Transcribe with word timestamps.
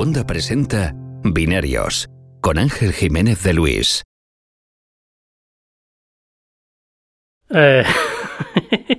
Segunda 0.00 0.26
presenta 0.26 0.94
Binarios 1.24 2.08
con 2.40 2.56
Ángel 2.56 2.94
Jiménez 2.94 3.42
de 3.42 3.52
Luis. 3.52 4.02
Eh, 7.50 7.84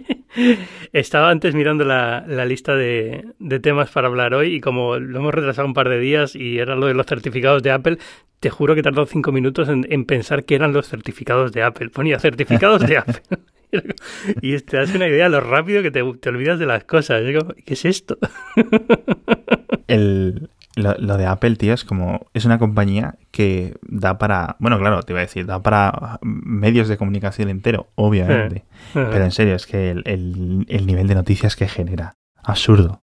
estaba 0.93 1.31
antes 1.31 1.55
mirando 1.55 1.85
la, 1.85 2.23
lista 2.45 2.75
de, 2.75 3.33
temas 3.63 3.89
para 3.89 4.09
hablar 4.09 4.35
hoy 4.35 4.53
y 4.53 4.61
como 4.61 4.99
lo 4.99 5.17
hemos 5.17 5.33
retrasado 5.33 5.67
un 5.67 5.73
par 5.73 5.89
de 5.89 5.97
días 5.97 6.35
y 6.35 6.59
era 6.59 6.75
lo 6.75 6.85
de 6.85 6.93
los 6.93 7.07
certificados 7.07 7.63
de 7.63 7.71
Apple, 7.71 7.97
te 8.39 8.51
juro 8.51 8.75
que 8.75 8.83
tardó 8.83 9.07
cinco 9.07 9.31
minutos 9.31 9.69
en, 9.69 10.05
pensar 10.05 10.43
que 10.43 10.53
eran 10.53 10.71
los 10.71 10.87
certificados 10.87 11.51
de 11.51 11.63
Apple. 11.63 11.89
Ponía 11.89 12.19
certificados 12.19 12.85
de 12.85 12.97
Apple. 12.97 13.23
y 14.43 14.55
te 14.59 14.77
das 14.77 14.93
una 14.93 15.07
idea 15.07 15.23
de 15.23 15.31
lo 15.31 15.41
rápido 15.41 15.81
que 15.81 15.89
te, 15.89 16.03
te 16.19 16.29
olvidas 16.29 16.59
de 16.59 16.67
las 16.67 16.83
cosas. 16.83 17.23
¿Qué 17.65 17.73
es 17.73 17.85
esto? 17.85 18.19
El, 19.87 20.50
lo, 20.75 21.17
de 21.17 21.25
Apple, 21.25 21.55
tío, 21.55 21.73
es 21.73 21.83
como. 21.83 22.27
Es 22.33 22.45
una 22.45 22.59
compañía 22.59 23.15
que 23.31 23.75
da 23.81 24.17
para. 24.17 24.55
Bueno, 24.59 24.79
claro, 24.79 25.03
te 25.03 25.13
iba 25.13 25.19
a 25.19 25.23
decir, 25.23 25.45
da 25.45 25.61
para 25.61 26.19
medios 26.21 26.87
de 26.87 26.97
comunicación 26.97 27.49
entero, 27.49 27.87
obviamente. 27.95 28.63
Pero 28.93 29.23
en 29.23 29.31
serio, 29.31 29.55
es 29.55 29.65
que 29.65 29.91
el, 29.91 30.03
el 30.05 30.85
nivel 30.85 31.07
de 31.07 31.15
noticias 31.15 31.55
que 31.55 31.67
genera. 31.67 32.15
Absurdo. 32.43 33.03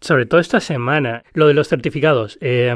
Sobre 0.00 0.26
todo 0.26 0.40
esta 0.40 0.60
semana, 0.60 1.24
lo 1.34 1.46
de 1.46 1.54
los 1.54 1.68
certificados. 1.68 2.38
Eh, 2.40 2.74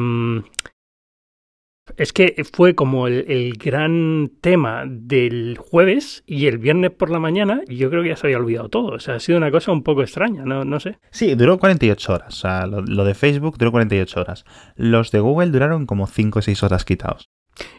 es 1.96 2.12
que 2.12 2.44
fue 2.52 2.74
como 2.74 3.06
el, 3.06 3.54
gran 3.58 4.30
tema 4.40 4.84
del 4.86 5.56
jueves 5.58 6.22
y 6.26 6.46
el 6.46 6.58
viernes 6.58 6.90
por 6.90 7.10
la 7.10 7.18
mañana, 7.18 7.62
yo 7.68 7.90
creo 7.90 8.02
que 8.02 8.10
ya 8.10 8.16
se 8.16 8.26
había 8.26 8.38
olvidado 8.38 8.68
todo. 8.68 8.92
O 8.92 9.00
sea, 9.00 9.16
ha 9.16 9.20
sido 9.20 9.38
una 9.38 9.50
cosa 9.50 9.72
un 9.72 9.82
poco 9.82 10.02
extraña, 10.02 10.44
no, 10.44 10.64
no 10.64 10.80
sé. 10.80 10.98
Sí, 11.10 11.34
duró 11.34 11.58
48 11.58 12.12
horas. 12.12 12.34
O 12.34 12.36
sea, 12.36 12.66
lo, 12.66 12.80
lo 12.82 13.04
de 13.04 13.14
Facebook 13.14 13.58
duró 13.58 13.72
48 13.72 14.20
horas. 14.20 14.44
Los 14.76 15.10
de 15.10 15.20
Google 15.20 15.50
duraron 15.50 15.86
como 15.86 16.06
5 16.06 16.38
o 16.38 16.42
6 16.42 16.62
horas 16.62 16.84
quitados 16.84 17.28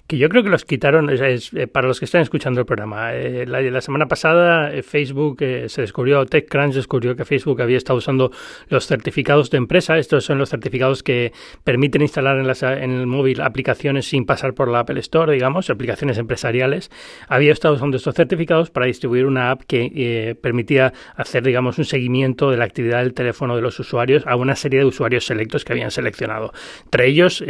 que 0.08 0.18
yo 0.18 0.30
creo 0.30 0.44
que 0.44 0.50
los 0.50 0.66
quitaron, 0.66 1.10
eh, 1.10 1.68
para 1.68 1.88
los 1.88 2.00
que 2.00 2.06
están 2.06 2.22
escuchando 2.22 2.60
el 2.60 2.66
programa. 2.66 3.14
Eh, 3.14 3.46
la, 3.48 3.82
semana 3.82 4.08
pasada 4.08 4.72
eh, 4.72 4.84
Facebook 4.84 5.40
se 5.40 5.82
descubrió, 5.82 6.26
TechCrunch 6.26 6.76
descubrió 6.76 7.16
que 7.16 7.26
Facebook 7.26 7.62
había 7.62 7.78
estado 7.78 7.98
usando 7.98 8.32
los 8.70 8.86
certificados 8.86 9.50
de 9.50 9.58
empresa. 9.58 9.98
Estos 9.98 10.24
son 10.24 10.38
los 10.38 10.50
certificados 10.50 11.02
que 11.02 11.34
permiten 11.64 12.04
instalar 12.04 12.38
en, 12.38 12.46
en, 12.46 12.92
el 12.92 13.08
móvil 13.08 13.42
aplicaciones 13.42 14.06
sin 14.06 14.26
pasar 14.26 14.54
por 14.54 14.68
la 14.68 14.82
Apple 14.82 15.00
Store, 15.00 15.34
digamos, 15.34 15.72
aplicaciones 15.72 16.20
empresariales. 16.20 16.92
Había 17.28 17.52
estado 17.52 17.74
usando 17.74 17.98
estos 17.98 18.14
certificados 18.14 18.70
para 18.70 18.86
distribuir 18.86 19.26
una 19.26 19.50
app 19.50 19.64
que 19.64 20.38
permitía 20.40 20.94
hacer, 21.16 21.44
digamos, 21.44 21.80
un 21.80 21.86
seguimiento 21.86 22.52
de 22.52 22.58
la 22.58 22.66
actividad 22.66 23.02
del 23.02 23.14
teléfono 23.14 23.56
de 23.56 23.64
los 23.64 23.80
usuarios 23.80 24.24
a 24.28 24.36
una 24.36 24.56
serie 24.56 24.80
de 24.80 24.86
usuarios 24.86 25.26
selectos 25.26 25.66
que 25.66 25.74
habían 25.74 25.90
seleccionado. 25.90 26.54
Entre 26.84 27.08
ellos, 27.08 27.44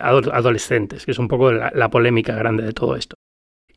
adolescentes, 0.00 1.04
que 1.04 1.12
es 1.12 1.18
un 1.18 1.28
poco 1.28 1.59
la, 1.72 1.90
polémica 1.90 2.34
grande 2.34 2.64
de 2.64 2.72
todo 2.72 2.96
esto. 2.96 3.16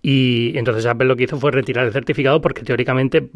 Y 0.02 0.58
entonces 0.58 0.86
Apple 0.86 1.08
lo 1.08 1.16
que 1.16 1.24
hizo 1.24 1.40
fue 1.40 1.52
retirar 1.52 1.86
el 1.86 1.94
certificado 1.94 2.42
porque 2.42 2.64
teóricamente 2.64 3.30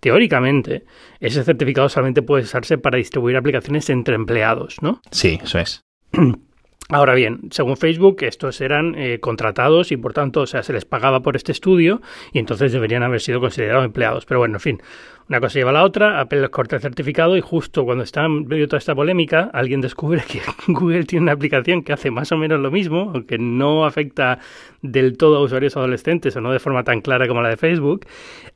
teóricamente, 0.00 0.84
ese 1.20 1.44
certificado 1.44 1.88
solamente 1.88 2.22
puede 2.22 2.42
usarse 2.42 2.76
para 2.76 2.98
distribuir 2.98 3.36
aplicaciones 3.36 3.88
entre 3.88 4.16
empleados, 4.16 4.82
¿no? 4.82 5.00
Sí, 5.12 5.38
eso 5.40 5.60
es. 5.60 5.84
Ahora 6.88 7.14
bien, 7.14 7.48
según 7.50 7.76
Facebook, 7.76 8.16
estos 8.22 8.60
eran 8.60 8.94
eh, 8.96 9.20
contratados 9.20 9.92
y 9.92 9.96
por 9.96 10.12
tanto, 10.12 10.40
o 10.40 10.46
sea, 10.46 10.64
se 10.64 10.72
les 10.72 10.84
pagaba 10.84 11.20
por 11.20 11.36
este 11.36 11.52
estudio 11.52 12.02
y 12.32 12.40
entonces 12.40 12.72
deberían 12.72 13.04
haber 13.04 13.20
sido 13.20 13.40
considerados 13.40 13.84
empleados. 13.84 14.26
Pero 14.26 14.40
bueno, 14.40 14.56
en 14.56 14.60
fin, 14.60 14.82
una 15.28 15.40
cosa 15.40 15.58
lleva 15.58 15.70
a 15.70 15.74
la 15.74 15.84
otra, 15.84 16.20
Apple 16.20 16.40
les 16.40 16.50
corta 16.50 16.76
el 16.76 16.82
certificado 16.82 17.36
y 17.36 17.40
justo 17.40 17.84
cuando 17.84 18.04
está 18.04 18.24
en 18.24 18.46
medio 18.46 18.64
de 18.64 18.68
toda 18.68 18.78
esta 18.78 18.94
polémica, 18.94 19.50
alguien 19.52 19.80
descubre 19.80 20.22
que 20.26 20.40
Google 20.72 21.04
tiene 21.04 21.24
una 21.24 21.32
aplicación 21.32 21.82
que 21.82 21.92
hace 21.92 22.10
más 22.10 22.32
o 22.32 22.36
menos 22.36 22.60
lo 22.60 22.70
mismo, 22.70 23.10
aunque 23.14 23.38
no 23.38 23.84
afecta 23.84 24.38
del 24.82 25.16
todo 25.16 25.36
a 25.36 25.40
usuarios 25.40 25.76
adolescentes 25.76 26.34
o 26.36 26.40
no 26.40 26.52
de 26.52 26.58
forma 26.58 26.82
tan 26.82 27.00
clara 27.00 27.28
como 27.28 27.40
la 27.40 27.48
de 27.48 27.56
Facebook. 27.56 28.06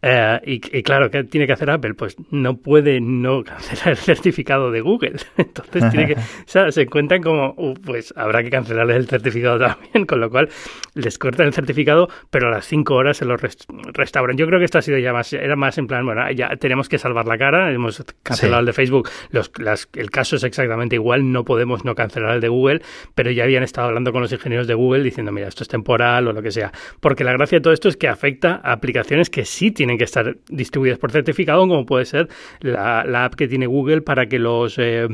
Eh, 0.02 0.40
y, 0.44 0.82
claro, 0.82 1.10
¿qué 1.10 1.24
tiene 1.24 1.46
que 1.46 1.52
hacer 1.52 1.70
Apple? 1.70 1.94
Pues 1.94 2.16
no 2.30 2.56
puede 2.56 3.00
no 3.00 3.44
cancelar 3.44 3.90
el 3.90 3.96
certificado 3.96 4.70
de 4.70 4.80
Google. 4.80 5.16
Entonces 5.36 5.90
tiene 5.90 6.06
que, 6.06 6.14
o 6.14 6.46
sea, 6.46 6.70
se 6.72 6.82
encuentran 6.82 7.22
como, 7.22 7.54
uh, 7.56 7.74
pues 7.74 8.12
habrá 8.16 8.42
que 8.42 8.50
cancelarles 8.50 8.96
el 8.96 9.06
certificado 9.06 9.58
también, 9.58 10.06
con 10.06 10.20
lo 10.20 10.30
cual 10.30 10.48
les 10.94 11.18
cortan 11.18 11.46
el 11.46 11.52
certificado, 11.52 12.08
pero 12.30 12.48
a 12.48 12.50
las 12.50 12.66
cinco 12.66 12.94
horas 12.94 13.16
se 13.16 13.24
lo 13.24 13.36
restauran. 13.36 14.36
Yo 14.36 14.46
creo 14.46 14.58
que 14.58 14.64
esto 14.64 14.78
ha 14.78 14.82
sido 14.82 14.98
ya 14.98 15.12
más, 15.12 15.32
era 15.32 15.56
más 15.56 15.78
en 15.78 15.86
plan, 15.86 16.04
bueno, 16.04 16.28
ya 16.32 16.55
tenemos 16.56 16.88
que 16.88 16.98
salvar 16.98 17.26
la 17.26 17.38
cara, 17.38 17.72
hemos 17.72 18.04
cancelado 18.22 18.60
el 18.60 18.66
de 18.66 18.72
Facebook, 18.72 19.08
los, 19.30 19.50
el 19.94 20.10
caso 20.10 20.36
es 20.36 20.44
exactamente 20.44 20.96
igual, 20.96 21.32
no 21.32 21.44
podemos 21.44 21.84
no 21.84 21.94
cancelar 21.94 22.34
el 22.34 22.40
de 22.40 22.48
Google, 22.48 22.82
pero 23.14 23.30
ya 23.30 23.44
habían 23.44 23.62
estado 23.62 23.88
hablando 23.88 24.12
con 24.12 24.22
los 24.22 24.32
ingenieros 24.32 24.66
de 24.66 24.74
Google 24.74 25.02
diciendo, 25.02 25.32
mira, 25.32 25.48
esto 25.48 25.62
es 25.62 25.68
temporal 25.68 26.28
o 26.28 26.32
lo 26.32 26.42
que 26.42 26.50
sea, 26.50 26.72
porque 27.00 27.24
la 27.24 27.32
gracia 27.32 27.58
de 27.58 27.62
todo 27.62 27.72
esto 27.72 27.88
es 27.88 27.96
que 27.96 28.08
afecta 28.08 28.60
a 28.62 28.72
aplicaciones 28.72 29.30
que 29.30 29.44
sí 29.44 29.70
tienen 29.70 29.98
que 29.98 30.04
estar 30.04 30.36
distribuidas 30.48 30.98
por 30.98 31.12
certificado, 31.12 31.66
como 31.66 31.86
puede 31.86 32.04
ser 32.04 32.28
la, 32.60 33.24
app 33.24 33.34
que 33.34 33.48
tiene 33.48 33.66
Google 33.66 34.02
para 34.02 34.26
que 34.26 34.38
los... 34.38 34.78
Eh, 34.78 35.08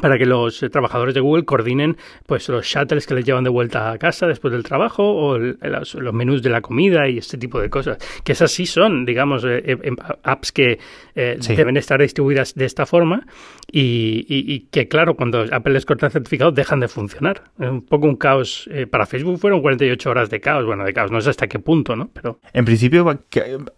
para 0.00 0.18
que 0.18 0.26
los 0.26 0.62
eh, 0.62 0.70
trabajadores 0.70 1.14
de 1.14 1.20
Google 1.20 1.44
coordinen 1.44 1.96
pues 2.26 2.48
los 2.48 2.66
shuttles 2.66 3.06
que 3.06 3.14
les 3.14 3.24
llevan 3.24 3.44
de 3.44 3.50
vuelta 3.50 3.90
a 3.90 3.98
casa 3.98 4.26
después 4.26 4.52
del 4.52 4.62
trabajo 4.62 5.02
o 5.04 5.38
los, 5.38 5.96
menús 6.12 6.42
de 6.42 6.50
la 6.50 6.60
comida 6.60 7.08
y 7.08 7.18
este 7.18 7.38
tipo 7.38 7.60
de 7.60 7.70
cosas. 7.70 7.98
Que 8.24 8.32
esas 8.32 8.50
sí 8.50 8.66
son 8.66 9.04
digamos 9.04 9.44
eh, 9.44 9.62
eh, 9.64 9.78
em, 9.82 9.96
apps 10.22 10.52
que 10.52 10.78
deben 11.14 11.76
estar 11.76 12.00
distribuidas 12.00 12.54
de 12.54 12.64
esta 12.64 12.86
forma 12.86 13.26
y, 13.70 14.68
que 14.70 14.88
claro 14.88 15.14
cuando 15.14 15.44
Apple 15.50 15.72
les 15.72 15.84
corta 15.84 16.06
el 16.06 16.12
certificado 16.12 16.52
dejan 16.52 16.80
de 16.80 16.88
funcionar. 16.88 17.42
Es 17.58 17.68
un 17.68 17.82
poco 17.82 18.06
un 18.06 18.16
caos 18.16 18.68
para 18.90 19.06
Facebook 19.06 19.38
fueron 19.38 19.60
48 19.60 20.10
horas 20.10 20.30
de 20.30 20.40
caos. 20.40 20.64
Bueno 20.64 20.84
de 20.84 20.92
caos 20.92 21.10
no 21.10 21.20
sé 21.20 21.30
hasta 21.30 21.46
qué 21.48 21.58
punto 21.58 21.96
no 21.96 22.08
pero 22.12 22.40
en 22.52 22.64
principio 22.64 23.04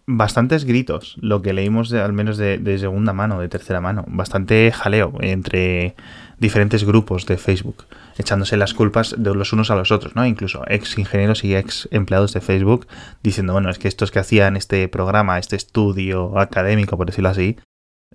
bastantes 0.05 0.65
gritos 0.65 1.17
lo 1.21 1.41
que 1.41 1.53
leímos 1.53 1.93
al 1.93 2.13
menos 2.13 2.37
de 2.37 2.77
segunda 2.77 3.13
mano 3.13 3.39
de 3.39 3.49
tercera 3.49 3.81
mano 3.81 4.05
bastante 4.07 4.71
jaleo 4.71 5.13
entre 5.21 5.95
diferentes 6.37 6.83
grupos 6.83 7.25
de 7.25 7.37
Facebook, 7.37 7.85
echándose 8.17 8.57
las 8.57 8.73
culpas 8.73 9.15
de 9.17 9.35
los 9.35 9.53
unos 9.53 9.69
a 9.71 9.75
los 9.75 9.91
otros, 9.91 10.15
¿no? 10.15 10.25
Incluso 10.25 10.63
ex 10.67 10.97
ingenieros 10.97 11.43
y 11.43 11.55
ex 11.55 11.87
empleados 11.91 12.33
de 12.33 12.41
Facebook 12.41 12.87
diciendo, 13.21 13.53
bueno, 13.53 13.69
es 13.69 13.77
que 13.77 13.87
estos 13.87 14.11
que 14.11 14.19
hacían 14.19 14.57
este 14.57 14.87
programa, 14.87 15.37
este 15.37 15.55
estudio 15.55 16.39
académico, 16.39 16.97
por 16.97 17.07
decirlo 17.07 17.29
así, 17.29 17.57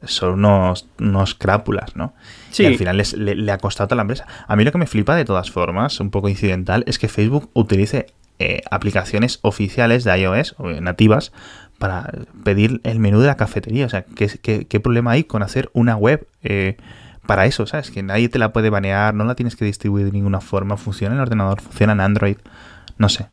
son 0.02 0.34
unos, 0.34 0.88
unos 0.98 1.34
crápulas, 1.34 1.96
¿no? 1.96 2.14
Sí. 2.50 2.64
Y 2.64 2.66
al 2.66 2.76
final 2.76 3.02
le, 3.16 3.52
ha 3.52 3.58
costado 3.58 3.94
a 3.94 3.96
la 3.96 4.02
empresa. 4.02 4.26
A 4.46 4.56
mí 4.56 4.64
lo 4.64 4.72
que 4.72 4.78
me 4.78 4.86
flipa 4.86 5.16
de 5.16 5.24
todas 5.24 5.50
formas, 5.50 6.00
un 6.00 6.10
poco 6.10 6.28
incidental, 6.28 6.84
es 6.86 6.98
que 6.98 7.08
Facebook 7.08 7.50
utilice 7.54 8.06
eh, 8.38 8.60
aplicaciones 8.70 9.38
oficiales 9.42 10.04
de 10.04 10.18
iOS, 10.18 10.54
o 10.58 10.68
nativas, 10.68 11.32
para 11.78 12.10
pedir 12.44 12.80
el 12.84 12.98
menú 12.98 13.20
de 13.20 13.26
la 13.28 13.36
cafetería. 13.36 13.86
O 13.86 13.88
sea, 13.88 14.04
¿qué, 14.04 14.66
qué, 14.66 14.80
problema 14.80 15.12
hay 15.12 15.24
con 15.24 15.42
hacer 15.42 15.70
una 15.72 15.96
web 15.96 16.26
eh, 16.42 16.76
para 17.26 17.46
eso, 17.46 17.66
¿sabes? 17.66 17.90
Que 17.90 18.02
nadie 18.02 18.28
te 18.28 18.38
la 18.38 18.52
puede 18.52 18.70
banear, 18.70 19.14
no 19.14 19.24
la 19.24 19.34
tienes 19.34 19.56
que 19.56 19.64
distribuir 19.64 20.06
de 20.06 20.12
ninguna 20.12 20.40
forma, 20.40 20.76
funciona 20.76 21.14
en 21.14 21.20
ordenador, 21.20 21.60
funciona 21.60 21.92
en 21.92 22.00
Android, 22.00 22.36
no 22.98 23.08
sé. 23.08 23.30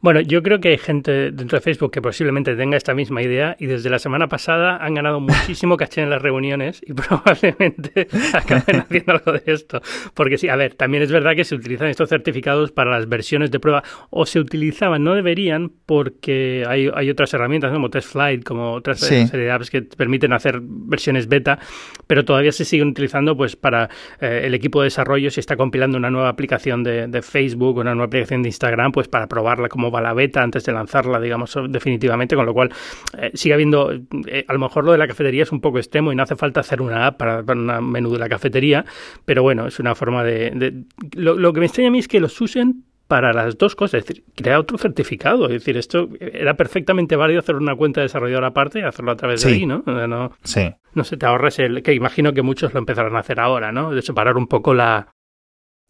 Bueno, 0.00 0.20
yo 0.20 0.42
creo 0.42 0.60
que 0.60 0.68
hay 0.68 0.78
gente 0.78 1.30
dentro 1.30 1.58
de 1.58 1.60
Facebook 1.60 1.92
que 1.92 2.02
posiblemente 2.02 2.54
tenga 2.56 2.76
esta 2.76 2.94
misma 2.94 3.22
idea 3.22 3.56
y 3.58 3.66
desde 3.66 3.88
la 3.88 3.98
semana 3.98 4.28
pasada 4.28 4.76
han 4.84 4.94
ganado 4.94 5.20
muchísimo 5.20 5.76
caché 5.76 6.02
en 6.02 6.10
las 6.10 6.20
reuniones 6.20 6.82
y 6.86 6.92
probablemente 6.94 8.08
acaben 8.32 8.80
haciendo 8.80 9.12
algo 9.12 9.32
de 9.32 9.42
esto. 9.46 9.80
Porque 10.14 10.38
sí, 10.38 10.48
a 10.48 10.56
ver, 10.56 10.74
también 10.74 11.02
es 11.02 11.12
verdad 11.12 11.34
que 11.34 11.44
se 11.44 11.54
utilizan 11.54 11.88
estos 11.88 12.08
certificados 12.08 12.72
para 12.72 12.90
las 12.90 13.08
versiones 13.08 13.50
de 13.50 13.60
prueba 13.60 13.82
o 14.10 14.26
se 14.26 14.40
utilizaban, 14.40 15.04
no 15.04 15.14
deberían 15.14 15.70
porque 15.86 16.64
hay, 16.68 16.90
hay 16.94 17.10
otras 17.10 17.32
herramientas 17.34 17.72
como 17.72 17.90
TestFlight, 17.90 18.44
como 18.44 18.72
otras 18.72 19.00
serie 19.00 19.46
de 19.46 19.50
apps 19.50 19.70
que 19.70 19.82
permiten 19.82 20.32
hacer 20.32 20.60
versiones 20.62 21.28
beta, 21.28 21.58
pero 22.06 22.24
todavía 22.24 22.52
se 22.52 22.64
siguen 22.64 22.88
utilizando 22.88 23.36
pues 23.36 23.56
para 23.56 23.88
eh, 24.20 24.42
el 24.44 24.54
equipo 24.54 24.80
de 24.80 24.86
desarrollo 24.86 25.30
si 25.30 25.40
está 25.40 25.56
compilando 25.56 25.96
una 25.96 26.10
nueva 26.10 26.28
aplicación 26.28 26.82
de, 26.82 27.06
de 27.06 27.22
Facebook 27.22 27.78
o 27.78 27.80
una 27.80 27.94
nueva 27.94 28.06
aplicación 28.06 28.42
de 28.42 28.48
Instagram, 28.48 28.92
pues 28.92 29.08
para 29.08 29.26
probarla 29.26 29.61
como 29.68 29.90
va 29.90 30.00
la 30.00 30.14
beta 30.14 30.42
antes 30.42 30.64
de 30.64 30.72
lanzarla, 30.72 31.20
digamos, 31.20 31.56
definitivamente, 31.68 32.36
con 32.36 32.46
lo 32.46 32.54
cual 32.54 32.70
eh, 33.18 33.30
sigue 33.34 33.54
habiendo, 33.54 33.92
eh, 34.26 34.44
a 34.46 34.52
lo 34.52 34.58
mejor 34.58 34.84
lo 34.84 34.92
de 34.92 34.98
la 34.98 35.06
cafetería 35.06 35.42
es 35.42 35.52
un 35.52 35.60
poco 35.60 35.78
extremo 35.78 36.12
y 36.12 36.16
no 36.16 36.22
hace 36.22 36.36
falta 36.36 36.60
hacer 36.60 36.80
una 36.82 37.06
app 37.06 37.18
para, 37.18 37.40
un 37.40 37.90
menú 37.90 38.10
de 38.10 38.18
la 38.18 38.28
cafetería, 38.28 38.84
pero 39.24 39.42
bueno, 39.42 39.66
es 39.66 39.78
una 39.78 39.94
forma 39.94 40.24
de... 40.24 40.84
lo, 41.14 41.52
que 41.52 41.60
me 41.60 41.66
extraña 41.66 41.88
a 41.88 41.92
mí 41.92 41.98
es 41.98 42.08
que 42.08 42.20
los 42.20 42.40
usen 42.40 42.84
para 43.08 43.32
las 43.34 43.58
dos 43.58 43.76
cosas, 43.76 44.00
es 44.00 44.06
decir, 44.06 44.24
crear 44.34 44.58
otro 44.58 44.78
certificado. 44.78 45.44
Es 45.44 45.52
decir, 45.52 45.76
esto 45.76 46.08
era 46.18 46.54
perfectamente 46.54 47.14
válido 47.14 47.40
hacer 47.40 47.56
una 47.56 47.76
cuenta 47.76 48.00
de 48.00 48.06
desarrollador 48.06 48.44
aparte 48.44 48.78
y 48.78 48.82
hacerlo 48.82 49.12
a 49.12 49.16
través 49.16 49.42
de 49.42 49.52
ahí, 49.52 49.66
¿no? 49.66 49.82
No, 49.84 50.32
sí. 50.42 50.70
no 50.94 51.04
se 51.04 51.18
te 51.18 51.26
ahorras 51.26 51.58
el. 51.58 51.82
que 51.82 51.92
imagino 51.92 52.32
que 52.32 52.40
muchos 52.40 52.72
lo 52.72 52.78
empezarán 52.78 53.14
a 53.16 53.18
hacer 53.18 53.38
ahora, 53.38 53.70
¿no? 53.70 53.92
De 53.92 54.00
separar 54.00 54.38
un 54.38 54.46
poco 54.46 54.72
la, 54.72 55.08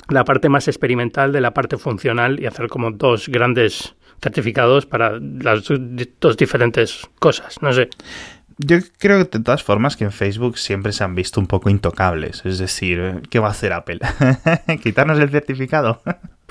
la 0.09 0.25
parte 0.25 0.49
más 0.49 0.69
experimental 0.69 1.33
de 1.33 1.41
la 1.41 1.55
parte 1.55 1.77
funcional 1.79 2.41
y 2.41 2.47
hacer 2.47 2.69
como 2.69 2.91
dos 2.91 3.29
grandes 3.29 3.95
certificados 4.21 4.87
para 4.87 5.19
las 5.21 5.65
dos 6.21 6.37
diferentes 6.37 7.09
cosas, 7.19 7.61
no 7.61 7.73
sé. 7.73 7.89
Yo 8.59 8.79
creo 8.99 9.19
que 9.19 9.39
de 9.39 9.45
todas 9.45 9.63
formas 9.63 9.97
que 9.97 10.05
en 10.05 10.13
Facebook 10.13 10.59
siempre 10.59 10.93
se 10.93 11.03
han 11.03 11.15
visto 11.15 11.41
un 11.41 11.47
poco 11.47 11.71
intocables. 11.71 12.43
Es 12.45 12.59
decir, 12.59 13.23
¿qué 13.31 13.39
va 13.39 13.49
a 13.49 13.53
hacer 13.53 13.73
Apple? 13.73 13.99
¿Quitarnos 14.83 15.19
el 15.19 15.31
certificado? 15.31 16.03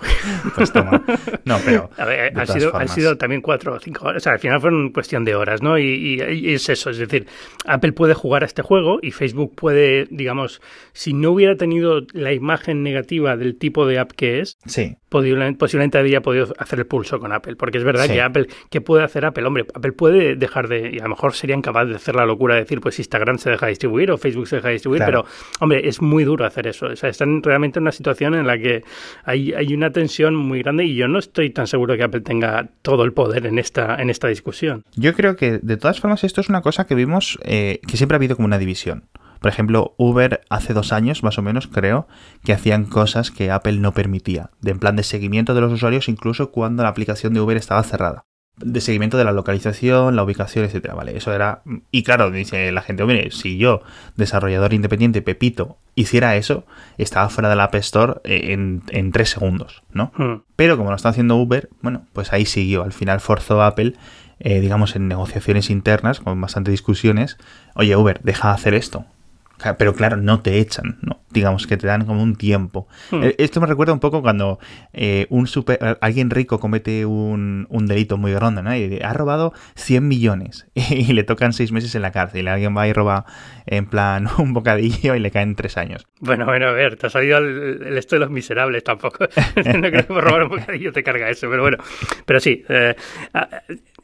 pues 0.55 0.71
toma. 0.71 1.03
No, 1.45 1.57
pero. 1.63 1.89
A 1.97 2.05
ver, 2.05 2.37
han, 2.37 2.47
sido, 2.47 2.75
han 2.75 2.87
sido 2.87 3.17
también 3.17 3.41
cuatro 3.41 3.73
o 3.73 3.79
cinco 3.79 4.05
horas. 4.05 4.17
O 4.17 4.23
sea, 4.23 4.33
al 4.33 4.39
final 4.39 4.59
fueron 4.59 4.91
cuestión 4.91 5.25
de 5.25 5.35
horas, 5.35 5.61
¿no? 5.61 5.77
Y, 5.77 6.21
y, 6.21 6.53
es 6.53 6.69
eso. 6.69 6.89
Es 6.89 6.97
decir, 6.97 7.27
Apple 7.65 7.93
puede 7.93 8.13
jugar 8.13 8.43
a 8.43 8.45
este 8.45 8.61
juego 8.61 8.99
y 9.01 9.11
Facebook 9.11 9.55
puede, 9.55 10.07
digamos, 10.09 10.61
si 10.93 11.13
no 11.13 11.31
hubiera 11.31 11.55
tenido 11.55 12.01
la 12.13 12.33
imagen 12.33 12.83
negativa 12.83 13.37
del 13.37 13.57
tipo 13.57 13.85
de 13.85 13.99
app 13.99 14.11
que 14.11 14.39
es, 14.39 14.57
sí. 14.65 14.95
posiblemente 15.09 15.97
habría 15.97 16.21
podido 16.21 16.53
hacer 16.57 16.79
el 16.79 16.85
pulso 16.85 17.19
con 17.19 17.31
Apple. 17.33 17.55
Porque 17.55 17.77
es 17.77 17.83
verdad 17.83 18.07
que 18.07 18.21
Apple, 18.21 18.47
¿qué 18.69 18.81
puede 18.81 19.03
hacer 19.03 19.25
Apple? 19.25 19.45
Hombre, 19.45 19.65
Apple 19.73 19.91
puede 19.93 20.35
dejar 20.35 20.67
de. 20.67 20.91
Y 20.93 20.99
a 20.99 21.03
lo 21.03 21.09
mejor 21.09 21.33
serían 21.33 21.61
capaces 21.61 21.89
de 21.89 21.95
hacer 21.95 22.15
la 22.15 22.25
locura 22.25 22.55
de 22.55 22.61
decir, 22.61 22.81
pues 22.81 22.97
Instagram 22.99 23.37
se 23.37 23.49
deja 23.49 23.67
distribuir 23.67 24.11
o 24.11 24.17
Facebook 24.17 24.47
se 24.47 24.57
deja 24.57 24.69
distribuir, 24.69 25.03
pero, 25.05 25.25
hombre, 25.59 25.87
es 25.87 26.01
muy 26.01 26.23
duro 26.23 26.45
hacer 26.45 26.67
eso. 26.67 26.87
O 26.87 26.95
sea, 26.95 27.09
están 27.09 27.41
realmente 27.43 27.79
en 27.79 27.83
una 27.83 27.91
situación 27.91 28.35
en 28.35 28.47
la 28.47 28.57
que 28.57 28.83
hay, 29.23 29.53
hay 29.53 29.73
una 29.73 29.90
tensión 29.91 30.35
muy 30.35 30.61
grande 30.61 30.85
y 30.85 30.95
yo 30.95 31.07
no 31.07 31.19
estoy 31.19 31.49
tan 31.49 31.67
seguro 31.67 31.95
que 31.95 32.03
Apple 32.03 32.21
tenga 32.21 32.69
todo 32.81 33.03
el 33.03 33.13
poder 33.13 33.45
en 33.45 33.59
esta, 33.59 33.95
en 34.01 34.09
esta 34.09 34.27
discusión. 34.27 34.83
Yo 34.95 35.13
creo 35.13 35.35
que 35.35 35.59
de 35.59 35.77
todas 35.77 35.99
formas 35.99 36.23
esto 36.23 36.41
es 36.41 36.49
una 36.49 36.61
cosa 36.61 36.87
que 36.87 36.95
vimos 36.95 37.37
eh, 37.43 37.79
que 37.87 37.97
siempre 37.97 38.15
ha 38.15 38.19
habido 38.19 38.35
como 38.35 38.45
una 38.45 38.57
división. 38.57 39.05
Por 39.39 39.49
ejemplo, 39.49 39.95
Uber 39.97 40.41
hace 40.49 40.73
dos 40.73 40.93
años, 40.93 41.23
más 41.23 41.39
o 41.39 41.41
menos, 41.41 41.65
creo, 41.67 42.07
que 42.43 42.53
hacían 42.53 42.85
cosas 42.85 43.31
que 43.31 43.49
Apple 43.49 43.77
no 43.77 43.91
permitía, 43.91 44.51
de 44.61 44.69
en 44.69 44.79
plan 44.79 44.95
de 44.95 45.03
seguimiento 45.03 45.55
de 45.55 45.61
los 45.61 45.73
usuarios, 45.73 46.09
incluso 46.09 46.51
cuando 46.51 46.83
la 46.83 46.89
aplicación 46.89 47.33
de 47.33 47.41
Uber 47.41 47.57
estaba 47.57 47.81
cerrada 47.81 48.25
de 48.57 48.81
seguimiento 48.81 49.17
de 49.17 49.23
la 49.23 49.31
localización, 49.31 50.15
la 50.15 50.23
ubicación, 50.23 50.65
etcétera, 50.65 50.93
¿vale? 50.93 51.17
Eso 51.17 51.33
era... 51.33 51.63
Y 51.89 52.03
claro, 52.03 52.31
dice 52.31 52.71
la 52.71 52.81
gente, 52.81 53.03
mire, 53.05 53.31
si 53.31 53.57
yo, 53.57 53.81
desarrollador 54.15 54.73
independiente, 54.73 55.21
Pepito, 55.21 55.77
hiciera 55.95 56.35
eso, 56.35 56.65
estaba 56.97 57.29
fuera 57.29 57.49
de 57.49 57.55
la 57.55 57.65
App 57.65 57.75
Store 57.75 58.21
eh, 58.23 58.53
en, 58.53 59.11
tres 59.11 59.29
segundos, 59.29 59.83
¿no? 59.91 60.11
Hmm. 60.15 60.43
Pero 60.55 60.77
como 60.77 60.89
lo 60.89 60.95
está 60.95 61.09
haciendo 61.09 61.35
Uber, 61.37 61.69
bueno, 61.81 62.05
pues 62.13 62.33
ahí 62.33 62.45
siguió. 62.45 62.83
Al 62.83 62.93
final 62.93 63.19
forzó 63.19 63.61
a 63.61 63.67
Apple, 63.67 63.93
eh, 64.39 64.59
digamos, 64.59 64.95
en 64.95 65.07
negociaciones 65.07 65.69
internas, 65.69 66.19
con 66.19 66.39
bastantes 66.39 66.71
discusiones, 66.71 67.37
oye, 67.75 67.95
Uber, 67.95 68.19
deja 68.23 68.49
de 68.49 68.53
hacer 68.53 68.73
esto. 68.73 69.05
Pero 69.77 69.93
claro, 69.93 70.17
no 70.17 70.41
te 70.41 70.59
echan, 70.59 70.97
¿no? 71.01 71.21
Digamos 71.29 71.67
que 71.67 71.77
te 71.77 71.87
dan 71.87 72.05
como 72.05 72.21
un 72.21 72.35
tiempo. 72.35 72.87
Hmm. 73.09 73.23
Eh, 73.23 73.35
esto 73.37 73.61
me 73.61 73.67
recuerda 73.67 73.93
un 73.93 73.99
poco 73.99 74.21
cuando 74.21 74.59
eh, 74.93 75.27
un 75.29 75.47
super, 75.47 75.97
alguien 76.01 76.29
rico 76.29 76.59
comete 76.59 77.05
un, 77.05 77.67
delito 77.87 78.17
muy 78.17 78.31
grande, 78.31 78.61
¿no? 78.61 78.75
Y 78.75 78.99
ha 79.01 79.13
robado 79.13 79.53
100 79.75 80.07
millones 80.07 80.67
y 80.75 81.13
le 81.13 81.23
tocan 81.23 81.53
6 81.53 81.71
meses 81.71 81.95
en 81.95 82.01
la 82.01 82.11
cárcel. 82.11 82.45
Y 82.45 82.47
alguien 82.47 82.75
va 82.75 82.87
y 82.87 82.93
roba 82.93 83.25
en 83.65 83.85
plan 83.85 84.27
un 84.37 84.53
bocadillo 84.53 85.15
y 85.15 85.19
le 85.19 85.31
caen 85.31 85.55
3 85.55 85.77
años. 85.77 86.07
Bueno, 86.19 86.45
bueno, 86.45 86.67
a 86.67 86.71
ver, 86.71 86.95
te 86.97 87.07
ha 87.07 87.09
salido 87.09 87.37
el, 87.37 87.97
esto 87.97 88.15
de 88.15 88.19
los 88.21 88.29
miserables 88.29 88.83
tampoco. 88.83 89.25
no 89.55 89.89
creo 89.89 89.91
que 89.91 90.03
por 90.03 90.23
robar 90.23 90.43
un 90.43 90.49
bocadillo 90.49 90.91
te 90.91 91.03
carga 91.03 91.29
eso, 91.29 91.49
pero 91.49 91.61
bueno. 91.61 91.77
Pero 92.25 92.39
sí, 92.39 92.63
eh, 92.69 92.95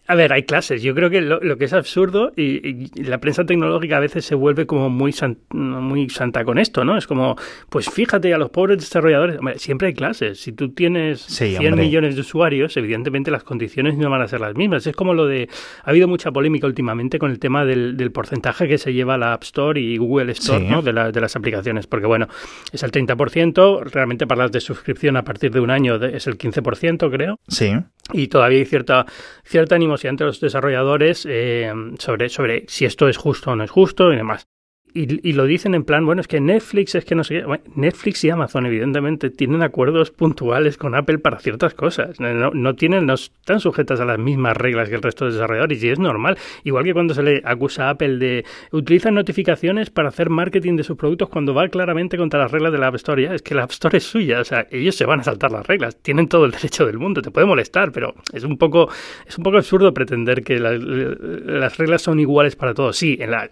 a 0.07 0.15
ver, 0.15 0.31
hay 0.31 0.43
clases. 0.43 0.81
Yo 0.81 0.95
creo 0.95 1.09
que 1.09 1.21
lo, 1.21 1.57
que 1.57 1.65
es 1.65 1.73
absurdo 1.73 2.31
y, 2.35 2.87
la 3.03 3.19
prensa 3.19 3.45
tecnológica 3.45 3.97
a 3.97 3.99
veces 3.99 4.23
se 4.23 4.35
vuelve 4.35 4.65
como 4.65 4.89
muy, 4.89 5.11
muy 5.49 6.09
santa 6.09 6.43
con 6.43 6.57
esto, 6.57 6.83
¿no? 6.83 6.97
Es 6.97 7.07
como, 7.07 7.35
pues 7.69 7.89
fíjate 7.89 8.33
a 8.33 8.37
los 8.37 8.49
pobres 8.49 8.79
desarrolladores. 8.79 9.37
Hombre, 9.37 9.59
siempre 9.59 9.89
hay 9.89 9.93
clases. 9.93 10.39
Si 10.39 10.51
tú 10.51 10.69
tienes 10.73 11.21
100 11.21 11.75
millones 11.75 12.15
de 12.15 12.21
usuarios, 12.21 12.75
evidentemente 12.77 13.31
las 13.31 13.43
condiciones 13.43 13.97
no 13.97 14.09
van 14.09 14.21
a 14.21 14.27
ser 14.27 14.41
las 14.41 14.55
mismas. 14.55 14.85
Es 14.87 14.95
como 14.95 15.13
lo 15.13 15.25
de... 15.25 15.49
Ha 15.83 15.89
habido 15.89 16.07
mucha 16.07 16.31
polémica 16.31 16.67
últimamente 16.67 17.17
con 17.19 17.31
el 17.31 17.39
tema 17.39 17.65
del, 17.65 18.11
porcentaje 18.11 18.67
que 18.67 18.77
se 18.77 18.93
lleva 18.93 19.17
la 19.17 19.33
App 19.33 19.43
Store 19.43 19.79
y 19.79 19.97
Google 19.97 20.31
Store, 20.33 20.67
¿no? 20.67 20.81
De, 20.81 20.91
de, 20.91 21.21
las 21.21 21.35
aplicaciones. 21.35 21.87
Porque, 21.87 22.07
bueno, 22.07 22.27
es 22.71 22.83
el 22.83 22.91
30%. 22.91 23.83
Realmente 23.91 24.27
para 24.27 24.43
las 24.43 24.51
de 24.51 24.59
suscripción 24.59 25.17
a 25.17 25.23
partir 25.23 25.51
de 25.51 25.59
un 25.59 25.69
año 25.69 25.95
es 25.95 26.27
el 26.27 26.37
15%, 26.37 27.11
creo. 27.11 27.39
Sí. 27.47 27.73
Y 28.13 28.27
todavía 28.27 28.59
hay 28.59 28.65
cierta, 28.65 29.05
cierta 29.43 29.75
animosidad 29.75 30.11
entre 30.11 30.27
los 30.27 30.39
desarrolladores 30.39 31.25
eh, 31.29 31.71
sobre, 31.99 32.29
sobre 32.29 32.65
si 32.67 32.85
esto 32.85 33.07
es 33.07 33.17
justo 33.17 33.51
o 33.51 33.55
no 33.55 33.63
es 33.63 33.71
justo 33.71 34.11
y 34.11 34.15
demás 34.15 34.47
y, 34.93 35.33
lo 35.33 35.45
dicen 35.45 35.75
en 35.75 35.83
plan, 35.83 36.05
bueno, 36.05 36.21
es 36.21 36.27
que 36.27 36.39
Netflix 36.39 36.95
es 36.95 37.05
que 37.05 37.13
no 37.13 37.23
sé 37.23 37.35
qué. 37.35 37.59
Netflix 37.75 38.23
y 38.23 38.29
Amazon, 38.29 38.65
evidentemente, 38.65 39.29
tienen 39.29 39.61
acuerdos 39.61 40.09
puntuales 40.09 40.77
con 40.77 40.95
Apple 40.95 41.19
para 41.19 41.39
ciertas 41.39 41.75
cosas. 41.75 42.19
No, 42.19 42.51
no, 42.51 42.73
tienen, 42.73 43.05
no 43.05 43.13
están 43.13 43.59
sujetas 43.59 43.99
a 43.99 44.05
las 44.05 44.17
mismas 44.17 44.57
reglas 44.57 44.89
que 44.89 44.95
el 44.95 45.03
resto 45.03 45.25
de 45.25 45.33
desarrolladores 45.33 45.83
y 45.83 45.89
es 45.89 45.99
normal. 45.99 46.37
Igual 46.63 46.83
que 46.83 46.93
cuando 46.93 47.13
se 47.13 47.21
le 47.21 47.41
acusa 47.45 47.87
a 47.87 47.89
Apple 47.91 48.17
de 48.17 48.45
utilizar 48.71 49.13
notificaciones 49.13 49.91
para 49.91 50.09
hacer 50.09 50.29
marketing 50.29 50.77
de 50.77 50.83
sus 50.83 50.97
productos 50.97 51.29
cuando 51.29 51.53
va 51.53 51.67
claramente 51.67 52.17
contra 52.17 52.39
las 52.39 52.51
reglas 52.51 52.71
de 52.71 52.79
la 52.79 52.87
App 52.87 52.95
Store. 52.95 53.21
Ya, 53.21 53.35
es 53.35 53.43
que 53.43 53.53
la 53.53 53.63
App 53.63 53.71
Store 53.71 53.97
es 53.97 54.03
suya, 54.03 54.39
o 54.39 54.45
sea, 54.45 54.65
ellos 54.71 54.95
se 54.95 55.05
van 55.05 55.19
a 55.19 55.23
saltar 55.23 55.51
las 55.51 55.67
reglas. 55.67 55.97
Tienen 56.01 56.27
todo 56.27 56.45
el 56.45 56.51
derecho 56.51 56.85
del 56.85 56.97
mundo, 56.97 57.21
te 57.21 57.29
puede 57.29 57.45
molestar, 57.45 57.91
pero 57.91 58.15
es 58.33 58.43
un 58.43 58.57
poco, 58.57 58.89
es 59.27 59.37
un 59.37 59.43
poco 59.43 59.57
absurdo 59.57 59.93
pretender 59.93 60.43
que 60.43 60.59
las 60.59 61.77
reglas 61.77 62.01
son 62.01 62.19
iguales 62.19 62.55
para 62.55 62.73
todos. 62.73 62.97
Sí, 62.97 63.17
en 63.19 63.31
la, 63.31 63.49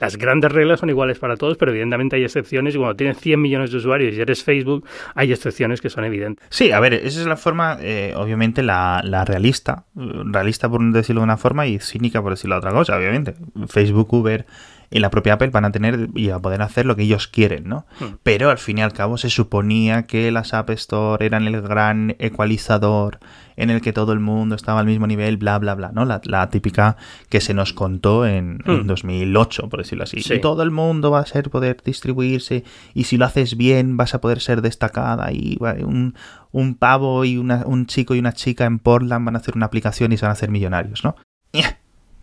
las 0.00 0.16
grandes 0.16 0.35
reglas 0.52 0.80
son 0.80 0.90
iguales 0.90 1.18
para 1.18 1.36
todos, 1.36 1.56
pero 1.56 1.70
evidentemente 1.72 2.16
hay 2.16 2.24
excepciones 2.24 2.74
y 2.74 2.78
cuando 2.78 2.96
tienes 2.96 3.18
100 3.18 3.40
millones 3.40 3.70
de 3.70 3.78
usuarios 3.78 4.14
y 4.14 4.20
eres 4.20 4.42
Facebook, 4.42 4.86
hay 5.14 5.32
excepciones 5.32 5.80
que 5.80 5.90
son 5.90 6.04
evidentes. 6.04 6.46
Sí, 6.50 6.72
a 6.72 6.80
ver, 6.80 6.94
esa 6.94 7.20
es 7.20 7.26
la 7.26 7.36
forma, 7.36 7.78
eh, 7.80 8.14
obviamente, 8.16 8.62
la, 8.62 9.02
realista, 9.26 9.84
realista 9.94 10.68
por 10.68 10.82
decirlo 10.92 11.20
de 11.20 11.24
una 11.24 11.36
forma 11.36 11.66
y 11.66 11.78
cínica 11.78 12.22
por 12.22 12.32
decirlo 12.32 12.56
de 12.56 12.58
otra 12.58 12.72
cosa, 12.72 12.96
obviamente. 12.96 13.34
Facebook, 13.68 14.12
Uber 14.12 14.46
y 14.90 15.00
la 15.00 15.10
propia 15.10 15.34
Apple 15.34 15.50
van 15.50 15.64
a 15.64 15.72
tener 15.72 16.08
y 16.14 16.30
a 16.30 16.38
poder 16.38 16.62
hacer 16.62 16.86
lo 16.86 16.96
que 16.96 17.02
ellos 17.02 17.28
quieren, 17.28 17.68
¿no? 17.68 17.86
Hmm. 18.00 18.16
Pero 18.22 18.50
al 18.50 18.58
fin 18.58 18.78
y 18.78 18.82
al 18.82 18.92
cabo 18.92 19.18
se 19.18 19.30
suponía 19.30 20.06
que 20.06 20.30
las 20.30 20.54
App 20.54 20.70
Store 20.70 21.24
eran 21.24 21.46
el 21.46 21.60
gran 21.62 22.16
ecualizador 22.18 23.18
en 23.56 23.70
el 23.70 23.80
que 23.80 23.92
todo 23.92 24.12
el 24.12 24.20
mundo 24.20 24.54
estaba 24.54 24.80
al 24.80 24.86
mismo 24.86 25.06
nivel, 25.06 25.38
bla, 25.38 25.58
bla, 25.58 25.74
bla, 25.74 25.90
¿no? 25.92 26.04
La, 26.04 26.50
típica 26.50 26.96
que 27.30 27.40
se 27.40 27.54
nos 27.54 27.72
contó 27.72 28.26
en, 28.26 28.58
2008, 28.66 29.66
hmm. 29.66 29.68
por 29.68 29.80
decirlo 29.80 30.04
así. 30.04 30.22
Y 30.22 30.40
todo 30.40 30.62
el 30.62 30.70
mundo 30.70 31.10
va 31.10 31.20
a 31.20 31.26
ser 31.26 31.50
poder 31.50 31.78
distribuirse 31.84 32.64
y 32.94 33.04
si 33.04 33.16
lo 33.16 33.24
haces 33.24 33.56
bien 33.56 33.96
vas 33.96 34.14
a 34.14 34.20
poder 34.20 34.40
ser 34.40 34.62
destacada 34.62 35.32
y 35.32 35.58
un, 35.60 36.14
un 36.52 36.74
pavo 36.74 37.24
y 37.24 37.38
un 37.38 37.86
chico 37.86 38.14
y 38.14 38.18
una 38.18 38.32
chica 38.32 38.66
en 38.66 38.78
Portland 38.78 39.24
van 39.24 39.36
a 39.36 39.38
hacer 39.38 39.56
una 39.56 39.66
aplicación 39.66 40.12
y 40.12 40.16
se 40.16 40.26
van 40.26 40.30
a 40.30 40.34
hacer 40.34 40.50
millonarios, 40.50 41.02
¿no? 41.02 41.16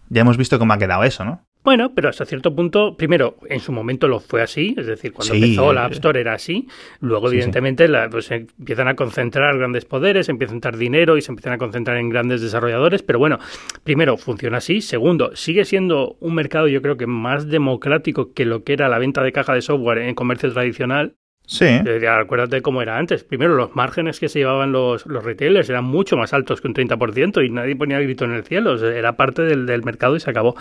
Ya 0.09 0.21
hemos 0.21 0.37
visto 0.37 0.59
cómo 0.59 0.73
ha 0.73 0.77
quedado 0.77 1.03
eso, 1.03 1.25
¿no? 1.25 1.43
Bueno, 1.63 1.93
pero 1.95 2.09
hasta 2.09 2.25
cierto 2.25 2.53
punto, 2.53 2.97
primero, 2.97 3.37
en 3.47 3.61
su 3.61 3.71
momento 3.71 4.09
lo 4.09 4.19
fue 4.19 4.41
así, 4.41 4.75
es 4.77 4.85
decir, 4.85 5.13
cuando 5.13 5.33
empezó 5.33 5.71
la 5.71 5.85
App 5.85 5.93
Store 5.93 6.19
era 6.19 6.33
así, 6.33 6.67
luego 6.99 7.29
evidentemente 7.29 7.87
La, 7.87 8.09
pues, 8.09 8.29
empiezan 8.31 8.89
a 8.89 8.95
concentrar 8.95 9.57
grandes 9.57 9.85
poderes, 9.85 10.27
empiezan 10.27 10.57
a 10.57 10.59
dar 10.59 10.77
dinero 10.77 11.15
y 11.15 11.21
se 11.21 11.31
empiezan 11.31 11.53
a 11.53 11.57
concentrar 11.57 11.97
en 11.97 12.09
grandes 12.09 12.41
desarrolladores, 12.41 13.01
pero 13.01 13.17
bueno, 13.17 13.39
primero, 13.85 14.17
funciona 14.17 14.57
así, 14.57 14.81
segundo, 14.81 15.35
sigue 15.35 15.63
siendo 15.63 16.17
un 16.19 16.35
mercado 16.35 16.67
yo 16.67 16.81
creo 16.81 16.97
que 16.97 17.07
más 17.07 17.47
democrático 17.47 18.33
que 18.33 18.43
lo 18.43 18.63
que 18.63 18.73
era 18.73 18.89
la 18.89 18.99
venta 18.99 19.23
de 19.23 19.31
caja 19.31 19.53
de 19.53 19.61
software 19.61 19.99
en 19.99 20.15
comercio 20.15 20.51
tradicional, 20.51 21.15
Sí. 21.45 21.65
Eh, 21.65 22.07
acuérdate 22.07 22.61
cómo 22.61 22.81
era 22.81 22.97
antes. 22.97 23.23
Primero, 23.23 23.55
los 23.55 23.75
márgenes 23.75 24.19
que 24.19 24.29
se 24.29 24.39
llevaban 24.39 24.71
los, 24.71 25.05
los 25.05 25.23
retailers 25.23 25.69
eran 25.69 25.83
mucho 25.83 26.15
más 26.15 26.33
altos 26.33 26.61
que 26.61 26.67
un 26.67 26.73
30% 26.73 27.45
y 27.45 27.49
nadie 27.49 27.75
ponía 27.75 27.99
grito 27.99 28.25
en 28.25 28.31
el 28.31 28.43
cielo. 28.43 28.75
era 28.87 29.17
parte 29.17 29.41
del, 29.41 29.65
del, 29.65 29.83
mercado 29.83 30.15
y 30.15 30.19
se 30.19 30.29
acabó. 30.29 30.55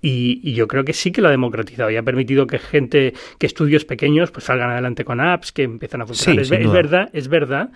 Y, 0.00 0.40
y, 0.42 0.54
yo 0.54 0.68
creo 0.68 0.84
que 0.84 0.92
sí 0.92 1.10
que 1.10 1.20
lo 1.20 1.28
ha 1.28 1.32
democratizado 1.32 1.90
y 1.90 1.96
ha 1.96 2.02
permitido 2.02 2.46
que 2.46 2.58
gente, 2.58 3.14
que 3.38 3.46
estudios 3.46 3.84
pequeños 3.84 4.30
pues 4.30 4.44
salgan 4.44 4.70
adelante 4.70 5.04
con 5.04 5.20
apps, 5.20 5.50
que 5.52 5.64
empiezan 5.64 6.02
a 6.02 6.06
funcionar. 6.06 6.42
es, 6.42 6.52
es, 6.52 6.72
verdad, 6.72 7.10
es 7.12 7.28
verdad 7.28 7.70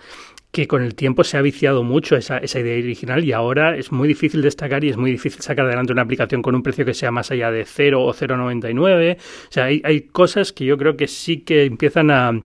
que 0.51 0.67
con 0.67 0.83
el 0.83 0.95
tiempo 0.95 1.23
se 1.23 1.35
ha 1.35 1.41
viciado 1.41 1.83
mucho 1.83 2.15
esa, 2.15 2.37
esa, 2.37 2.59
idea 2.59 2.77
original 2.77 3.25
y 3.25 3.33
ahora 3.33 3.75
es 3.75 3.91
muy 3.91 4.07
difícil 4.07 4.41
destacar 4.41 4.83
y 4.83 4.89
es 4.89 4.97
muy 4.97 5.11
difícil 5.11 5.41
sacar 5.41 5.65
adelante 5.65 5.91
una 5.91 6.03
aplicación 6.03 6.41
con 6.41 6.53
un 6.53 6.61
precio 6.61 6.85
que 6.85 6.93
sea 6.93 7.11
más 7.11 7.31
allá 7.31 7.51
de 7.51 7.65
0 7.65 8.01
o 8.03 8.13
0,99. 8.13 9.17
O 9.17 9.51
sea, 9.51 9.65
hay, 9.65 9.81
hay 9.83 10.01
cosas 10.01 10.53
que 10.53 10.63
yo 10.63 10.77
creo 10.77 10.95
que 10.95 11.07
sí 11.07 11.39
que 11.39 11.65
empiezan 11.65 12.11
a 12.11 12.39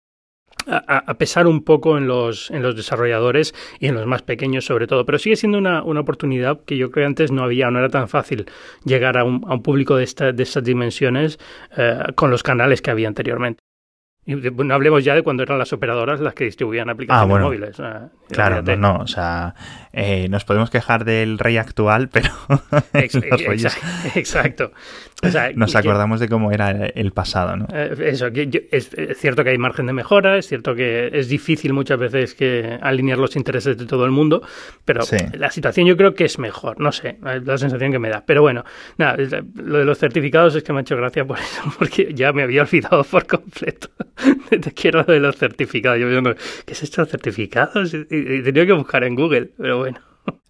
a, 0.68 1.14
pesar 1.16 1.48
un 1.48 1.64
poco 1.64 1.98
en 1.98 2.08
los, 2.08 2.52
en 2.52 2.62
los 2.62 2.76
desarrolladores 2.76 3.54
y 3.80 3.88
en 3.88 3.96
los 3.96 4.06
más 4.06 4.22
pequeños 4.22 4.66
sobre 4.66 4.88
todo. 4.88 5.06
Pero 5.06 5.18
sigue 5.18 5.36
siendo 5.36 5.58
una, 5.58 5.84
una 5.84 6.02
oportunidad 6.02 6.62
que 6.66 6.78
yo 6.78 6.92
creo 6.92 7.06
que 7.06 7.08
antes 7.08 7.32
no 7.32 7.44
había, 7.44 7.72
no 7.72 7.80
era 7.80 7.90
tan 7.90 8.08
fácil 8.08 8.46
llegar 8.84 9.18
a 9.18 9.24
un, 9.24 9.44
a 9.48 9.54
un 9.54 9.64
público 9.64 9.96
de, 9.96 10.04
esta, 10.04 10.32
de 10.32 10.44
estas 10.44 10.64
dimensiones 10.64 11.40
eh, 11.78 12.00
con 12.16 12.32
los 12.32 12.44
canales 12.44 12.82
que 12.82 12.92
había 12.92 13.08
anteriormente. 13.08 13.62
Y 14.28 14.36
no 14.36 14.74
hablemos 14.74 15.06
ya 15.06 15.16
de 15.16 15.24
cuando 15.24 15.44
eran 15.44 15.58
las 15.58 15.72
operadoras 15.72 16.20
las 16.20 16.34
que 16.34 16.44
distribuían 16.44 16.90
aplicaciones 16.90 17.38
ah, 17.38 17.40
móviles. 17.40 17.78
claro, 18.30 18.62
no, 18.62 18.76
no, 18.76 18.98
o 18.98 19.08
sea, 19.08 19.56
eh, 19.94 20.28
nos 20.28 20.44
podemos 20.44 20.70
quejar 20.70 21.06
del 21.06 21.40
rey 21.40 21.56
actual, 21.56 22.10
pero... 22.10 22.32
exacto. 24.16 24.74
Nos 25.56 25.76
acordamos 25.76 26.20
de 26.20 26.30
cómo 26.30 26.52
era 26.52 26.70
el 26.70 27.12
pasado, 27.12 27.58
¿no? 27.58 27.68
Eh, 27.74 27.96
eso, 28.12 28.28
es, 28.28 28.90
cierto 29.18 29.44
que 29.44 29.50
hay 29.50 29.58
margen 29.58 29.88
de 29.88 29.94
mejora, 29.94 30.38
es 30.38 30.48
cierto 30.48 30.76
que 30.76 31.10
es 31.12 31.28
difícil 31.28 31.74
muchas 31.74 31.98
veces 31.98 32.36
que 32.36 32.78
alinear 32.82 33.18
los 33.18 33.36
intereses 33.36 33.78
de 33.78 33.86
todo 33.88 34.06
el 34.06 34.12
mundo, 34.12 34.44
pero 34.86 35.02
la 35.34 35.50
situación 35.50 35.88
yo 35.88 35.98
creo 35.98 36.14
que 36.14 36.26
es 36.26 36.38
mejor, 36.38 36.80
no 36.80 36.92
sé, 36.92 37.18
la 37.22 37.58
sensación 37.58 37.92
que 37.92 37.98
me 37.98 38.10
da. 38.10 38.24
Pero 38.26 38.44
bueno, 38.44 38.64
nada, 38.98 39.18
lo 39.56 39.80
de 39.80 39.86
los 39.86 39.98
certificados 39.98 40.56
es 40.56 40.62
que 40.62 40.72
me 40.72 40.80
ha 40.80 40.82
hecho 40.82 40.96
gracia 40.96 41.26
por 41.26 41.40
eso, 41.40 41.64
porque 41.80 42.14
ya 42.14 42.32
me 42.32 42.44
había 42.44 42.62
olvidado 42.62 43.04
por 43.04 43.26
completo. 43.26 43.90
Te 44.50 44.72
quiero 44.74 45.04
lo 45.04 45.14
de 45.14 45.20
los 45.20 45.36
certificados. 45.36 46.00
Yo 46.00 46.08
¿qué 46.66 46.74
es 46.74 46.84
esto 46.84 47.04
de 47.04 47.10
certificados? 47.10 47.94
Y, 47.94 48.06
y 48.10 48.44
tenía 48.44 48.68
que 48.68 48.74
buscar 48.74 49.04
en 49.04 49.16
Google, 49.16 49.50
pero 49.58 49.80
bueno. 49.80 50.07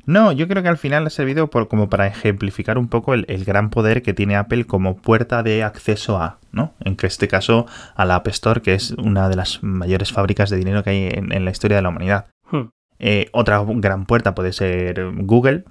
No, 0.07 0.31
yo 0.31 0.47
creo 0.47 0.63
que 0.63 0.69
al 0.69 0.77
final 0.77 1.05
ha 1.05 1.09
servido 1.09 1.49
por, 1.49 1.67
como 1.67 1.89
para 1.89 2.07
ejemplificar 2.07 2.77
un 2.77 2.87
poco 2.87 3.13
el, 3.13 3.25
gran 3.45 3.69
poder 3.69 4.01
que 4.01 4.13
tiene 4.13 4.37
Apple 4.37 4.63
como 4.63 4.95
puerta 4.95 5.43
de 5.43 5.63
acceso 5.63 6.17
a, 6.17 6.39
¿no? 6.53 6.73
En 6.79 6.95
este 7.01 7.27
caso 7.27 7.65
a 7.93 8.05
la 8.05 8.15
App 8.15 8.27
Store, 8.29 8.61
que 8.61 8.73
es 8.73 8.91
una 8.91 9.27
de 9.27 9.35
las 9.35 9.61
mayores 9.63 10.13
fábricas 10.13 10.49
de 10.49 10.55
dinero 10.55 10.81
que 10.81 10.91
hay 10.91 11.09
en, 11.11 11.43
la 11.43 11.51
historia 11.51 11.75
de 11.75 11.83
la 11.83 11.89
humanidad. 11.89 12.27
Hmm. 12.49 12.69
Eh, 12.99 13.27
otra 13.33 13.61
gran 13.67 14.05
puerta 14.05 14.33
puede 14.33 14.53
ser 14.53 15.11
Google, 15.13 15.65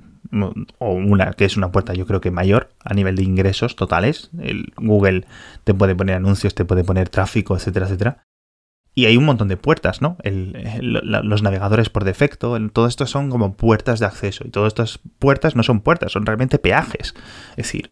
o 0.79 0.93
una 0.93 1.33
que 1.33 1.47
es 1.47 1.57
una 1.57 1.73
puerta 1.73 1.95
yo 1.95 2.07
creo 2.07 2.21
que 2.21 2.31
mayor 2.31 2.69
a 2.85 2.93
nivel 2.93 3.17
de 3.17 3.23
ingresos 3.23 3.75
totales. 3.75 4.31
El 4.39 4.73
Google 4.77 5.25
te 5.65 5.73
puede 5.73 5.95
poner 5.95 6.17
anuncios, 6.17 6.55
te 6.55 6.67
puede 6.67 6.85
poner 6.85 7.09
tráfico, 7.09 7.57
etcétera, 7.57 7.87
etcétera. 7.87 8.19
Y 8.99 9.05
hay 9.05 9.19
un 9.19 9.27
montón 9.27 9.49
de 9.49 9.59
puertas, 9.59 10.01
¿no? 10.01 10.17
los 10.25 11.43
navegadores 11.43 11.91
por 11.91 12.05
defecto, 12.05 12.57
todo 12.73 12.87
esto 12.87 13.07
son 13.07 13.29
como 13.29 13.55
puertas 13.55 14.01
de 14.01 14.07
acceso. 14.07 14.45
Y 14.47 14.51
todas 14.51 14.69
estas 14.69 15.01
puertas 15.19 15.55
no 15.55 15.63
son 15.63 15.81
puertas, 15.81 16.13
son 16.13 16.25
realmente 16.25 16.59
peajes. 16.59 17.15
Es 17.51 17.67
decir, 17.67 17.91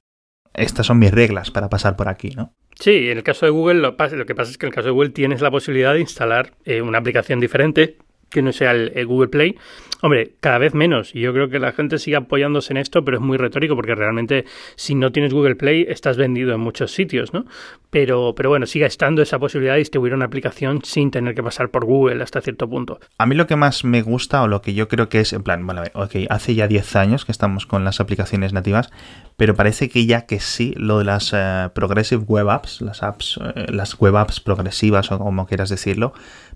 estas 0.54 0.86
son 0.86 0.98
mis 0.98 1.10
reglas 1.10 1.50
para 1.50 1.68
pasar 1.68 1.94
por 1.94 2.08
aquí, 2.08 2.30
¿no? 2.30 2.54
Sí, 2.80 3.10
en 3.10 3.18
el 3.18 3.22
caso 3.22 3.44
de 3.44 3.50
Google 3.52 3.80
lo, 3.80 3.96
lo 3.98 4.26
que 4.26 4.34
pasa 4.34 4.50
es 4.50 4.56
que 4.56 4.66
en 4.66 4.68
el 4.68 4.74
caso 4.74 4.88
de 4.88 4.92
Google 4.92 5.10
tienes 5.10 5.42
la 5.42 5.50
posibilidad 5.50 5.92
de 5.92 6.00
instalar 6.00 6.54
eh, 6.64 6.80
una 6.80 6.98
aplicación 6.98 7.38
diferente 7.38 7.98
que 8.34 8.42
no 8.42 8.52
sea 8.52 8.72
el, 8.72 9.06
Google 9.06 9.28
Play. 9.28 9.56
Hombre, 10.02 10.32
cada 10.40 10.58
vez 10.58 10.74
menos. 10.74 11.14
Y 11.14 11.20
yo 11.20 11.32
creo 11.32 11.48
que 11.48 11.58
la 11.58 11.72
gente 11.72 11.98
sigue 11.98 12.16
apoyándose 12.16 12.74
en 12.74 12.76
esto, 12.76 13.04
pero 13.04 13.16
es 13.16 13.22
muy 13.22 13.38
retórico 13.38 13.74
porque 13.74 13.94
realmente 13.94 14.44
si 14.76 14.94
no 14.94 15.12
tienes 15.12 15.32
Google 15.32 15.54
Play 15.54 15.86
estás 15.88 16.18
vendido 16.18 16.52
en 16.52 16.60
muchos 16.60 16.92
sitios, 16.92 17.32
¿no? 17.32 17.46
Pero, 17.88 18.34
pero 18.34 18.50
bueno, 18.50 18.66
sigue 18.66 18.84
estando 18.84 19.22
esa 19.22 19.38
posibilidad 19.38 19.74
de 19.74 19.78
distribuir 19.78 20.12
una 20.12 20.26
aplicación 20.26 20.84
sin 20.84 21.10
tener 21.10 21.34
que 21.34 21.42
pasar 21.42 21.70
por 21.70 21.86
Google 21.86 22.22
hasta 22.22 22.40
cierto 22.40 22.68
punto. 22.68 22.98
A 23.16 23.24
mí 23.24 23.34
lo 23.34 23.46
que 23.46 23.56
más 23.56 23.84
me 23.84 24.02
gusta 24.02 24.42
o 24.42 24.48
lo 24.48 24.60
que 24.60 24.74
yo 24.74 24.88
creo 24.88 25.08
que 25.08 25.20
es, 25.20 25.32
en 25.32 25.42
plan, 25.42 25.64
bueno, 25.64 25.82
ok, 25.94 26.16
hace 26.28 26.54
ya 26.54 26.66
10 26.66 26.96
años 26.96 27.24
que 27.24 27.32
estamos 27.32 27.64
con 27.64 27.84
las 27.84 28.00
aplicaciones 28.00 28.52
nativas, 28.52 28.90
pero 29.36 29.54
parece 29.54 29.88
que 29.88 30.06
ya 30.06 30.26
que 30.26 30.40
sí, 30.40 30.74
lo 30.76 30.98
de 30.98 31.04
las 31.04 31.32
eh, 31.32 31.70
Progressive 31.74 32.24
Web 32.26 32.50
Apps, 32.50 32.80
las 32.80 33.02
apps, 33.02 33.38
eh, 33.54 33.66
las 33.68 33.98
web 33.98 34.16
apps 34.16 34.40
progresivas 34.40 35.10
o 35.12 35.18
como 35.18 35.46
quieras 35.46 35.68
decirlo, 35.68 36.12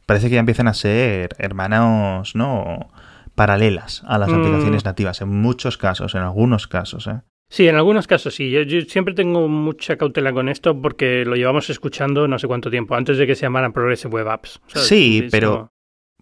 parece 0.08 0.30
que 0.30 0.36
ya 0.36 0.40
empiezan 0.40 0.68
a 0.68 0.74
ser 0.74 1.36
hermanos, 1.36 2.34
¿no? 2.34 2.90
Paralelas 3.34 4.02
a 4.06 4.16
las 4.16 4.30
mm. 4.30 4.34
aplicaciones 4.34 4.84
nativas, 4.86 5.20
en 5.20 5.28
muchos 5.28 5.76
casos, 5.76 6.14
en 6.14 6.22
algunos 6.22 6.66
casos, 6.66 7.06
¿eh? 7.08 7.20
Sí, 7.50 7.68
en 7.68 7.76
algunos 7.76 8.06
casos 8.06 8.34
sí. 8.34 8.50
Yo, 8.50 8.80
siempre 8.88 9.12
tengo 9.12 9.48
mucha 9.48 9.96
cautela 9.96 10.32
con 10.32 10.48
esto 10.48 10.80
porque 10.80 11.26
lo 11.26 11.36
llevamos 11.36 11.68
escuchando 11.68 12.26
no 12.26 12.38
sé 12.38 12.46
cuánto 12.46 12.70
tiempo, 12.70 12.94
antes 12.94 13.18
de 13.18 13.26
que 13.26 13.34
se 13.34 13.42
llamaran 13.42 13.74
Progressive 13.74 14.14
Web 14.14 14.28
Apps. 14.28 14.60
Sí, 14.68 15.28
pero, 15.30 15.72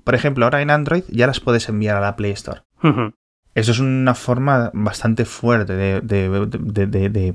por 0.03 0.17
ejemplo, 0.17 0.45
ahora 0.45 0.63
en 0.63 0.71
Android 0.71 1.05
ya 1.09 1.29
las 1.29 1.39
puedes 1.39 1.69
enviar 1.69 1.97
a 1.97 2.01
la 2.01 2.17
Play 2.17 2.33
Store. 2.33 2.63
Eso 3.55 3.71
es 3.71 3.79
una 3.79 4.15
forma 4.15 4.73
bastante 4.75 5.25
fuerte 5.25 5.75
de, 5.75 6.01
de, 6.01 6.29
de, 6.87 7.35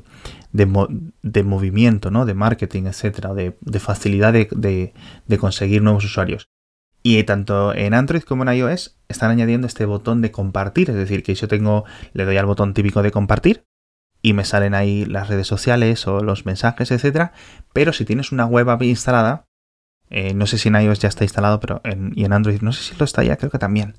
movimiento, 1.43 2.11
¿no? 2.11 2.25
De 2.25 2.33
marketing, 2.33 2.83
etcétera, 2.83 3.33
de, 3.33 3.79
facilidad 3.79 4.33
de, 4.33 4.93
conseguir 5.39 5.81
nuevos 5.81 6.05
usuarios. 6.05 6.49
Y 7.03 7.23
tanto 7.23 7.73
en 7.73 7.93
Android 7.93 8.21
como 8.21 8.43
en 8.43 8.55
iOS 8.55 8.97
están 9.07 9.31
añadiendo 9.31 9.65
este 9.65 9.85
botón 9.85 10.21
de 10.21 10.31
compartir, 10.31 10.89
es 10.89 10.95
decir, 10.95 11.23
que 11.23 11.33
yo 11.33 11.47
tengo, 11.47 11.85
le 12.13 12.25
doy 12.25 12.37
al 12.37 12.45
botón 12.45 12.73
típico 12.73 13.01
de 13.01 13.11
compartir 13.11 13.65
y 14.21 14.33
me 14.33 14.45
salen 14.45 14.75
ahí 14.75 15.05
las 15.05 15.27
redes 15.27 15.47
sociales 15.47 16.05
o 16.07 16.21
los 16.21 16.45
mensajes, 16.45 16.91
etcétera. 16.91 17.33
Pero 17.73 17.91
si 17.91 18.05
tienes 18.05 18.31
una 18.31 18.45
web 18.45 18.69
app 18.69 18.83
instalada, 18.83 19.47
eh, 20.11 20.33
no 20.33 20.45
sé 20.45 20.57
si 20.57 20.67
en 20.67 20.75
iOS 20.75 20.99
ya 20.99 21.07
está 21.07 21.23
instalado, 21.23 21.59
pero 21.59 21.81
en, 21.85 22.11
y 22.15 22.25
en 22.25 22.33
Android 22.33 22.61
no 22.61 22.73
sé 22.73 22.83
si 22.83 22.95
lo 22.99 23.05
está 23.05 23.23
ya, 23.23 23.37
creo 23.37 23.49
que 23.49 23.57
también. 23.57 23.95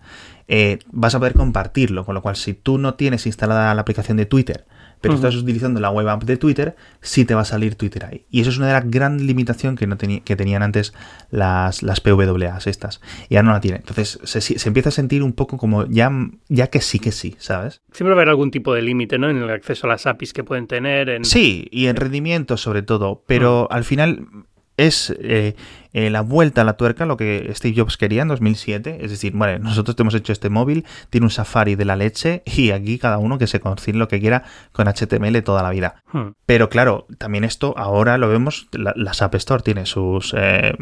Eh, 0.46 0.78
vas 0.92 1.14
a 1.14 1.18
poder 1.18 1.32
compartirlo, 1.32 2.04
con 2.04 2.14
lo 2.14 2.22
cual 2.22 2.36
si 2.36 2.52
tú 2.52 2.78
no 2.78 2.94
tienes 2.94 3.26
instalada 3.26 3.74
la 3.74 3.80
aplicación 3.80 4.18
de 4.18 4.26
Twitter, 4.26 4.66
pero 5.02 5.14
estás 5.14 5.34
utilizando 5.34 5.80
la 5.80 5.90
web 5.90 6.08
app 6.08 6.22
de 6.22 6.36
Twitter, 6.36 6.76
sí 7.00 7.24
te 7.24 7.34
va 7.34 7.42
a 7.42 7.44
salir 7.44 7.74
Twitter 7.74 8.06
ahí. 8.06 8.24
Y 8.30 8.40
eso 8.40 8.50
es 8.50 8.56
una 8.56 8.68
de 8.68 8.72
las 8.72 8.90
grandes 8.90 9.26
limitaciones 9.26 9.78
que, 9.78 9.86
no 9.86 9.98
que 9.98 10.36
tenían 10.36 10.62
antes 10.62 10.94
las, 11.30 11.82
las 11.82 12.00
PWAs 12.00 12.66
estas. 12.66 13.00
Y 13.28 13.34
ya 13.34 13.42
no 13.42 13.52
la 13.52 13.60
tienen. 13.60 13.80
Entonces 13.80 14.18
se, 14.22 14.68
empieza 14.68 14.88
a 14.88 14.92
sentir 14.92 15.22
un 15.22 15.32
poco 15.32 15.58
como 15.58 15.86
ya, 15.86 16.10
ya 16.48 16.68
que 16.68 16.80
sí 16.80 17.00
que 17.00 17.12
sí, 17.12 17.34
¿sabes? 17.38 17.82
Siempre 17.92 18.14
va 18.14 18.20
a 18.20 18.22
haber 18.22 18.28
algún 18.30 18.50
tipo 18.50 18.72
de 18.72 18.82
límite, 18.82 19.18
¿no? 19.18 19.28
En 19.28 19.38
el 19.38 19.50
acceso 19.50 19.86
a 19.86 19.90
las 19.90 20.06
APIs 20.06 20.32
que 20.32 20.44
pueden 20.44 20.68
tener. 20.68 21.08
En... 21.08 21.24
Sí, 21.24 21.66
y 21.70 21.86
en 21.86 21.96
rendimiento 21.96 22.56
sobre 22.56 22.82
todo. 22.82 23.24
Pero 23.26 23.66
al 23.70 23.84
final 23.84 24.28
es 24.76 25.14
eh, 25.20 25.54
eh, 25.92 26.10
la 26.10 26.22
vuelta 26.22 26.62
a 26.62 26.64
la 26.64 26.76
tuerca, 26.76 27.06
lo 27.06 27.16
que 27.16 27.50
Steve 27.54 27.74
Jobs 27.76 27.96
quería 27.96 28.22
en 28.22 28.28
2007. 28.28 28.98
Es 29.02 29.10
decir, 29.10 29.32
bueno, 29.34 29.58
nosotros 29.58 29.96
te 29.96 30.02
hemos 30.02 30.14
hecho 30.14 30.32
este 30.32 30.48
móvil, 30.48 30.84
tiene 31.10 31.26
un 31.26 31.30
Safari 31.30 31.74
de 31.74 31.84
la 31.84 31.96
leche 31.96 32.42
y 32.46 32.70
aquí 32.70 32.98
cada 32.98 33.18
uno 33.18 33.38
que 33.38 33.46
se 33.46 33.60
consigue 33.60 33.98
lo 33.98 34.08
que 34.08 34.20
quiera 34.20 34.44
con 34.72 34.86
HTML 34.88 35.42
toda 35.42 35.62
la 35.62 35.70
vida. 35.70 36.02
Hmm. 36.12 36.30
Pero 36.46 36.68
claro, 36.68 37.06
también 37.18 37.44
esto 37.44 37.74
ahora 37.76 38.18
lo 38.18 38.28
vemos, 38.28 38.68
la, 38.72 38.94
App 39.20 39.34
Store 39.34 39.62
tiene 39.62 39.86
sus 39.86 40.34
eh, 40.36 40.74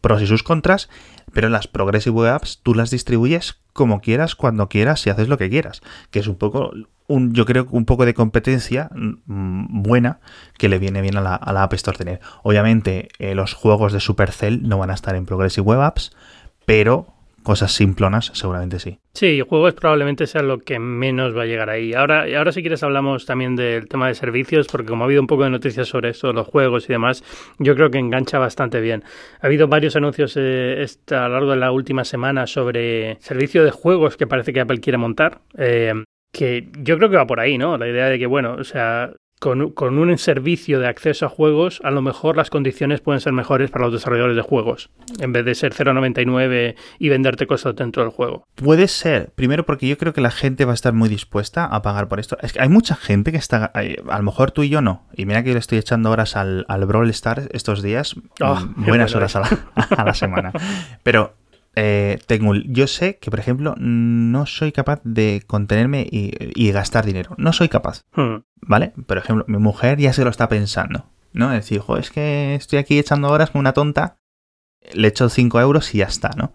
pros 0.00 0.22
y 0.22 0.26
sus 0.26 0.42
contras, 0.42 0.88
pero 1.32 1.48
las 1.48 1.68
Progressive 1.68 2.28
Apps 2.28 2.60
tú 2.62 2.74
las 2.74 2.90
distribuyes 2.90 3.60
como 3.72 4.00
quieras, 4.00 4.34
cuando 4.34 4.68
quieras 4.68 5.06
y 5.06 5.10
haces 5.10 5.28
lo 5.28 5.36
que 5.36 5.50
quieras, 5.50 5.82
que 6.10 6.20
es 6.20 6.28
un 6.28 6.36
poco 6.36 6.72
un, 7.06 7.34
yo 7.34 7.44
creo 7.44 7.66
un 7.70 7.84
poco 7.84 8.06
de 8.06 8.14
competencia 8.14 8.90
mm, 8.94 9.82
buena 9.82 10.20
que 10.58 10.68
le 10.68 10.78
viene 10.78 11.02
bien 11.02 11.16
a 11.16 11.20
la, 11.20 11.62
App 11.62 11.72
Store 11.74 11.96
tener. 11.96 12.20
Obviamente 12.42 13.08
eh, 13.18 13.34
los 13.34 13.54
juegos 13.54 13.92
de 13.92 14.00
Supercell 14.00 14.66
no 14.68 14.78
van 14.78 14.90
a 14.90 14.94
estar 14.94 15.14
en 15.14 15.26
Progressive 15.26 15.64
Web 15.64 15.80
Apps, 15.80 16.12
pero 16.66 17.14
cosas 17.44 17.72
simplonas 17.72 18.30
seguramente 18.32 18.78
sí. 18.80 18.98
Sí, 19.12 19.40
juegos 19.46 19.74
probablemente 19.74 20.26
sea 20.26 20.42
lo 20.42 20.58
que 20.58 20.78
menos 20.78 21.36
va 21.36 21.42
a 21.42 21.46
llegar 21.46 21.68
ahí. 21.68 21.92
Ahora, 21.92 22.24
ahora 22.36 22.50
si 22.50 22.62
quieres 22.62 22.82
hablamos 22.82 23.26
también 23.26 23.54
del 23.54 23.86
tema 23.86 24.08
de 24.08 24.14
servicios, 24.14 24.66
porque 24.66 24.88
como 24.88 25.04
ha 25.04 25.06
habido 25.06 25.20
un 25.20 25.26
poco 25.26 25.44
de 25.44 25.50
noticias 25.50 25.86
sobre 25.86 26.08
esto, 26.08 26.32
los 26.32 26.48
juegos 26.48 26.88
y 26.88 26.94
demás, 26.94 27.22
yo 27.58 27.76
creo 27.76 27.90
que 27.90 27.98
engancha 27.98 28.38
bastante 28.38 28.80
bien. 28.80 29.04
Ha 29.40 29.46
habido 29.46 29.68
varios 29.68 29.94
anuncios 29.94 30.34
eh, 30.36 30.84
a 31.10 31.28
lo 31.28 31.28
largo 31.28 31.50
de 31.50 31.58
la 31.58 31.70
última 31.70 32.04
semana 32.04 32.46
sobre 32.46 33.18
servicio 33.20 33.62
de 33.62 33.70
juegos 33.70 34.16
que 34.16 34.26
parece 34.26 34.52
que 34.54 34.60
Apple 34.60 34.80
quiere 34.80 34.96
montar. 34.96 35.42
Eh, 35.58 35.92
que 36.34 36.68
yo 36.80 36.98
creo 36.98 37.08
que 37.08 37.16
va 37.16 37.26
por 37.26 37.40
ahí, 37.40 37.56
¿no? 37.56 37.78
La 37.78 37.88
idea 37.88 38.06
de 38.06 38.18
que, 38.18 38.26
bueno, 38.26 38.56
o 38.58 38.64
sea, 38.64 39.12
con, 39.38 39.70
con, 39.70 39.98
un 39.98 40.18
servicio 40.18 40.80
de 40.80 40.88
acceso 40.88 41.26
a 41.26 41.28
juegos, 41.28 41.80
a 41.84 41.90
lo 41.90 42.02
mejor 42.02 42.36
las 42.36 42.50
condiciones 42.50 43.00
pueden 43.00 43.20
ser 43.20 43.32
mejores 43.32 43.70
para 43.70 43.84
los 43.84 43.92
desarrolladores 43.92 44.36
de 44.36 44.42
juegos, 44.42 44.90
en 45.20 45.32
vez 45.32 45.44
de 45.44 45.54
ser 45.54 45.72
0,99 45.72 46.74
y 46.98 47.08
venderte 47.08 47.46
cosas 47.46 47.76
dentro 47.76 48.02
del 48.02 48.10
juego. 48.10 48.46
Puede 48.56 48.88
ser, 48.88 49.30
primero 49.34 49.64
porque 49.64 49.86
yo 49.86 49.96
creo 49.96 50.12
que 50.12 50.20
la 50.20 50.30
gente 50.30 50.64
va 50.64 50.72
a 50.72 50.74
estar 50.74 50.92
muy 50.92 51.08
dispuesta 51.08 51.66
a 51.66 51.82
pagar 51.82 52.08
por 52.08 52.20
esto. 52.20 52.36
Es 52.40 52.52
que 52.52 52.62
hay 52.62 52.68
mucha 52.68 52.96
gente 52.96 53.32
que 53.32 53.38
está, 53.38 53.66
a 53.66 54.16
lo 54.18 54.22
mejor 54.24 54.50
tú 54.50 54.62
y 54.62 54.70
yo 54.70 54.80
no, 54.80 55.06
y 55.14 55.24
mira 55.26 55.42
que 55.42 55.50
yo 55.50 55.54
le 55.54 55.60
estoy 55.60 55.78
echando 55.78 56.10
horas 56.10 56.36
al, 56.36 56.64
al 56.68 56.84
Brawl 56.86 57.10
Stars 57.10 57.48
estos 57.52 57.82
días, 57.82 58.16
oh, 58.40 58.58
buenas 58.76 59.14
horas 59.14 59.36
a 59.36 59.40
la, 59.40 59.48
a 59.96 60.04
la 60.04 60.14
semana, 60.14 60.52
pero 61.02 61.34
eh, 61.76 62.18
tengo, 62.26 62.54
yo 62.54 62.86
sé 62.86 63.18
que, 63.18 63.30
por 63.30 63.40
ejemplo, 63.40 63.74
no 63.78 64.46
soy 64.46 64.72
capaz 64.72 65.00
de 65.04 65.42
contenerme 65.46 66.06
y, 66.10 66.72
gastar 66.72 67.04
dinero. 67.04 67.34
No 67.38 67.52
soy 67.52 67.68
capaz. 67.68 68.02
Hmm. 68.12 68.42
¿Vale? 68.60 68.92
Por 69.06 69.18
ejemplo, 69.18 69.44
mi 69.48 69.58
mujer 69.58 69.98
ya 69.98 70.12
se 70.12 70.24
lo 70.24 70.30
está 70.30 70.48
pensando. 70.48 71.06
¿No? 71.32 71.52
Es 71.52 71.64
decir, 71.64 71.82
es 71.98 72.10
que 72.10 72.54
estoy 72.54 72.78
aquí 72.78 72.98
echando 72.98 73.30
horas 73.30 73.50
con 73.50 73.60
una 73.60 73.72
tonta. 73.72 74.16
Le 74.92 75.08
echo 75.08 75.28
5 75.28 75.60
euros 75.60 75.94
y 75.94 75.98
ya 75.98 76.06
está, 76.06 76.30
¿no? 76.36 76.52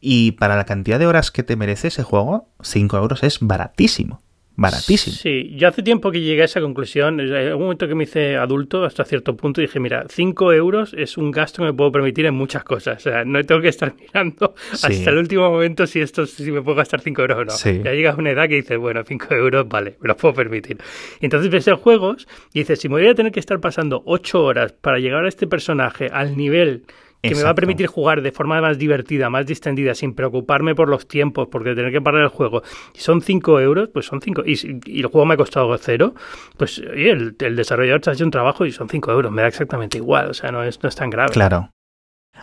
Y 0.00 0.32
para 0.32 0.56
la 0.56 0.64
cantidad 0.64 0.98
de 0.98 1.06
horas 1.06 1.30
que 1.30 1.42
te 1.42 1.56
merece 1.56 1.88
ese 1.88 2.02
juego, 2.02 2.48
5 2.62 2.96
euros 2.96 3.22
es 3.22 3.38
baratísimo 3.40 4.22
baratísimo. 4.58 5.14
Sí, 5.14 5.54
yo 5.54 5.68
hace 5.68 5.84
tiempo 5.84 6.10
que 6.10 6.20
llegué 6.20 6.42
a 6.42 6.46
esa 6.46 6.60
conclusión. 6.60 7.20
En 7.20 7.52
un 7.54 7.60
momento 7.60 7.86
que 7.86 7.94
me 7.94 8.04
hice 8.04 8.36
adulto, 8.36 8.84
hasta 8.84 9.04
cierto 9.04 9.36
punto, 9.36 9.60
dije, 9.60 9.78
mira, 9.78 10.04
5 10.08 10.52
euros 10.52 10.94
es 10.98 11.16
un 11.16 11.30
gasto 11.30 11.62
que 11.62 11.66
me 11.66 11.72
puedo 11.72 11.92
permitir 11.92 12.26
en 12.26 12.34
muchas 12.34 12.64
cosas. 12.64 12.98
O 12.98 13.10
sea, 13.10 13.24
no 13.24 13.42
tengo 13.44 13.60
que 13.60 13.68
estar 13.68 13.94
mirando 14.00 14.54
hasta 14.72 15.10
el 15.10 15.16
último 15.16 15.48
momento 15.48 15.86
si 15.86 16.00
esto 16.00 16.26
si 16.26 16.50
me 16.50 16.60
puedo 16.60 16.76
gastar 16.76 17.00
5 17.00 17.22
euros 17.22 17.38
o 17.38 17.44
no. 17.44 17.82
Ya 17.84 17.92
llegas 17.92 18.16
a 18.16 18.18
una 18.18 18.32
edad 18.32 18.48
que 18.48 18.56
dices, 18.56 18.76
bueno, 18.76 19.04
5 19.06 19.34
euros, 19.34 19.68
vale, 19.68 19.96
me 20.00 20.08
los 20.08 20.16
puedo 20.16 20.34
permitir. 20.34 20.76
Y 21.20 21.26
entonces 21.26 21.50
ves 21.50 21.68
el 21.68 21.76
juegos 21.76 22.26
y 22.52 22.60
dices, 22.60 22.80
si 22.80 22.88
me 22.88 22.96
voy 22.96 23.06
a 23.06 23.14
tener 23.14 23.30
que 23.30 23.40
estar 23.40 23.60
pasando 23.60 24.02
8 24.06 24.42
horas 24.42 24.72
para 24.72 24.98
llegar 24.98 25.24
a 25.24 25.28
este 25.28 25.46
personaje 25.46 26.08
al 26.12 26.36
nivel 26.36 26.82
que 27.22 27.34
me 27.34 27.42
va 27.42 27.50
a 27.50 27.54
permitir 27.54 27.86
jugar 27.86 28.22
de 28.22 28.32
forma 28.32 28.60
más 28.60 28.78
divertida, 28.78 29.28
más 29.30 29.46
distendida, 29.46 29.94
sin 29.94 30.14
preocuparme 30.14 30.74
por 30.74 30.88
los 30.88 31.08
tiempos, 31.08 31.48
porque 31.50 31.74
tener 31.74 31.92
que 31.92 32.00
parar 32.00 32.22
el 32.22 32.28
juego. 32.28 32.62
Y 32.94 33.00
son 33.00 33.20
5 33.20 33.60
euros, 33.60 33.88
pues 33.92 34.06
son 34.06 34.20
5. 34.20 34.42
Y, 34.46 34.80
y, 34.86 35.00
el 35.00 35.06
juego 35.06 35.26
me 35.26 35.34
ha 35.34 35.36
costado 35.36 35.76
cero, 35.78 36.14
pues 36.56 36.78
el, 36.78 37.36
el 37.38 37.56
desarrollador 37.56 38.00
te 38.00 38.10
ha 38.10 38.12
hecho 38.12 38.24
un 38.24 38.30
trabajo 38.30 38.66
y 38.66 38.72
son 38.72 38.88
5 38.88 39.10
euros. 39.12 39.32
Me 39.32 39.42
da 39.42 39.48
exactamente 39.48 39.98
igual, 39.98 40.30
o 40.30 40.34
sea, 40.34 40.52
no 40.52 40.62
es, 40.62 40.82
no 40.82 40.88
es 40.88 40.96
tan 40.96 41.10
grave. 41.10 41.32
Claro. 41.32 41.70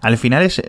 Al 0.01 0.17
final 0.17 0.43
es. 0.43 0.61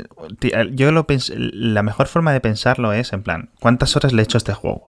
Yo 0.73 0.93
lo 0.93 1.07
la 1.35 1.83
mejor 1.83 2.07
forma 2.07 2.33
de 2.33 2.41
pensarlo 2.41 2.93
es 2.93 3.13
en 3.13 3.23
plan, 3.23 3.51
¿cuántas 3.61 3.97
horas 3.97 4.13
le 4.13 4.23
he 4.23 4.25
hecho 4.25 4.37
a 4.37 4.39
este 4.39 4.55
juego? 4.55 4.87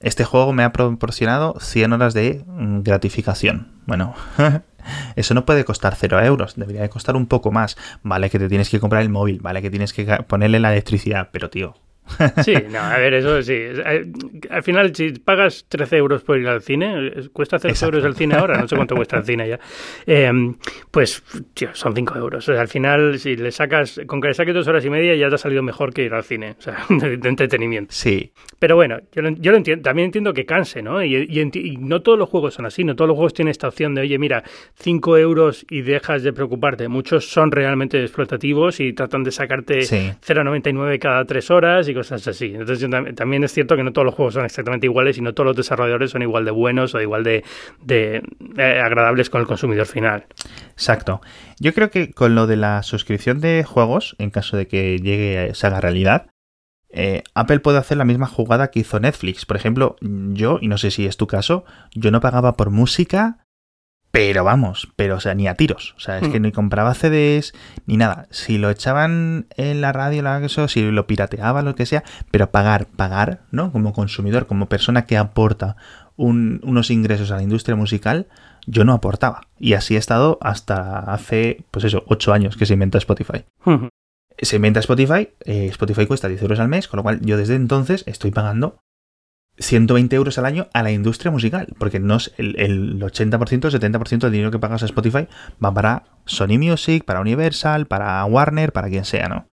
Este 0.00 0.24
juego 0.24 0.52
me 0.52 0.64
ha 0.64 0.72
proporcionado 0.72 1.56
100 1.60 1.92
horas 1.92 2.14
de 2.14 2.42
mm, 2.46 2.80
gratificación. 2.80 3.72
Bueno, 3.86 4.14
eso 5.16 5.34
no 5.34 5.44
puede 5.44 5.64
costar 5.64 5.94
0 5.96 6.22
euros, 6.22 6.54
debería 6.56 6.82
de 6.82 6.88
costar 6.88 7.16
un 7.16 7.26
poco 7.26 7.50
más. 7.50 7.76
Vale 8.02 8.30
que 8.30 8.38
te 8.38 8.48
tienes 8.48 8.70
que 8.70 8.80
comprar 8.80 9.02
el 9.02 9.08
móvil, 9.08 9.40
vale 9.40 9.62
que 9.62 9.70
tienes 9.70 9.92
que 9.92 10.04
ponerle 10.26 10.60
la 10.60 10.72
electricidad, 10.72 11.28
pero 11.32 11.50
tío, 11.50 11.74
Sí, 12.44 12.54
no, 12.70 12.78
a 12.80 12.98
ver, 12.98 13.14
eso 13.14 13.42
sí. 13.42 13.54
Eh, 13.54 14.06
al 14.50 14.62
final, 14.62 14.94
si 14.94 15.12
pagas 15.12 15.66
13 15.68 15.96
euros 15.96 16.22
por 16.22 16.38
ir 16.38 16.48
al 16.48 16.62
cine, 16.62 17.12
cuesta 17.32 17.58
13 17.58 17.84
euros 17.86 18.04
el 18.04 18.14
cine 18.14 18.34
ahora, 18.36 18.60
no 18.60 18.68
sé 18.68 18.76
cuánto 18.76 18.94
cuesta 18.94 19.18
el 19.18 19.24
cine 19.24 19.48
ya. 19.48 19.60
Em, 20.06 20.56
pues, 20.90 21.22
tío, 21.54 21.74
son 21.74 21.94
5 21.94 22.18
euros. 22.18 22.48
O 22.48 22.52
sea, 22.52 22.60
al 22.60 22.68
final, 22.68 23.18
si 23.18 23.36
le 23.36 23.50
sacas, 23.50 24.00
con 24.06 24.20
que 24.20 24.28
le 24.28 24.34
saques 24.34 24.54
dos 24.54 24.66
horas 24.68 24.84
y 24.84 24.90
media, 24.90 25.14
ya 25.14 25.28
te 25.28 25.34
ha 25.34 25.38
salido 25.38 25.62
mejor 25.62 25.92
que 25.92 26.02
ir 26.02 26.14
al 26.14 26.24
cine, 26.24 26.56
o 26.58 26.62
sea, 26.62 26.84
de, 26.88 27.28
entretenimiento. 27.28 27.92
Sí. 27.94 28.32
Pero 28.58 28.76
bueno, 28.76 28.98
yo 29.12 29.22
lo, 29.22 29.30
yo 29.30 29.52
lo 29.52 29.58
entiendo, 29.58 29.82
también 29.82 30.06
entiendo 30.06 30.32
que 30.32 30.44
canse, 30.44 30.82
¿no? 30.82 31.02
Y, 31.02 31.16
y, 31.16 31.76
no 31.78 32.02
todos 32.02 32.18
los 32.18 32.28
juegos 32.28 32.54
son 32.54 32.66
así, 32.66 32.84
no 32.84 32.94
todos 32.94 33.08
los 33.08 33.16
juegos 33.16 33.34
tienen 33.34 33.50
esta 33.50 33.68
opción 33.68 33.94
de, 33.94 34.02
oye, 34.02 34.18
mira, 34.18 34.42
5 34.74 35.18
euros 35.18 35.66
y 35.70 35.82
dejas 35.82 36.22
de 36.22 36.32
preocuparte. 36.32 36.88
Muchos 36.88 37.28
son 37.28 37.50
realmente 37.50 38.00
explotativos 38.00 38.80
y 38.80 38.92
tratan 38.92 39.22
de 39.22 39.32
sacarte 39.32 39.78
0,99 39.80 40.98
cada 40.98 41.24
3 41.24 41.50
horas 41.50 41.88
y 41.88 41.94
cosas 42.00 42.26
así. 42.26 42.54
Entonces 42.54 42.88
también 43.14 43.44
es 43.44 43.52
cierto 43.52 43.76
que 43.76 43.84
no 43.84 43.92
todos 43.92 44.06
los 44.06 44.14
juegos 44.14 44.34
son 44.34 44.44
exactamente 44.46 44.86
iguales 44.86 45.18
y 45.18 45.20
no 45.20 45.34
todos 45.34 45.48
los 45.48 45.56
desarrolladores 45.56 46.10
son 46.10 46.22
igual 46.22 46.46
de 46.46 46.50
buenos 46.50 46.94
o 46.94 47.00
igual 47.00 47.24
de, 47.24 47.44
eh, 47.88 48.80
agradables 48.82 49.28
con 49.28 49.42
el 49.42 49.46
consumidor 49.46 49.86
final. 49.86 50.24
Exacto. 50.72 51.20
Yo 51.58 51.74
creo 51.74 51.90
que 51.90 52.12
con 52.12 52.34
lo 52.34 52.46
de 52.46 52.56
la 52.56 52.82
suscripción 52.82 53.40
de 53.40 53.64
juegos, 53.64 54.16
en 54.18 54.30
caso 54.30 54.56
de 54.56 54.66
que 54.66 54.98
llegue, 54.98 55.54
se 55.54 55.66
haga 55.66 55.80
realidad, 55.80 56.30
eh, 56.88 57.22
Apple 57.34 57.60
puede 57.60 57.78
hacer 57.78 57.98
la 57.98 58.06
misma 58.06 58.26
jugada 58.26 58.70
que 58.70 58.80
hizo 58.80 58.98
Netflix. 58.98 59.44
Por 59.44 59.56
ejemplo, 59.56 59.96
yo, 60.00 60.58
y 60.60 60.68
no 60.68 60.78
sé 60.78 60.90
si 60.90 61.06
es 61.06 61.18
tu 61.18 61.26
caso, 61.26 61.64
yo 61.94 62.10
no 62.10 62.20
pagaba 62.20 62.56
por 62.56 62.70
música 62.70 63.44
pero 64.10 64.42
vamos, 64.42 64.88
pero 64.96 65.16
o 65.16 65.20
sea, 65.20 65.34
ni 65.34 65.46
a 65.46 65.54
tiros. 65.54 65.94
O 65.96 66.00
sea, 66.00 66.18
es 66.18 66.28
que 66.28 66.40
hmm. 66.40 66.42
ni 66.42 66.52
compraba 66.52 66.94
CDs 66.94 67.52
ni 67.86 67.96
nada. 67.96 68.26
Si 68.30 68.58
lo 68.58 68.70
echaban 68.70 69.46
en 69.56 69.80
la 69.80 69.92
radio, 69.92 70.26
eso, 70.44 70.66
si 70.68 70.90
lo 70.90 71.06
pirateaba, 71.06 71.62
lo 71.62 71.74
que 71.74 71.86
sea, 71.86 72.02
pero 72.30 72.50
pagar, 72.50 72.86
pagar, 72.86 73.42
¿no? 73.50 73.70
Como 73.72 73.92
consumidor, 73.92 74.46
como 74.46 74.66
persona 74.66 75.06
que 75.06 75.16
aporta 75.16 75.76
unos 76.16 76.90
ingresos 76.90 77.30
a 77.30 77.36
la 77.36 77.42
industria 77.42 77.76
musical, 77.76 78.26
yo 78.66 78.84
no 78.84 78.92
aportaba. 78.92 79.46
Y 79.58 79.72
así 79.72 79.94
he 79.94 79.98
estado 79.98 80.38
hasta 80.42 80.98
hace, 80.98 81.64
pues 81.70 81.84
eso, 81.84 82.04
ocho 82.08 82.34
años 82.34 82.56
que 82.56 82.66
se 82.66 82.74
inventa 82.74 82.98
Spotify. 82.98 83.44
Se 84.36 84.56
inventa 84.56 84.80
Spotify, 84.80 85.30
eh, 85.44 85.66
Spotify 85.66 86.06
cuesta 86.06 86.28
10 86.28 86.42
euros 86.42 86.60
al 86.60 86.68
mes, 86.68 86.88
con 86.88 86.98
lo 86.98 87.02
cual 87.02 87.20
yo 87.22 87.38
desde 87.38 87.54
entonces 87.54 88.04
estoy 88.06 88.32
pagando 88.32 88.80
120 89.60 90.16
euros 90.16 90.38
al 90.38 90.46
año 90.46 90.68
a 90.72 90.82
la 90.82 90.90
industria 90.90 91.30
musical, 91.30 91.68
porque 91.78 92.00
no 92.00 92.16
es 92.16 92.32
el, 92.38 92.58
el 92.58 93.00
80%, 93.00 93.38
70% 93.38 94.18
del 94.18 94.32
dinero 94.32 94.50
que 94.50 94.58
pagas 94.58 94.82
a 94.82 94.86
Spotify 94.86 95.28
va 95.62 95.72
para 95.72 96.04
Sony 96.24 96.58
Music, 96.58 97.04
para 97.04 97.20
Universal, 97.20 97.86
para 97.86 98.24
Warner, 98.24 98.72
para 98.72 98.88
quien 98.88 99.04
sea, 99.04 99.28
¿no? 99.28 99.46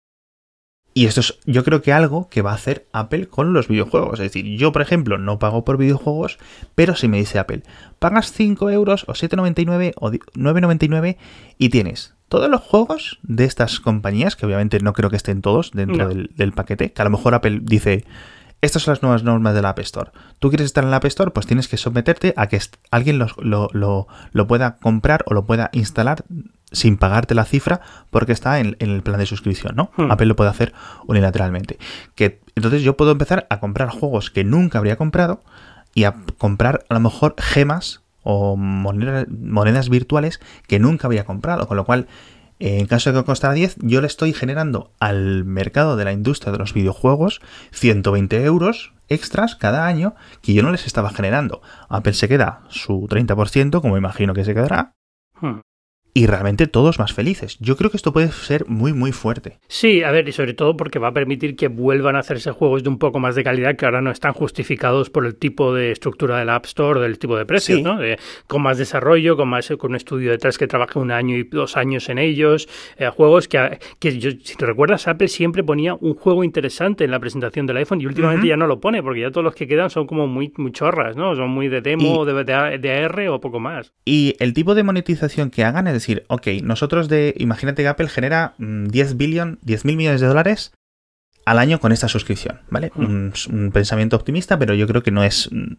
Y 0.96 1.04
esto 1.04 1.20
es, 1.20 1.38
yo 1.44 1.62
creo 1.62 1.82
que 1.82 1.92
algo 1.92 2.30
que 2.30 2.40
va 2.40 2.52
a 2.52 2.54
hacer 2.54 2.86
Apple 2.90 3.26
con 3.26 3.52
los 3.52 3.68
videojuegos. 3.68 4.14
Es 4.14 4.32
decir, 4.32 4.46
yo, 4.56 4.72
por 4.72 4.80
ejemplo, 4.80 5.18
no 5.18 5.38
pago 5.38 5.62
por 5.62 5.76
videojuegos, 5.76 6.38
pero 6.74 6.96
si 6.96 7.06
me 7.06 7.18
dice 7.18 7.38
Apple, 7.38 7.64
pagas 7.98 8.32
5 8.32 8.70
euros 8.70 9.04
o 9.06 9.12
7,99 9.12 9.92
o 9.96 10.10
9,99 10.10 11.18
y 11.58 11.68
tienes 11.68 12.14
todos 12.30 12.48
los 12.48 12.62
juegos 12.62 13.18
de 13.22 13.44
estas 13.44 13.78
compañías, 13.78 14.36
que 14.36 14.46
obviamente 14.46 14.80
no 14.80 14.94
creo 14.94 15.10
que 15.10 15.16
estén 15.16 15.42
todos 15.42 15.70
dentro 15.72 16.08
del, 16.08 16.30
del 16.34 16.52
paquete, 16.52 16.92
que 16.92 17.02
a 17.02 17.04
lo 17.04 17.10
mejor 17.10 17.34
Apple 17.34 17.60
dice, 17.62 18.06
estas 18.60 18.82
son 18.82 18.92
las 18.92 19.02
nuevas 19.02 19.22
normas 19.22 19.54
del 19.54 19.66
App 19.66 19.78
Store. 19.80 20.10
¿Tú 20.38 20.48
quieres 20.48 20.66
estar 20.66 20.84
en 20.84 20.88
el 20.88 20.94
App 20.94 21.04
Store? 21.04 21.30
Pues 21.30 21.46
tienes 21.46 21.68
que 21.68 21.76
someterte 21.76 22.32
a 22.36 22.46
que 22.48 22.60
alguien 22.90 23.18
lo, 23.18 24.46
pueda 24.48 24.76
comprar 24.76 25.24
o 25.26 25.34
lo 25.34 25.46
pueda 25.46 25.70
instalar 25.72 26.24
sin 26.72 26.96
pagarte 26.96 27.34
la 27.34 27.44
cifra 27.44 27.80
porque 28.10 28.32
está 28.32 28.58
en, 28.58 28.76
el 28.80 29.02
plan 29.02 29.18
de 29.18 29.26
suscripción, 29.26 29.76
¿no? 29.76 29.90
Hmm. 29.96 30.10
Apple 30.10 30.26
lo 30.26 30.36
puede 30.36 30.50
hacer 30.50 30.72
unilateralmente. 31.06 31.78
Que, 32.14 32.40
entonces 32.54 32.82
yo 32.82 32.96
puedo 32.96 33.12
empezar 33.12 33.46
a 33.50 33.60
comprar 33.60 33.90
juegos 33.90 34.30
que 34.30 34.42
nunca 34.42 34.78
habría 34.78 34.96
comprado 34.96 35.42
y 35.94 36.04
a 36.04 36.14
comprar 36.38 36.84
a 36.88 36.94
lo 36.94 37.00
mejor 37.00 37.34
gemas 37.38 38.02
o 38.22 38.56
monedas 38.56 39.88
virtuales 39.88 40.40
que 40.66 40.80
nunca 40.80 41.06
había 41.06 41.24
comprado, 41.24 41.68
con 41.68 41.76
lo 41.76 41.84
cual 41.84 42.08
en 42.58 42.86
caso 42.86 43.12
de 43.12 43.18
que 43.18 43.24
costara 43.24 43.54
10, 43.54 43.76
yo 43.80 44.00
le 44.00 44.06
estoy 44.06 44.32
generando 44.32 44.92
al 44.98 45.44
mercado 45.44 45.96
de 45.96 46.04
la 46.04 46.12
industria 46.12 46.52
de 46.52 46.58
los 46.58 46.72
videojuegos 46.72 47.40
120 47.72 48.44
euros 48.44 48.92
extras 49.08 49.56
cada 49.56 49.86
año 49.86 50.14
que 50.42 50.54
yo 50.54 50.62
no 50.62 50.72
les 50.72 50.86
estaba 50.86 51.10
generando. 51.10 51.60
Apple 51.88 52.14
se 52.14 52.28
queda 52.28 52.62
su 52.68 53.06
30%, 53.08 53.80
como 53.80 53.96
imagino 53.96 54.34
que 54.34 54.44
se 54.44 54.54
quedará. 54.54 54.94
Hmm 55.40 55.60
y 56.16 56.24
realmente 56.24 56.66
todos 56.66 56.98
más 56.98 57.12
felices. 57.12 57.58
Yo 57.60 57.76
creo 57.76 57.90
que 57.90 57.98
esto 57.98 58.10
puede 58.10 58.32
ser 58.32 58.66
muy, 58.68 58.94
muy 58.94 59.12
fuerte. 59.12 59.58
Sí, 59.68 60.02
a 60.02 60.10
ver, 60.10 60.26
y 60.26 60.32
sobre 60.32 60.54
todo 60.54 60.74
porque 60.74 60.98
va 60.98 61.08
a 61.08 61.12
permitir 61.12 61.56
que 61.56 61.68
vuelvan 61.68 62.16
a 62.16 62.20
hacerse 62.20 62.52
juegos 62.52 62.82
de 62.82 62.88
un 62.88 62.98
poco 62.98 63.20
más 63.20 63.34
de 63.34 63.44
calidad 63.44 63.76
que 63.76 63.84
ahora 63.84 64.00
no 64.00 64.10
están 64.10 64.32
justificados 64.32 65.10
por 65.10 65.26
el 65.26 65.34
tipo 65.34 65.74
de 65.74 65.92
estructura 65.92 66.38
del 66.38 66.48
App 66.48 66.64
Store, 66.64 67.00
del 67.00 67.18
tipo 67.18 67.36
de 67.36 67.44
precios, 67.44 67.82
¿no? 67.82 67.98
con 68.46 68.62
más 68.62 68.78
desarrollo, 68.78 69.36
con 69.36 69.50
más 69.50 69.68
con 69.78 69.90
un 69.90 69.96
estudio 69.96 70.30
detrás 70.30 70.56
que 70.56 70.66
trabaje 70.66 70.98
un 70.98 71.10
año 71.10 71.36
y 71.36 71.42
dos 71.42 71.76
años 71.76 72.08
en 72.08 72.16
ellos. 72.16 72.66
Eh, 72.96 73.08
juegos 73.08 73.46
que, 73.46 73.78
que 73.98 74.18
yo, 74.18 74.30
si 74.42 74.56
te 74.56 74.64
recuerdas, 74.64 75.06
Apple 75.08 75.28
siempre 75.28 75.62
ponía 75.64 75.96
un 75.96 76.14
juego 76.14 76.44
interesante 76.44 77.04
en 77.04 77.10
la 77.10 77.20
presentación 77.20 77.66
del 77.66 77.76
iPhone 77.76 78.00
y 78.00 78.06
últimamente 78.06 78.46
ya 78.46 78.56
no 78.56 78.66
lo 78.66 78.80
pone 78.80 79.02
porque 79.02 79.20
ya 79.20 79.30
todos 79.30 79.44
los 79.44 79.54
que 79.54 79.68
quedan 79.68 79.90
son 79.90 80.06
como 80.06 80.26
muy, 80.26 80.50
muy 80.56 80.72
chorras, 80.72 81.14
¿no? 81.14 81.36
Son 81.36 81.50
muy 81.50 81.68
de 81.68 81.82
demo, 81.82 82.24
de, 82.24 82.42
de, 82.42 82.78
de 82.78 83.04
AR 83.04 83.28
o 83.28 83.38
poco 83.38 83.60
más. 83.60 83.92
Y 84.06 84.34
el 84.38 84.54
tipo 84.54 84.74
de 84.74 84.82
monetización 84.82 85.50
que 85.50 85.62
hagan 85.62 85.86
es 85.88 86.05
decir, 86.06 86.24
ok, 86.28 86.46
nosotros 86.62 87.08
de, 87.08 87.34
imagínate 87.38 87.82
que 87.82 87.88
Apple 87.88 88.08
genera 88.08 88.54
10 88.58 89.14
mm, 89.14 89.16
billion, 89.16 89.58
10 89.62 89.84
mil 89.84 89.96
millones 89.96 90.20
de 90.20 90.26
dólares 90.26 90.72
al 91.44 91.58
año 91.58 91.80
con 91.80 91.92
esta 91.92 92.08
suscripción, 92.08 92.60
¿vale? 92.70 92.92
Un, 92.96 93.32
pensamiento 93.72 94.16
optimista, 94.16 94.58
pero 94.58 94.74
yo 94.74 94.86
creo 94.86 95.02
que 95.02 95.10
no 95.10 95.22
es 95.22 95.48
mm, 95.52 95.74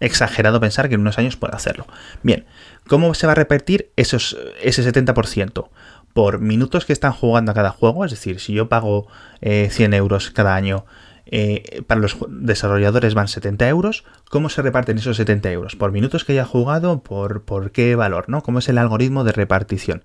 exagerado 0.00 0.60
pensar 0.60 0.88
que 0.88 0.94
en 0.94 1.00
unos 1.00 1.18
años 1.18 1.36
pueda 1.36 1.56
hacerlo. 1.56 1.86
Bien, 2.22 2.46
¿cómo 2.86 3.14
se 3.14 3.26
va 3.26 3.32
a 3.32 3.36
repetir 3.36 3.92
esos, 3.96 4.36
ese 4.62 4.82
70%? 4.82 5.68
Por 6.12 6.40
minutos 6.40 6.86
que 6.86 6.92
están 6.92 7.12
jugando 7.12 7.52
a 7.52 7.54
cada 7.54 7.70
juego, 7.70 8.04
es 8.04 8.10
decir, 8.10 8.40
si 8.40 8.54
yo 8.54 8.68
pago 8.68 9.08
100 9.40 9.92
eh, 9.92 9.96
euros 9.96 10.30
cada 10.30 10.54
año 10.54 10.86
eh, 11.26 11.82
para 11.86 12.00
los 12.00 12.16
desarrolladores 12.28 13.14
van 13.14 13.28
70 13.28 13.68
euros. 13.68 14.04
¿Cómo 14.30 14.48
se 14.48 14.62
reparten 14.62 14.98
esos 14.98 15.16
70 15.16 15.50
euros? 15.50 15.76
¿Por 15.76 15.92
minutos 15.92 16.24
que 16.24 16.32
haya 16.32 16.44
jugado? 16.44 17.02
¿Por, 17.02 17.44
por 17.44 17.72
qué 17.72 17.94
valor? 17.96 18.28
¿no? 18.28 18.42
¿Cómo 18.42 18.60
es 18.60 18.68
el 18.68 18.78
algoritmo 18.78 19.24
de 19.24 19.32
repartición? 19.32 20.04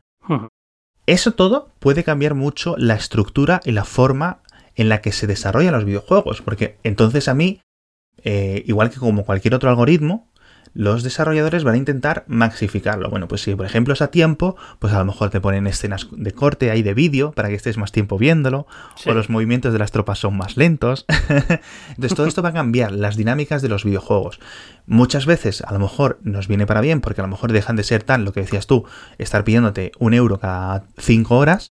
Eso 1.05 1.33
todo 1.33 1.69
puede 1.79 2.03
cambiar 2.03 2.35
mucho 2.35 2.75
la 2.77 2.95
estructura 2.95 3.61
y 3.63 3.71
la 3.71 3.85
forma 3.85 4.39
en 4.75 4.89
la 4.89 5.01
que 5.01 5.11
se 5.11 5.27
desarrollan 5.27 5.73
los 5.73 5.85
videojuegos, 5.85 6.41
porque 6.41 6.77
entonces 6.83 7.27
a 7.27 7.33
mí, 7.33 7.61
eh, 8.23 8.63
igual 8.65 8.89
que 8.89 8.99
como 8.99 9.25
cualquier 9.25 9.55
otro 9.55 9.69
algoritmo, 9.69 10.30
los 10.73 11.03
desarrolladores 11.03 11.63
van 11.63 11.75
a 11.75 11.77
intentar 11.77 12.23
maxificarlo. 12.27 13.09
Bueno, 13.09 13.27
pues 13.27 13.41
si 13.41 13.55
por 13.55 13.65
ejemplo 13.65 13.93
es 13.93 14.01
a 14.01 14.07
tiempo, 14.09 14.55
pues 14.79 14.93
a 14.93 14.99
lo 14.99 15.05
mejor 15.05 15.29
te 15.29 15.41
ponen 15.41 15.67
escenas 15.67 16.07
de 16.11 16.31
corte 16.31 16.71
ahí 16.71 16.81
de 16.81 16.93
vídeo 16.93 17.31
para 17.31 17.49
que 17.49 17.55
estés 17.55 17.77
más 17.77 17.91
tiempo 17.91 18.17
viéndolo, 18.17 18.67
o 19.05 19.13
los 19.13 19.29
movimientos 19.29 19.73
de 19.73 19.79
las 19.79 19.91
tropas 19.91 20.19
son 20.19 20.37
más 20.37 20.57
lentos. 20.57 21.05
Entonces 21.89 22.15
todo 22.15 22.25
esto 22.25 22.41
va 22.41 22.49
a 22.49 22.53
cambiar 22.53 22.91
las 22.91 23.17
dinámicas 23.17 23.61
de 23.61 23.69
los 23.69 23.83
videojuegos. 23.83 24.39
Muchas 24.85 25.25
veces 25.25 25.61
a 25.61 25.73
lo 25.73 25.79
mejor 25.79 26.19
nos 26.23 26.47
viene 26.47 26.65
para 26.65 26.81
bien 26.81 27.01
porque 27.01 27.21
a 27.21 27.25
lo 27.25 27.29
mejor 27.29 27.51
dejan 27.51 27.75
de 27.75 27.83
ser 27.83 28.03
tan, 28.03 28.25
lo 28.25 28.33
que 28.33 28.41
decías 28.41 28.67
tú, 28.67 28.85
estar 29.17 29.43
pidiéndote 29.43 29.91
un 29.99 30.13
euro 30.13 30.39
cada 30.39 30.85
cinco 30.97 31.37
horas, 31.37 31.71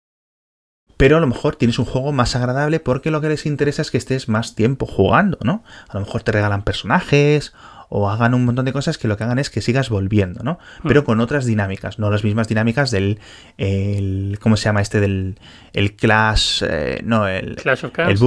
pero 0.97 1.17
a 1.17 1.19
lo 1.19 1.27
mejor 1.27 1.55
tienes 1.55 1.79
un 1.79 1.85
juego 1.85 2.11
más 2.11 2.35
agradable 2.35 2.79
porque 2.79 3.11
lo 3.11 3.19
que 3.19 3.29
les 3.29 3.45
interesa 3.45 3.81
es 3.81 3.91
que 3.91 3.97
estés 3.97 4.29
más 4.29 4.55
tiempo 4.55 4.85
jugando, 4.85 5.37
¿no? 5.43 5.63
A 5.89 5.95
lo 5.95 6.01
mejor 6.01 6.23
te 6.23 6.31
regalan 6.31 6.63
personajes 6.63 7.53
o 7.95 8.09
hagan 8.09 8.33
un 8.33 8.43
montón 8.43 8.65
de 8.65 8.73
cosas 8.73 8.97
que 8.97 9.07
lo 9.07 9.17
que 9.17 9.23
hagan 9.23 9.37
es 9.37 9.51
que 9.51 9.61
sigas 9.61 9.89
volviendo, 9.89 10.43
¿no? 10.43 10.57
Hmm. 10.81 10.87
Pero 10.87 11.03
con 11.03 11.19
otras 11.19 11.45
dinámicas, 11.45 11.99
no 11.99 12.09
las 12.09 12.23
mismas 12.23 12.47
dinámicas 12.47 12.89
del, 12.89 13.19
el, 13.59 14.39
¿cómo 14.41 14.57
se 14.57 14.65
llama 14.65 14.81
este? 14.81 14.99
Del 14.99 15.37
el 15.73 15.95
Clash, 15.95 16.63
eh, 16.67 17.01
no, 17.03 17.27
el... 17.27 17.55
Clash 17.55 17.85
of 17.85 17.99
El, 17.99 18.17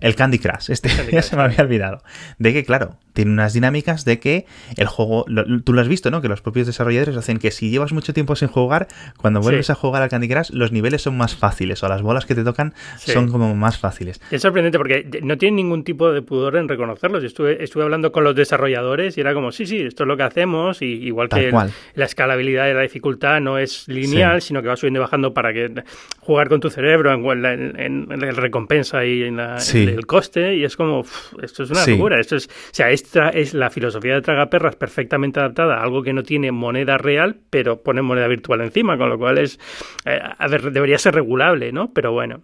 el 0.00 0.14
Candy 0.14 0.38
Crush, 0.38 0.70
este 0.70 0.90
ya 1.12 1.22
se 1.22 1.34
me 1.34 1.42
había 1.42 1.62
olvidado. 1.62 2.02
De 2.36 2.52
que, 2.52 2.62
claro, 2.62 2.98
tiene 3.12 3.32
unas 3.32 3.52
dinámicas 3.52 4.04
de 4.04 4.18
que 4.18 4.46
el 4.76 4.86
juego, 4.86 5.24
tú 5.64 5.72
lo 5.72 5.80
has 5.80 5.88
visto, 5.88 6.10
¿no? 6.10 6.22
Que 6.22 6.28
los 6.28 6.40
propios 6.40 6.66
desarrolladores 6.66 7.16
hacen 7.16 7.38
que 7.38 7.50
si 7.50 7.70
llevas 7.70 7.92
mucho 7.92 8.12
tiempo 8.12 8.36
sin 8.36 8.48
jugar, 8.48 8.88
cuando 9.16 9.40
vuelves 9.40 9.70
a 9.70 9.74
jugar 9.74 10.02
al 10.02 10.08
Candy 10.08 10.28
Crush, 10.28 10.50
los 10.50 10.72
niveles 10.72 11.02
son 11.02 11.16
más 11.16 11.34
fáciles 11.34 11.82
o 11.82 11.88
las 11.88 12.02
bolas 12.02 12.26
que 12.26 12.34
te 12.34 12.44
tocan 12.44 12.74
son 12.98 13.30
como 13.30 13.54
más 13.54 13.78
fáciles. 13.78 14.20
Es 14.30 14.42
sorprendente 14.42 14.78
porque 14.78 15.20
no 15.22 15.36
tienen 15.38 15.56
ningún 15.56 15.84
tipo 15.84 16.12
de 16.12 16.22
pudor 16.22 16.56
en 16.56 16.68
reconocerlos. 16.68 17.24
Estuve, 17.24 17.62
estuve 17.62 17.82
hablando 17.84 18.12
con 18.12 18.24
los 18.24 18.34
desarrolladores 18.34 19.16
y 19.16 19.20
era 19.20 19.34
como, 19.34 19.52
sí, 19.52 19.66
sí, 19.66 19.80
esto 19.80 20.04
es 20.04 20.06
lo 20.06 20.16
que 20.16 20.22
hacemos, 20.22 20.82
y 20.82 20.86
igual 20.86 21.28
que 21.28 21.50
la 21.94 22.04
escalabilidad 22.04 22.66
de 22.66 22.74
la 22.74 22.82
dificultad 22.82 23.40
no 23.40 23.58
es 23.58 23.88
lineal, 23.88 24.42
sino 24.42 24.62
que 24.62 24.68
va 24.68 24.76
subiendo 24.76 25.00
y 25.00 25.02
bajando 25.02 25.34
para 25.34 25.52
que 25.52 25.82
jugar 26.20 26.48
con 26.48 26.60
tu 26.60 26.70
cerebro 26.70 27.12
en, 27.12 28.06
la 28.08 28.30
recompensa 28.32 29.04
y 29.04 29.24
en, 29.24 29.40
el 29.40 30.06
coste, 30.06 30.56
y 30.56 30.64
es 30.64 30.76
como, 30.76 31.04
esto 31.42 31.64
es 31.64 31.70
una 31.70 31.86
locura. 31.86 32.20
Esto 32.20 32.36
es, 32.36 32.46
o 32.46 32.72
sea, 32.72 32.90
esta 32.90 33.09
es 33.32 33.54
la 33.54 33.70
filosofía 33.70 34.14
de 34.14 34.22
tragaperras 34.22 34.76
perfectamente 34.76 35.40
adaptada 35.40 35.76
a 35.76 35.82
algo 35.82 36.02
que 36.02 36.12
no 36.12 36.22
tiene 36.22 36.52
moneda 36.52 36.98
real, 36.98 37.36
pero 37.50 37.82
pone 37.82 38.02
moneda 38.02 38.28
virtual 38.28 38.60
encima, 38.60 38.96
con 38.96 39.08
lo 39.08 39.18
cual 39.18 39.38
es, 39.38 39.58
eh, 40.04 40.18
a 40.38 40.48
ver, 40.48 40.72
debería 40.72 40.98
ser 40.98 41.14
regulable, 41.14 41.72
¿no? 41.72 41.92
Pero 41.92 42.12
bueno, 42.12 42.42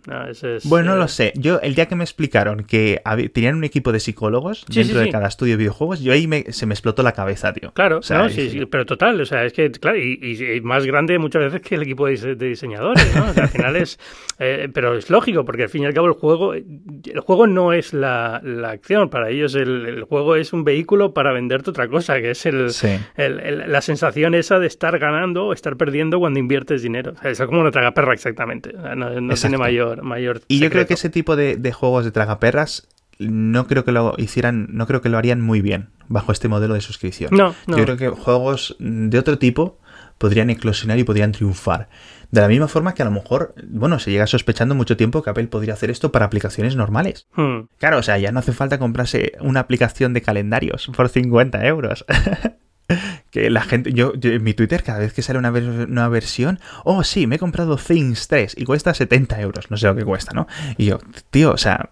bueno, 0.65 0.95
no 0.95 0.97
lo 0.97 1.09
sé. 1.09 1.33
Yo 1.37 1.61
el 1.61 1.75
día 1.75 1.87
que 1.87 1.97
me 1.97 2.05
explicaron 2.05 2.65
que 2.65 3.01
tenían 3.33 3.57
un 3.57 3.65
equipo 3.65 3.93
de 3.93 4.01
psicólogos 4.01 4.65
dentro 4.69 5.01
de 5.01 5.11
cada 5.11 5.29
estudio 5.29 5.55
de 5.55 5.59
videojuegos, 5.59 6.01
yo 6.01 6.13
ahí 6.13 6.29
se 6.51 6.67
me 6.67 6.75
explotó 6.75 7.03
la 7.03 7.13
cabeza, 7.13 7.53
tío. 7.53 7.73
Claro, 7.73 8.01
no, 8.09 8.29
sí, 8.29 8.67
pero 8.71 8.87
total, 8.87 9.21
o 9.21 9.25
sea, 9.25 9.45
es 9.45 9.53
que, 9.53 9.71
claro, 9.71 9.99
y, 9.99 10.61
más 10.63 10.87
grande 10.87 11.19
muchas 11.19 11.43
veces 11.43 11.61
que 11.61 11.77
el 11.77 11.83
equipo 11.83 12.07
de, 12.07 12.35
diseñadores, 12.35 13.15
¿no? 13.15 13.27
al 13.27 13.49
final 13.49 13.77
es, 13.77 13.99
eh, 14.39 14.69
pero 14.73 14.97
es 14.97 15.11
lógico, 15.11 15.45
porque 15.45 15.65
al 15.65 15.69
fin 15.69 15.83
y 15.83 15.87
al 15.87 15.95
cabo 15.95 16.07
el 16.07 16.15
juego, 16.15 16.55
el 16.55 17.21
juego 17.21 17.47
no 17.47 17.73
es 17.73 17.93
la, 17.93 18.37
acción, 18.67 19.11
para 19.11 19.31
ellos 19.31 19.55
el, 19.55 20.05
juego 20.05 20.37
es 20.37 20.46
un 20.53 20.65
vehículo 20.65 21.13
para 21.13 21.33
venderte 21.33 21.71
otra 21.71 21.89
cosa, 21.89 22.21
que 22.21 22.31
es 22.31 22.47
el, 22.47 22.73
la 23.17 23.81
sensación 23.81 24.35
esa 24.35 24.59
de 24.59 24.67
estar 24.67 24.99
ganando 24.99 25.47
o 25.47 25.53
estar 25.53 25.77
perdiendo 25.77 26.19
cuando 26.19 26.39
inviertes 26.39 26.83
dinero. 26.83 27.15
O 27.17 27.21
sea, 27.21 27.31
es 27.31 27.41
como 27.41 27.61
una 27.61 27.71
tragaperra 27.71 28.13
exactamente, 28.13 28.73
no, 28.73 29.35
tiene 29.35 29.59
mayor, 29.59 30.03
mayor 30.03 30.43
Y 30.49 30.59
yo 30.61 30.71
creo 30.71 30.87
que 30.87 30.95
ese 30.95 31.11
tipo 31.11 31.37
de, 31.37 31.57
de 31.57 31.73
juegos 31.73 32.05
de 32.05 32.11
tragaperras 32.11 32.89
no 33.19 33.67
creo 33.67 33.85
que 33.85 33.93
lo 33.93 34.15
hicieran, 34.19 34.69
no 34.71 34.87
creo 34.87 35.01
que 35.01 35.09
lo 35.09 35.19
harían 35.19 35.41
muy 35.41 35.61
bien 35.61 35.89
bajo 36.09 36.33
este 36.33 36.49
modelo 36.49 36.75
de 36.75 36.81
suscripción. 36.81 37.31
No, 37.33 37.55
Yo 37.67 37.85
creo 37.85 37.97
que 37.97 38.09
juegos 38.09 38.77
de 38.79 39.19
otro 39.19 39.39
tipo 39.39 39.79
podrían 40.19 40.51
eclosionar 40.51 40.99
y 40.99 41.05
podrían 41.05 41.33
triunfar. 41.33 41.89
De 42.31 42.41
la 42.41 42.49
misma 42.49 42.69
forma 42.69 42.95
que 42.95 43.03
a 43.03 43.05
lo 43.05 43.11
mejor, 43.11 43.55
bueno, 43.69 43.99
se 43.99 44.11
llega 44.11 44.27
sospechando 44.27 44.75
mucho 44.75 44.97
tiempo 44.97 45.23
que 45.23 45.31
Apple 45.31 45.47
podría 45.47 45.75
hacer 45.75 45.91
esto 45.91 46.13
para 46.13 46.27
aplicaciones 46.27 46.77
normales. 46.77 47.27
Hmm. 47.35 47.69
Claro, 47.79 47.99
o 47.99 48.03
sea, 48.03 48.19
ya 48.19 48.33
no 48.33 48.41
hace 48.41 48.53
falta 48.53 48.79
comprarse 48.79 49.33
una 49.41 49.61
aplicación 49.61 50.13
de 50.13 50.23
calendarios 50.23 50.91
por 50.97 51.09
50 51.09 51.65
euros. 51.67 52.05
que 53.31 53.51
la 53.51 53.63
gente, 53.63 53.93
yo, 53.93 54.13
en 54.21 54.43
mi 54.43 54.55
Twitter, 54.55 54.83
cada 54.83 54.99
vez 54.99 55.13
que 55.13 55.23
sale 55.23 55.39
una, 55.39 55.51
nueva 55.51 56.09
versión, 56.09 56.61
oh 56.85 57.05
sí, 57.05 57.27
me 57.27 57.37
he 57.37 57.39
comprado 57.39 57.77
Things 57.77 58.29
3 58.29 58.55
y 58.57 58.65
cuesta 58.65 58.95
70 58.95 59.41
euros, 59.41 59.71
no 59.71 59.77
sé 59.77 59.87
lo 59.87 59.95
que 59.95 60.05
cuesta, 60.05 60.33
¿no? 60.35 60.47
Y 60.77 60.87
yo, 60.87 60.99
tío, 61.31 61.53
o 61.53 61.59
sea, 61.59 61.91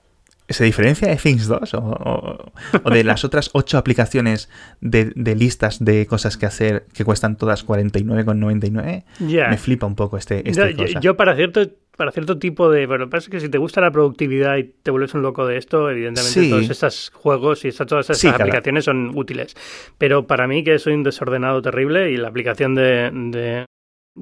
¿Se 0.49 0.65
diferencia 0.65 1.09
de 1.09 1.17
Things 1.17 1.47
2 1.47 1.75
o, 1.75 2.53
de 2.91 3.05
las 3.05 3.25
otras 3.25 3.51
8 3.55 3.79
aplicaciones 3.79 4.51
de, 4.81 5.13
listas 5.35 5.83
de 5.83 6.07
cosas 6.07 6.37
que 6.37 6.45
hacer 6.45 6.87
que 6.93 7.05
cuestan 7.05 7.37
todas 7.37 7.67
49,99? 7.67 9.05
Me 9.21 9.57
flipa 9.57 9.87
un 9.87 9.95
poco 9.95 10.19
este, 10.19 10.49
este 10.49 10.75
yo, 11.01 11.17
para 11.17 11.35
cierto 11.35 11.63
para 11.97 12.11
cierto 12.11 12.39
tipo 12.39 12.71
de... 12.71 12.89
Que 12.89 13.07
pasa 13.07 13.27
es 13.27 13.29
que 13.29 13.41
si 13.41 13.49
te 13.49 13.59
gusta 13.59 13.81
la 13.81 13.93
productividad 13.93 14.57
y 14.57 14.65
te 14.65 14.91
vuelves 14.91 15.15
un 15.15 15.23
loco 15.23 15.47
de 15.47 15.57
esto, 15.57 15.89
evidentemente 15.89 16.51
todos 16.51 16.69
estos 16.69 17.11
juegos 17.15 17.65
y 17.65 17.71
todas 17.71 18.11
esas 18.11 18.35
aplicaciones 18.35 18.85
son 18.85 19.13
útiles. 19.15 19.55
Pero 19.97 20.27
para 20.27 20.49
mí, 20.49 20.65
que 20.65 20.79
soy 20.81 20.95
un 20.95 21.05
desordenado 21.05 21.63
terrible 21.63 22.11
y 22.11 22.17
la 22.17 22.29
aplicación 22.29 22.75
de 22.75 23.65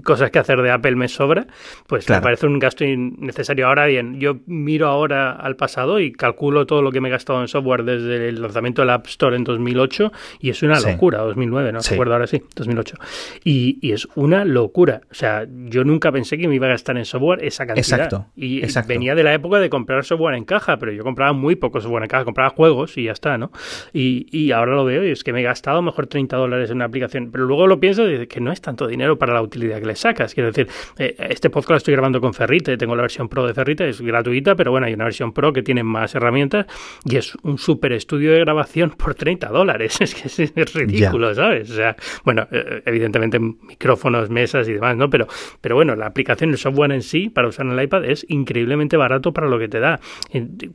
cosas 0.03 0.31
que 0.31 0.39
hacer 0.39 0.63
de 0.63 0.71
Apple 0.71 0.97
me 0.97 1.09
sobra, 1.09 1.47
pues 1.87 2.09
me 2.09 2.21
parece 2.21 2.47
un 2.47 2.59
gasto 2.59 2.85
innecesario. 2.85 3.67
Ahora 3.67 3.87
bien, 3.87 4.19
yo 4.19 4.39
miro 4.47 4.89
ahora 4.89 5.33
al 5.33 5.57
pasado 5.57 6.01
y 6.01 6.13
calculo 6.13 6.67
todo 6.67 6.81
lo 6.81 6.91
que 6.91 7.01
me 7.01 7.09
he 7.09 7.11
gastado 7.11 7.41
en 7.43 7.49
software 7.49 7.85
desde 7.85 8.29
el 8.29 8.41
lanzamiento 8.41 8.83
del 8.83 8.91
App 8.91 9.07
Store 9.07 9.37
en 9.37 9.45
2008 9.45 10.13
y 10.41 10.51
es 10.51 10.63
una 10.63 10.81
locura, 10.81 11.19
2009, 11.19 11.73
no 11.73 11.81
recuerdo 11.81 12.15
ahora 12.15 12.27
sí, 12.27 12.43
2008. 12.57 12.97
Y, 13.45 13.79
y, 13.83 13.93
es 13.93 14.09
una 14.15 14.45
locura. 14.45 15.03
O 15.11 15.15
sea, 15.15 15.47
yo 15.49 15.85
nunca 15.85 16.11
pensé 16.11 16.39
que 16.39 16.49
me 16.49 16.55
iba 16.55 16.67
a 16.67 16.71
gastar 16.71 16.97
en 16.97 17.05
software 17.05 17.45
esa 17.45 17.67
cantidad. 17.67 18.01
Exacto. 18.01 18.27
Y 18.35 18.63
venía 18.87 19.15
de 19.15 19.23
la 19.23 19.35
época 19.35 19.59
de 19.59 19.69
comprar 19.69 20.05
software 20.05 20.37
en 20.37 20.45
caja, 20.45 20.79
pero 20.79 20.93
yo 20.93 21.05
compraba 21.05 21.35
muy 21.35 21.57
poco 21.57 21.81
software 21.81 22.05
en 22.05 22.09
caja, 22.09 22.25
compraba 22.25 22.51
juegos 22.51 22.97
y 22.97 23.05
ya 23.05 23.13
está, 23.13 23.37
¿no? 23.37 23.53
Y, 23.93 24.27
y 24.31 24.53
ahora 24.53 24.75
lo 24.75 24.87
veo 24.87 25.05
y 25.07 25.11
es 25.11 25.23
que 25.23 25.35
me 25.35 25.41
he 25.41 25.43
gastado 25.43 25.83
mejor 25.83 26.07
30 26.07 26.35
dólares 26.37 26.71
en 26.71 26.77
una 26.77 26.87
aplicación, 26.87 27.31
pero 27.31 27.45
luego 27.45 27.67
lo 27.67 27.79
pienso 27.79 28.11
y 28.11 28.27
que 28.27 28.41
no 28.41 28.53
es 28.53 28.63
tanto 28.63 28.87
dinero 28.87 29.19
para 29.19 29.35
la 29.35 29.43
utilidad 29.43 29.82
que 29.83 29.89
le 29.89 29.97
sacas. 29.97 30.35
Quiero 30.35 30.51
decir, 30.51 30.69
eh, 30.99 31.15
este 31.29 31.51
podcast 31.51 31.71
lo 31.71 31.77
estoy 31.77 31.93
grabando 31.93 32.21
con 32.21 32.33
Ferrite, 32.33 32.77
tengo 32.77 32.97
la 32.97 33.03
versión 33.03 33.29
Pro 33.29 33.47
de 33.47 33.55
Ferrite, 33.55 33.89
es 33.89 34.01
gratuita, 34.01 34.55
pero 34.55 34.71
bueno, 34.71 34.87
hay 34.87 34.95
una 34.95 35.05
versión 35.05 35.33
Pro 35.33 35.53
que 35.53 35.63
tiene 35.63 35.83
más 35.83 36.15
herramientas 36.15 36.67
y 37.05 37.17
es 37.17 37.37
un 37.43 37.59
super 37.59 37.93
estudio 37.93 38.33
de 38.33 38.41
grabación 38.41 38.91
por 38.91 39.15
30 39.15 39.49
dólares. 39.49 39.99
Es 40.03 40.15
que 40.15 40.27
es, 40.27 40.75
ridículo, 40.75 41.33
¿sabes? 41.35 41.71
O 41.71 41.75
sea, 41.75 41.95
bueno, 42.25 42.47
eh, 42.51 42.83
evidentemente 42.87 43.39
micrófonos, 43.39 44.31
mesas 44.31 44.69
y 44.69 44.73
demás, 44.73 44.97
¿no? 44.97 45.09
Pero, 45.09 45.27
pero 45.61 45.77
bueno, 45.77 45.95
la 45.95 46.07
aplicación, 46.07 46.51
el 46.51 46.59
software 46.59 46.93
en 46.93 47.03
sí, 47.03 47.29
para 47.29 47.49
usar 47.49 47.67
en 47.67 47.73
el 47.73 47.85
iPad, 47.85 48.05
es 48.05 48.27
increíblemente 48.29 48.97
barato 48.97 49.33
para 49.33 49.49
lo 49.49 49.59
que 49.59 49.69
te 49.69 49.79
da. 49.79 50.01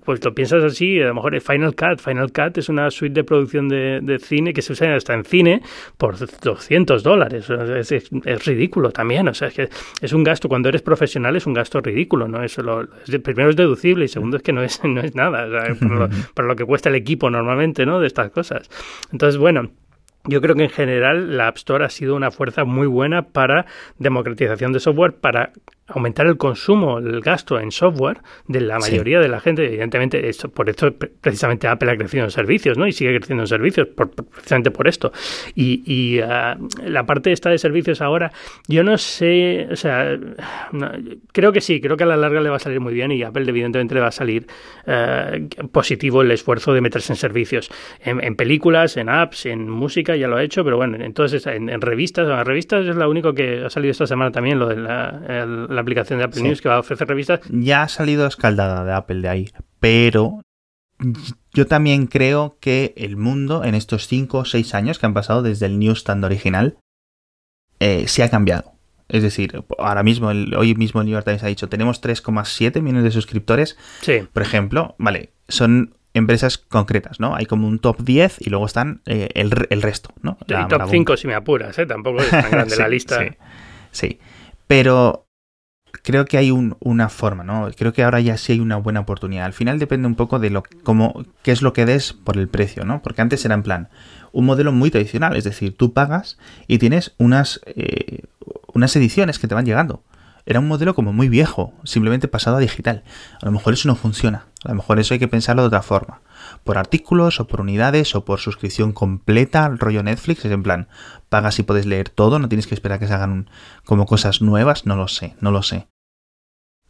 Pues 0.05 0.23
lo 0.23 0.33
piensas 0.33 0.63
así, 0.63 0.99
a 1.01 1.07
lo 1.07 1.15
mejor 1.15 1.39
Final 1.41 1.75
Cut. 1.75 1.99
Final 1.99 2.31
Cut 2.31 2.57
es 2.57 2.69
una 2.69 2.89
suite 2.89 3.15
de 3.15 3.23
producción 3.23 3.67
de, 3.67 4.17
cine 4.19 4.53
que 4.53 4.61
se 4.61 4.73
usa 4.73 4.95
hasta 4.95 5.13
en 5.13 5.23
cine 5.23 5.61
por 5.97 6.15
200 6.17 7.03
dólares. 7.03 7.49
es 7.49 8.45
ridículo 8.45 8.91
también. 8.97 9.27
O 9.27 9.33
sea, 9.33 9.47
es 9.49 9.53
que 9.53 9.69
es 10.01 10.11
un 10.11 10.23
gasto, 10.23 10.49
cuando 10.49 10.69
eres 10.69 10.81
profesional 10.81 11.35
es 11.35 11.45
un 11.45 11.53
gasto 11.53 11.79
ridículo, 11.79 12.27
¿no? 12.27 12.43
Eso 12.43 12.63
lo, 12.63 12.87
primero 13.23 13.51
es 13.51 13.55
deducible 13.55 14.05
y 14.05 14.07
segundo 14.07 14.37
es 14.37 14.43
que 14.43 14.51
no 14.51 14.63
es, 14.63 14.83
no 14.83 14.99
es 14.99 15.15
nada, 15.15 15.45
o 15.45 16.33
para, 16.33 16.47
lo, 16.47 16.55
que 16.55 16.65
cuesta 16.65 16.89
el 16.89 16.95
equipo 16.95 17.29
normalmente, 17.29 17.85
¿no? 17.85 17.99
De 17.99 18.07
estas 18.07 18.31
cosas. 18.31 18.69
Entonces, 19.13 19.37
bueno. 19.37 19.69
Yo 20.29 20.41
creo 20.41 20.55
que 20.55 20.63
en 20.63 20.69
general 20.69 21.37
la 21.37 21.47
App 21.47 21.55
Store 21.55 21.85
ha 21.85 21.89
sido 21.89 22.13
una 22.13 22.31
fuerza 22.31 22.65
muy 22.65 22.85
buena 22.85 23.21
para 23.21 23.65
democratización 23.97 24.73
de 24.73 24.81
software, 24.81 25.13
para 25.13 25.53
aumentar 25.87 26.27
el 26.27 26.37
consumo, 26.37 26.99
el 26.99 27.21
gasto 27.21 27.59
en 27.59 27.71
software 27.71 28.19
de 28.47 28.61
la 28.61 28.77
mayoría 28.77 29.19
de 29.19 29.29
la 29.29 29.39
gente. 29.39 29.65
Evidentemente, 29.65 30.27
esto, 30.27 30.49
por 30.49 30.69
esto 30.69 30.93
precisamente 31.21 31.67
Apple 31.67 31.91
ha 31.91 31.97
crecido 31.97 32.25
en 32.25 32.31
servicios, 32.31 32.77
¿no? 32.77 32.87
Y 32.87 32.91
sigue 32.91 33.15
creciendo 33.17 33.43
en 33.43 33.47
servicios, 33.47 33.87
precisamente 33.95 34.71
por 34.71 34.87
esto. 34.87 35.11
Y, 35.55 36.19
ah, 36.19 36.57
la 36.83 37.05
parte 37.05 37.31
esta 37.31 37.49
de 37.49 37.57
servicios 37.57 38.01
ahora, 38.01 38.31
yo 38.67 38.83
no 38.83 38.97
sé, 38.97 39.67
o 39.71 39.75
sea, 39.75 40.17
creo 41.31 41.51
que 41.53 41.61
sí, 41.61 41.79
creo 41.79 41.95
que 41.95 42.03
a 42.03 42.07
la 42.07 42.17
larga 42.17 42.41
le 42.41 42.49
va 42.49 42.57
a 42.57 42.59
salir 42.59 42.79
muy 42.79 42.93
bien 42.93 43.11
y 43.11 43.23
Apple 43.23 43.45
evidentemente 43.47 43.95
le 43.95 44.01
va 44.01 44.07
a 44.07 44.11
salir 44.11 44.45
eh, 44.85 45.47
positivo 45.71 46.21
el 46.21 46.31
esfuerzo 46.31 46.73
de 46.73 46.81
meterse 46.81 47.13
en 47.13 47.17
servicios, 47.17 47.69
en, 48.01 48.35
películas, 48.35 48.97
en 48.97 49.09
apps, 49.09 49.45
en 49.45 49.69
música, 49.69 50.15
ya 50.15 50.27
lo 50.27 50.35
ha 50.35 50.43
hecho, 50.43 50.63
pero 50.63 50.75
bueno, 50.75 50.97
entonces 50.97 51.45
en, 51.47 51.69
en 51.69 51.81
revistas, 51.81 52.27
en 52.27 52.45
revistas 52.45 52.85
es 52.85 52.95
lo 52.95 53.09
único 53.09 53.33
que 53.33 53.63
ha 53.65 53.69
salido 53.69 53.91
esta 53.91 54.05
semana 54.05 54.31
también, 54.31 54.59
lo 54.59 54.67
de 54.67 54.75
la 54.75 55.76
la 55.77 55.81
aplicación 55.81 56.19
de 56.19 56.25
Apple 56.25 56.41
News 56.41 56.61
que 56.61 56.69
va 56.69 56.75
a 56.75 56.79
ofrecer 56.79 57.07
revistas. 57.07 57.39
Ya 57.49 57.83
ha 57.83 57.87
salido 57.87 58.27
escaldada 58.27 58.83
de 58.83 58.93
Apple 58.93 59.21
de 59.21 59.29
ahí, 59.29 59.51
pero 59.79 60.41
yo 61.53 61.67
también 61.67 62.07
creo 62.07 62.57
que 62.59 62.93
el 62.97 63.17
mundo 63.17 63.63
en 63.63 63.75
estos 63.75 64.07
5 64.07 64.39
o 64.39 64.45
6 64.45 64.73
años 64.75 64.99
que 64.99 65.05
han 65.05 65.13
pasado 65.13 65.41
desde 65.41 65.67
el 65.67 65.79
newsstand 65.79 66.25
original 66.25 66.77
eh, 67.79 68.07
se 68.07 68.23
ha 68.23 68.29
cambiado. 68.29 68.73
Es 69.09 69.23
decir, 69.23 69.63
ahora 69.77 70.03
mismo, 70.03 70.27
hoy 70.27 70.75
mismo 70.75 70.99
el 70.99 71.07
New 71.07 71.13
York 71.13 71.25
Times 71.25 71.43
ha 71.43 71.47
dicho, 71.47 71.69
tenemos 71.69 72.01
3,7 72.01 72.81
millones 72.81 73.05
de 73.05 73.11
suscriptores. 73.11 73.77
Sí. 74.01 74.23
Por 74.33 74.43
ejemplo, 74.43 74.95
vale, 74.97 75.31
son 75.47 75.95
empresas 76.13 76.57
concretas, 76.57 77.19
¿no? 77.19 77.35
Hay 77.35 77.45
como 77.45 77.67
un 77.67 77.79
top 77.79 78.01
10 78.01 78.41
y 78.41 78.49
luego 78.49 78.65
están 78.65 79.01
eh, 79.05 79.29
el, 79.35 79.51
resto, 79.81 80.13
¿no? 80.21 80.37
y 80.47 80.67
top 80.67 80.89
5 80.89 81.15
si 81.15 81.27
me 81.27 81.35
apuras, 81.35 81.77
¿eh? 81.79 81.85
Tampoco 81.85 82.19
es 82.19 82.29
tan 82.29 82.51
grande 82.51 82.75
la 82.75 82.89
lista. 82.89 83.19
Sí, 83.19 83.29
sí. 83.91 84.19
Pero 84.67 85.26
creo 86.07 86.23
que 86.23 86.37
hay 86.37 86.51
una 86.51 87.09
forma, 87.09 87.43
¿no? 87.43 87.69
Creo 87.75 87.91
que 87.91 88.01
ahora 88.01 88.21
ya 88.21 88.37
sí 88.37 88.53
hay 88.53 88.61
una 88.61 88.77
buena 88.77 89.01
oportunidad. 89.01 89.43
Al 89.43 89.51
final 89.51 89.77
depende 89.77 90.07
un 90.07 90.15
poco 90.15 90.39
de 90.39 90.49
lo 90.49 90.63
cómo, 90.83 91.25
qué 91.43 91.51
es 91.51 91.61
lo 91.61 91.73
que 91.73 91.85
des 91.85 92.13
por 92.13 92.37
el 92.37 92.47
precio, 92.47 92.85
¿no? 92.85 93.01
Porque 93.01 93.21
antes 93.21 93.43
era 93.43 93.55
en 93.55 93.61
plan 93.61 93.89
un 94.31 94.45
modelo 94.45 94.71
muy 94.71 94.89
tradicional, 94.89 95.35
es 95.35 95.43
decir, 95.43 95.75
tú 95.75 95.91
pagas 95.91 96.37
y 96.65 96.77
tienes 96.77 97.13
unas, 97.17 97.59
eh, 97.65 98.21
unas 98.73 98.95
ediciones 98.95 99.37
que 99.37 99.49
te 99.49 99.55
van 99.55 99.65
llegando. 99.65 100.01
Era 100.45 100.61
un 100.61 100.69
modelo 100.69 100.95
como 100.95 101.11
muy 101.11 101.27
viejo, 101.27 101.73
simplemente 101.83 102.29
pasado 102.29 102.55
a 102.55 102.61
digital. 102.61 103.03
A 103.41 103.45
lo 103.45 103.51
mejor 103.51 103.73
eso 103.73 103.89
no 103.89 103.97
funciona. 103.97 104.45
A 104.63 104.69
lo 104.69 104.75
mejor 104.75 105.01
eso 105.01 105.13
hay 105.13 105.19
que 105.19 105.27
pensarlo 105.27 105.63
de 105.63 105.67
otra 105.67 105.81
forma. 105.81 106.21
Por 106.63 106.77
artículos 106.77 107.41
o 107.41 107.47
por 107.47 107.59
unidades 107.59 108.15
o 108.15 108.23
por 108.23 108.39
suscripción 108.39 108.93
completa, 108.93 109.67
rollo 109.67 110.03
Netflix, 110.03 110.45
es 110.45 110.51
en 110.53 110.63
plan, 110.63 110.87
pagas 111.27 111.59
y 111.59 111.63
puedes 111.63 111.85
leer 111.85 112.07
todo, 112.07 112.39
no 112.39 112.47
tienes 112.47 112.65
que 112.65 112.75
esperar 112.75 112.97
que 112.97 113.07
se 113.07 113.13
hagan 113.13 113.49
como 113.83 114.05
cosas 114.05 114.41
nuevas, 114.41 114.85
no 114.85 114.95
lo 114.95 115.09
sé, 115.09 115.35
no 115.41 115.51
lo 115.51 115.63
sé. 115.63 115.89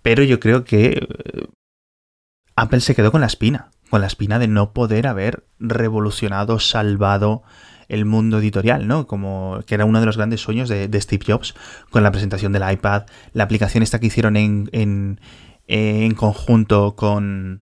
Pero 0.07 0.23
yo 0.23 0.39
creo 0.39 0.63
que 0.63 1.05
eh, 1.05 1.47
Apple 2.55 2.79
se 2.79 2.95
quedó 2.95 3.11
con 3.11 3.19
la 3.19 3.27
espina, 3.27 3.71
con 3.89 3.99
la 3.99 4.07
espina 4.07 4.39
de 4.39 4.47
no 4.47 4.71
poder 4.71 5.05
haber 5.05 5.45
revolucionado, 5.59 6.61
salvado 6.61 7.43
el 7.89 8.05
mundo 8.05 8.39
editorial, 8.39 8.87
¿no? 8.87 9.05
Como 9.05 9.59
que 9.67 9.75
era 9.75 9.83
uno 9.83 9.99
de 9.99 10.05
los 10.05 10.15
grandes 10.15 10.39
sueños 10.39 10.69
de, 10.69 11.01
Steve 11.01 11.25
Jobs 11.27 11.55
con 11.89 12.03
la 12.03 12.11
presentación 12.11 12.53
del 12.53 12.71
iPad, 12.71 13.03
la 13.33 13.43
aplicación 13.43 13.83
esta 13.83 13.99
que 13.99 14.07
hicieron 14.07 14.37
en, 14.37 14.69
en, 14.71 15.19
en 15.67 16.13
conjunto 16.13 16.95
con, 16.95 17.59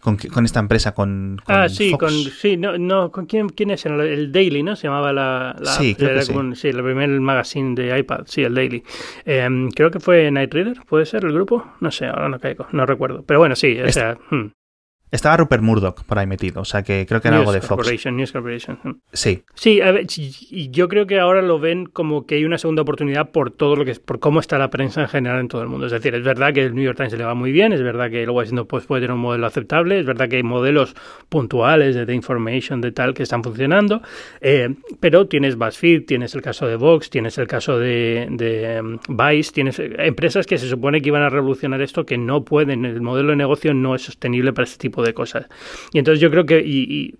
con, 0.00 0.16
con, 0.16 0.44
esta 0.44 0.60
empresa, 0.60 0.92
con, 0.92 1.40
con 1.44 1.54
Ah, 1.54 1.68
sí, 1.68 1.90
Fox. 1.90 2.00
con, 2.04 2.12
sí, 2.12 2.56
no, 2.56 2.76
no, 2.78 3.10
¿con 3.12 3.26
quién, 3.26 3.48
quién 3.50 3.70
es? 3.70 3.84
El, 3.86 4.00
el 4.00 4.32
Daily, 4.32 4.62
¿no? 4.62 4.74
Se 4.76 4.88
llamaba 4.88 5.12
la... 5.12 5.54
la 5.60 5.70
Sí, 5.72 5.94
creo 5.94 6.10
era 6.10 6.20
que 6.20 6.26
sí. 6.26 6.32
como 6.32 6.48
un- 6.48 6.56
sí, 6.56 6.68
el 6.68 6.82
primer 6.82 7.08
magazine 7.20 7.74
de 7.74 7.98
iPad, 7.98 8.20
sí, 8.26 8.42
el 8.42 8.54
Daily. 8.54 8.82
Eh, 9.24 9.48
creo 9.74 9.90
que 9.90 10.00
fue 10.00 10.30
Night 10.30 10.52
Reader, 10.52 10.80
¿puede 10.88 11.06
ser 11.06 11.24
el 11.24 11.32
grupo? 11.32 11.64
No 11.80 11.90
sé, 11.90 12.06
ahora 12.06 12.28
no 12.28 12.38
caigo, 12.40 12.66
no 12.72 12.86
recuerdo. 12.86 13.22
Pero 13.26 13.38
bueno, 13.40 13.54
sí, 13.56 13.78
o 13.80 13.84
Es- 13.86 13.94
sea... 13.94 14.16
hmm. 14.30 14.46
Estaba 15.10 15.36
Rupert 15.38 15.62
Murdoch 15.62 16.04
por 16.04 16.18
ahí 16.18 16.26
metido, 16.26 16.60
o 16.60 16.64
sea 16.64 16.82
que 16.82 17.06
creo 17.06 17.20
que 17.20 17.28
era 17.28 17.38
News 17.38 17.48
algo 17.48 17.52
de 17.52 17.60
Fox. 17.60 17.68
Corporation, 17.68 18.16
News 18.16 18.32
Corporation. 18.32 19.00
Sí, 19.12 19.42
Sí, 19.54 19.80
a 19.80 19.92
ver, 19.92 20.06
yo 20.06 20.88
creo 20.88 21.06
que 21.06 21.18
ahora 21.18 21.42
lo 21.42 21.58
ven 21.58 21.86
como 21.86 22.26
que 22.26 22.36
hay 22.36 22.44
una 22.44 22.58
segunda 22.58 22.82
oportunidad 22.82 23.30
por 23.30 23.50
todo 23.50 23.76
lo 23.76 23.84
que 23.84 23.90
es, 23.90 23.98
por 23.98 24.18
cómo 24.18 24.40
está 24.40 24.56
la 24.58 24.70
prensa 24.70 25.02
en 25.02 25.08
general 25.08 25.40
en 25.40 25.48
todo 25.48 25.62
el 25.62 25.68
mundo. 25.68 25.86
Es 25.86 25.92
decir, 25.92 26.14
es 26.14 26.22
verdad 26.22 26.52
que 26.52 26.62
el 26.62 26.74
New 26.74 26.84
York 26.84 26.96
Times 26.96 27.12
le 27.12 27.24
va 27.24 27.34
muy 27.34 27.52
bien, 27.52 27.72
es 27.72 27.82
verdad 27.82 28.10
que 28.10 28.22
el 28.22 28.30
Washington 28.30 28.66
Post 28.66 28.86
puede 28.86 29.02
tener 29.02 29.14
un 29.14 29.20
modelo 29.20 29.46
aceptable, 29.46 29.98
es 29.98 30.06
verdad 30.06 30.28
que 30.28 30.36
hay 30.36 30.42
modelos 30.42 30.94
puntuales 31.28 31.94
de 31.94 32.06
The 32.06 32.14
Information, 32.14 32.80
de 32.80 32.92
tal, 32.92 33.12
que 33.12 33.22
están 33.22 33.42
funcionando, 33.42 34.02
eh, 34.40 34.74
pero 34.98 35.26
tienes 35.26 35.56
BuzzFeed, 35.56 36.06
tienes 36.06 36.34
el 36.34 36.42
caso 36.42 36.66
de 36.66 36.76
Vox, 36.76 37.10
tienes 37.10 37.36
el 37.38 37.46
caso 37.46 37.78
de, 37.78 38.28
de 38.30 38.76
em, 38.76 38.98
Vice, 39.08 39.52
tienes 39.52 39.78
eh, 39.78 39.92
empresas 39.98 40.46
que 40.46 40.58
se 40.58 40.68
supone 40.68 41.00
que 41.00 41.08
iban 41.08 41.22
a 41.22 41.28
revolucionar 41.28 41.82
esto 41.82 42.06
que 42.06 42.16
no 42.16 42.44
pueden, 42.44 42.84
el 42.84 43.00
modelo 43.00 43.30
de 43.30 43.36
negocio 43.36 43.74
no 43.74 43.94
es 43.94 44.02
sostenible 44.02 44.52
para 44.52 44.64
este 44.64 44.78
tipo 44.78 44.99
de 45.02 45.14
cosas. 45.14 45.46
Y 45.92 45.98
entonces 45.98 46.20
yo 46.20 46.30
creo 46.30 46.46
que 46.46 46.60
y, 46.60 47.14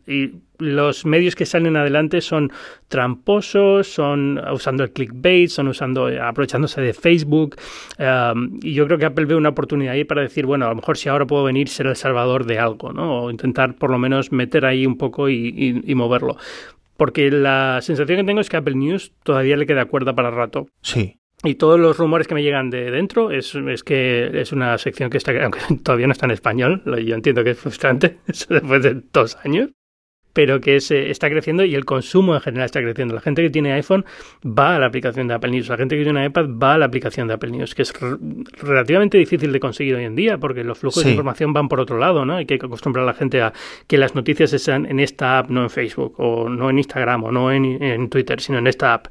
los 0.58 1.06
medios 1.06 1.34
que 1.36 1.46
salen 1.46 1.74
adelante 1.76 2.20
son 2.20 2.52
tramposos, 2.88 3.86
son 3.88 4.38
usando 4.52 4.84
el 4.84 4.92
clickbait, 4.92 5.48
son 5.48 5.68
usando 5.68 6.06
aprovechándose 6.22 6.82
de 6.82 6.92
Facebook. 6.92 7.56
y 8.62 8.74
yo 8.74 8.86
creo 8.86 8.98
que 8.98 9.06
Apple 9.06 9.24
ve 9.24 9.36
una 9.36 9.48
oportunidad 9.48 9.94
ahí 9.94 10.04
para 10.04 10.20
decir, 10.22 10.44
bueno, 10.46 10.66
a 10.66 10.68
lo 10.68 10.74
mejor 10.76 10.98
si 10.98 11.08
ahora 11.08 11.26
puedo 11.26 11.44
venir 11.44 11.68
ser 11.68 11.86
el 11.86 11.96
salvador 11.96 12.44
de 12.44 12.58
algo, 12.58 12.92
¿no? 12.92 13.22
O 13.24 13.30
intentar 13.30 13.74
por 13.76 13.90
lo 13.90 13.98
menos 13.98 14.32
meter 14.32 14.66
ahí 14.66 14.84
un 14.86 14.98
poco 14.98 15.28
y- 15.30 15.82
y 15.84 15.94
moverlo. 15.94 16.36
Porque 16.96 17.30
la 17.30 17.78
sensación 17.80 18.18
que 18.18 18.24
tengo 18.24 18.42
es 18.42 18.50
que 18.50 18.58
Apple 18.58 18.74
News 18.74 19.12
todavía 19.22 19.56
le 19.56 19.64
queda 19.64 19.86
cuerda 19.86 20.14
para 20.14 20.30
rato. 20.30 20.66
sí. 20.82 21.16
Y 21.42 21.54
todos 21.54 21.80
los 21.80 21.96
rumores 21.96 22.28
que 22.28 22.34
me 22.34 22.42
llegan 22.42 22.68
de 22.68 22.90
dentro 22.90 23.30
es, 23.30 23.54
es 23.54 23.82
que 23.82 24.40
es 24.40 24.52
una 24.52 24.76
sección 24.76 25.08
que 25.08 25.16
está, 25.16 25.32
aunque 25.42 25.60
todavía 25.82 26.06
no 26.06 26.12
está 26.12 26.26
en 26.26 26.32
español, 26.32 26.82
yo 26.84 27.14
entiendo 27.14 27.42
que 27.42 27.50
es 27.50 27.58
frustrante, 27.58 28.18
eso 28.26 28.52
después 28.52 28.82
de 28.82 29.02
dos 29.12 29.38
años, 29.44 29.70
pero 30.32 30.60
que 30.60 30.80
se 30.80 31.10
está 31.10 31.28
creciendo 31.28 31.64
y 31.64 31.74
el 31.74 31.84
consumo 31.84 32.34
en 32.34 32.40
general 32.40 32.66
está 32.66 32.80
creciendo. 32.80 33.14
La 33.14 33.20
gente 33.20 33.42
que 33.42 33.50
tiene 33.50 33.72
iPhone 33.72 34.04
va 34.46 34.76
a 34.76 34.78
la 34.78 34.86
aplicación 34.86 35.26
de 35.28 35.34
Apple 35.34 35.50
News, 35.50 35.68
la 35.68 35.76
gente 35.76 35.96
que 35.96 36.02
tiene 36.04 36.18
una 36.18 36.26
iPad 36.26 36.46
va 36.50 36.74
a 36.74 36.78
la 36.78 36.86
aplicación 36.86 37.28
de 37.28 37.34
Apple 37.34 37.50
News, 37.50 37.74
que 37.74 37.82
es 37.82 37.92
re- 38.00 38.16
relativamente 38.62 39.18
difícil 39.18 39.52
de 39.52 39.60
conseguir 39.60 39.94
hoy 39.96 40.04
en 40.04 40.14
día 40.16 40.38
porque 40.38 40.64
los 40.64 40.78
flujos 40.78 41.02
Sí. 41.02 41.06
de 41.08 41.10
información 41.14 41.52
van 41.52 41.68
por 41.68 41.80
otro 41.80 41.98
lado, 41.98 42.24
¿no? 42.24 42.36
Hay 42.36 42.46
que 42.46 42.54
acostumbrar 42.54 43.02
a 43.04 43.06
la 43.06 43.14
gente 43.14 43.42
a 43.42 43.52
que 43.86 43.98
las 43.98 44.14
noticias 44.14 44.52
están 44.52 44.86
en 44.86 45.00
esta 45.00 45.38
app, 45.38 45.50
no 45.50 45.62
en 45.62 45.70
Facebook, 45.70 46.14
o 46.18 46.48
no 46.48 46.70
en 46.70 46.78
Instagram, 46.78 47.24
o 47.24 47.32
no 47.32 47.50
en, 47.52 47.64
en 47.82 48.08
Twitter, 48.08 48.40
sino 48.40 48.58
en 48.58 48.66
esta 48.66 48.94
app. 48.94 49.06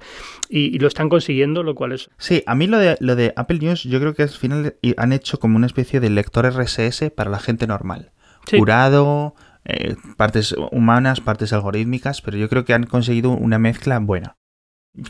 Y, 0.49 0.75
y 0.75 0.79
lo 0.79 0.87
están 0.87 1.09
consiguiendo, 1.09 1.63
lo 1.63 1.75
cual 1.75 1.91
es 1.91 2.09
Sí, 2.17 2.43
a 2.45 2.55
mí 2.55 2.67
lo 2.67 2.77
de, 2.79 2.97
lo 2.99 3.15
de 3.15 3.33
Apple 3.35 3.59
News, 3.59 3.83
yo 3.83 3.99
creo 3.99 4.13
que 4.13 4.23
al 4.23 4.29
final 4.29 4.75
han 4.97 5.13
hecho 5.13 5.39
como 5.39 5.57
una 5.57 5.67
especie 5.67 5.99
de 5.99 6.09
lector 6.09 6.45
RSS 6.45 7.11
para 7.15 7.29
la 7.29 7.39
gente 7.39 7.67
normal. 7.67 8.11
Sí. 8.45 8.57
Curado, 8.57 9.35
eh, 9.65 9.95
partes 10.17 10.55
humanas, 10.71 11.21
partes 11.21 11.53
algorítmicas, 11.53 12.21
pero 12.21 12.37
yo 12.37 12.49
creo 12.49 12.65
que 12.65 12.73
han 12.73 12.85
conseguido 12.85 13.31
una 13.31 13.59
mezcla 13.59 13.99
buena. 13.99 14.35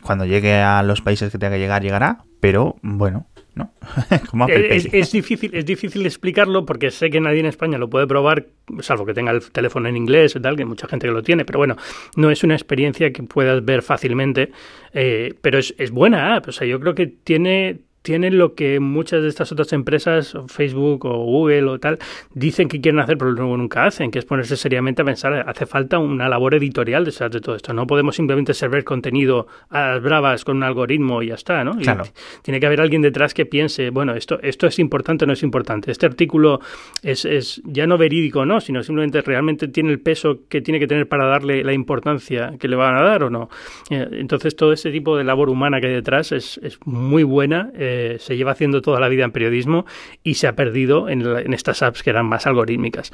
Cuando 0.03 0.25
llegue 0.25 0.55
a 0.55 0.83
los 0.83 1.01
países 1.01 1.31
que 1.31 1.37
tenga 1.37 1.53
que 1.53 1.59
llegar, 1.59 1.81
llegará, 1.81 2.25
pero 2.41 2.75
bueno, 2.81 3.27
¿no? 3.55 3.71
como 4.29 4.47
Es, 4.47 4.87
es 4.91 5.11
difícil, 5.11 5.53
es 5.53 5.65
difícil 5.65 6.05
explicarlo 6.05 6.65
porque 6.65 6.91
sé 6.91 7.09
que 7.09 7.19
nadie 7.19 7.39
en 7.39 7.45
España 7.45 7.77
lo 7.77 7.89
puede 7.89 8.07
probar, 8.07 8.47
salvo 8.81 9.05
que 9.05 9.13
tenga 9.13 9.31
el 9.31 9.51
teléfono 9.51 9.87
en 9.87 9.97
inglés 9.97 10.35
y 10.35 10.39
tal, 10.39 10.55
que 10.55 10.63
hay 10.63 10.67
mucha 10.67 10.87
gente 10.87 11.07
que 11.07 11.13
lo 11.13 11.23
tiene, 11.23 11.45
pero 11.45 11.59
bueno, 11.59 11.75
no 12.15 12.29
es 12.29 12.43
una 12.43 12.55
experiencia 12.55 13.11
que 13.11 13.23
puedas 13.23 13.63
ver 13.63 13.81
fácilmente, 13.81 14.51
eh, 14.93 15.33
pero 15.41 15.57
es, 15.57 15.73
es 15.77 15.91
buena 15.91 16.35
app, 16.35 16.47
o 16.47 16.51
sea, 16.51 16.67
yo 16.67 16.79
creo 16.79 16.95
que 16.95 17.07
tiene, 17.07 17.79
tiene 18.09 18.31
lo 18.31 18.55
que 18.55 18.79
muchas 18.79 19.21
de 19.21 19.27
estas 19.29 19.51
otras 19.51 19.71
empresas, 19.71 20.35
Facebook 20.47 21.05
o 21.05 21.23
Google 21.25 21.65
o 21.65 21.77
tal, 21.79 21.99
dicen 22.33 22.67
que 22.67 22.81
quieren 22.81 22.99
hacer, 22.99 23.19
pero 23.19 23.29
luego 23.29 23.55
nunca 23.55 23.85
hacen, 23.85 24.09
que 24.09 24.17
es 24.17 24.25
ponerse 24.25 24.57
seriamente 24.57 25.03
a 25.03 25.05
pensar, 25.05 25.47
hace 25.47 25.67
falta 25.67 25.99
una 25.99 26.27
labor 26.27 26.55
editorial 26.55 27.05
detrás 27.05 27.29
de 27.29 27.39
todo 27.39 27.55
esto, 27.55 27.71
no 27.71 27.85
podemos 27.85 28.15
simplemente 28.15 28.55
servir 28.55 28.83
contenido 28.83 29.45
a 29.69 29.89
las 29.89 30.01
bravas 30.01 30.43
con 30.43 30.57
un 30.57 30.63
algoritmo 30.63 31.21
y 31.21 31.27
ya 31.27 31.35
está, 31.35 31.63
¿no? 31.63 31.73
Y 31.79 31.83
Claro. 31.83 32.03
tiene 32.41 32.59
que 32.59 32.65
haber 32.65 32.81
alguien 32.81 33.03
detrás 33.03 33.35
que 33.35 33.45
piense, 33.45 33.91
bueno, 33.91 34.15
esto, 34.15 34.39
esto 34.41 34.65
es 34.65 34.79
importante 34.79 35.25
o 35.25 35.27
no 35.27 35.33
es 35.33 35.43
importante. 35.43 35.91
Este 35.91 36.07
artículo 36.07 36.61
es, 37.03 37.25
es 37.25 37.61
ya 37.63 37.85
no 37.85 37.99
verídico, 37.99 38.43
¿no? 38.43 38.59
Sino 38.59 38.81
simplemente 38.81 39.21
realmente 39.21 39.67
tiene 39.67 39.91
el 39.91 39.99
peso 39.99 40.39
que 40.49 40.61
tiene 40.61 40.79
que 40.79 40.87
tener 40.87 41.07
para 41.07 41.25
darle 41.27 41.63
la 41.63 41.73
importancia 41.73 42.53
que 42.59 42.67
le 42.67 42.75
van 42.75 42.95
a 42.95 43.03
dar 43.03 43.21
o 43.21 43.29
no. 43.29 43.49
Eh, 43.91 44.07
Entonces, 44.13 44.55
todo 44.55 44.73
ese 44.73 44.89
tipo 44.89 45.15
de 45.15 45.23
labor 45.23 45.49
humana 45.51 45.79
que 45.79 45.87
hay 45.89 45.93
detrás 45.93 46.31
es, 46.31 46.59
es 46.63 46.79
muy 46.85 47.21
buena. 47.21 47.69
eh, 47.75 47.98
se 48.19 48.37
lleva 48.37 48.51
haciendo 48.51 48.81
toda 48.81 48.99
la 48.99 49.07
vida 49.07 49.23
en 49.23 49.31
periodismo 49.31 49.85
y 50.23 50.35
se 50.35 50.47
ha 50.47 50.55
perdido 50.55 51.09
en, 51.09 51.53
estas 51.53 51.81
apps 51.81 52.03
que 52.03 52.09
eran 52.09 52.25
más 52.25 52.47
algorítmicas. 52.47 53.11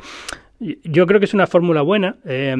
Yo 0.59 1.05
creo 1.05 1.19
que 1.19 1.25
es 1.25 1.33
una 1.33 1.47
fórmula 1.47 1.81
buena. 1.81 2.17
eh, 2.25 2.55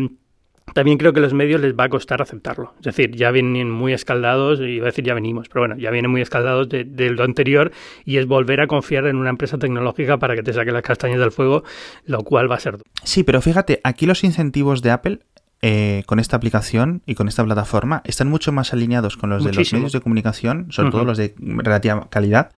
también 0.74 0.98
creo 0.98 1.14
que 1.14 1.20
a 1.20 1.24
los 1.24 1.34
medios 1.34 1.62
les 1.62 1.74
va 1.74 1.86
a 1.86 1.90
costar 1.90 2.22
aceptarlo. 2.22 2.74
Es 2.80 2.86
decir, 2.86 3.12
ya 3.16 3.32
vienen 3.32 3.70
muy 3.70 3.94
escaldados, 3.94 4.60
y 4.60 4.64
iba 4.64 4.86
a 4.86 4.88
decir 4.88 5.06
ya 5.06 5.14
venimos, 5.14 5.48
pero 5.48 5.62
bueno, 5.62 5.78
ya 5.78 5.92
vienen 5.92 6.12
muy 6.12 6.22
escaldados 6.22 6.68
de, 6.70 6.84
de 6.84 7.12
lo 7.12 7.24
anterior 7.24 7.72
y 8.04 8.18
es 8.18 8.26
volver 8.26 8.62
a 8.62 8.68
confiar 8.68 9.06
en 9.06 9.18
una 9.18 9.30
empresa 9.30 9.58
tecnológica 9.58 10.18
para 10.18 10.36
que 10.36 10.44
te 10.44 10.54
saque 10.54 10.72
las 10.72 10.82
castañas 10.82 11.20
del 11.20 11.32
fuego, 11.32 11.64
lo 12.06 12.24
cual 12.24 12.50
va 12.50 12.56
a 12.56 12.60
ser. 12.60 12.78
Sí, 13.04 13.24
pero 13.24 13.42
fíjate, 13.42 13.80
aquí 13.84 14.06
los 14.06 14.24
incentivos 14.24 14.82
de 14.82 14.92
Apple 14.92 15.20
eh, 15.62 16.04
con 16.06 16.20
esta 16.20 16.38
aplicación 16.38 17.02
y 17.06 17.16
con 17.16 17.28
esta 17.28 17.44
plataforma 17.44 18.02
están 18.06 18.30
mucho 18.30 18.52
más 18.52 18.74
alineados 18.74 19.18
con 19.18 19.30
los 19.30 19.44
de 19.44 19.54
los 19.54 19.74
medios 19.74 19.92
de 19.92 20.02
comunicación, 20.02 20.68
sobre 20.72 20.92
todo 20.92 21.06
los 21.06 21.18
de 21.18 21.36
relativa 21.40 22.10
calidad. 22.10 22.52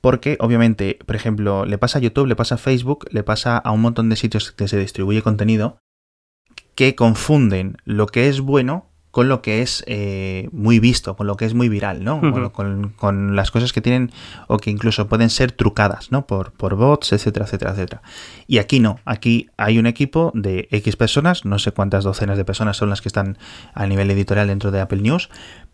Porque, 0.00 0.36
obviamente, 0.40 0.98
por 1.04 1.16
ejemplo, 1.16 1.64
le 1.64 1.78
pasa 1.78 1.98
a 1.98 2.02
YouTube, 2.02 2.26
le 2.26 2.36
pasa 2.36 2.56
a 2.56 2.58
Facebook, 2.58 3.06
le 3.10 3.24
pasa 3.24 3.56
a 3.58 3.72
un 3.72 3.80
montón 3.80 4.08
de 4.08 4.16
sitios 4.16 4.52
que 4.52 4.68
se 4.68 4.78
distribuye 4.78 5.22
contenido 5.22 5.78
que 6.76 6.94
confunden 6.94 7.78
lo 7.84 8.06
que 8.06 8.28
es 8.28 8.40
bueno 8.40 8.92
con 9.16 9.30
lo 9.30 9.40
que 9.40 9.62
es 9.62 9.82
eh, 9.86 10.50
muy 10.52 10.78
visto, 10.78 11.16
con 11.16 11.26
lo 11.26 11.38
que 11.38 11.46
es 11.46 11.54
muy 11.54 11.70
viral, 11.70 12.04
¿no? 12.04 12.20
Con, 12.20 12.50
con- 12.50 12.88
con 12.90 13.34
las 13.34 13.50
cosas 13.50 13.72
que 13.72 13.80
tienen 13.80 14.10
o 14.46 14.58
que 14.58 14.68
incluso 14.70 15.08
pueden 15.08 15.30
ser 15.30 15.52
trucadas, 15.52 16.12
¿no? 16.12 16.26
Por, 16.26 16.52
por 16.52 16.74
bots, 16.74 17.14
etcétera, 17.14 17.46
etcétera, 17.46 17.70
etcétera. 17.70 18.02
Y 18.46 18.58
aquí 18.58 18.78
no, 18.78 18.98
aquí 19.06 19.48
hay 19.56 19.78
un 19.78 19.86
equipo 19.86 20.32
de 20.34 20.68
X 20.70 20.96
personas, 20.96 21.46
no 21.46 21.58
sé 21.58 21.72
cuántas 21.72 22.04
docenas 22.04 22.36
de 22.36 22.44
personas 22.44 22.76
son 22.76 22.90
las 22.90 23.00
que 23.00 23.08
están 23.08 23.38
a 23.72 23.86
nivel 23.86 24.10
editorial 24.10 24.48
dentro 24.48 24.70
de 24.70 24.80
Apple 24.82 25.00
News, 25.00 25.30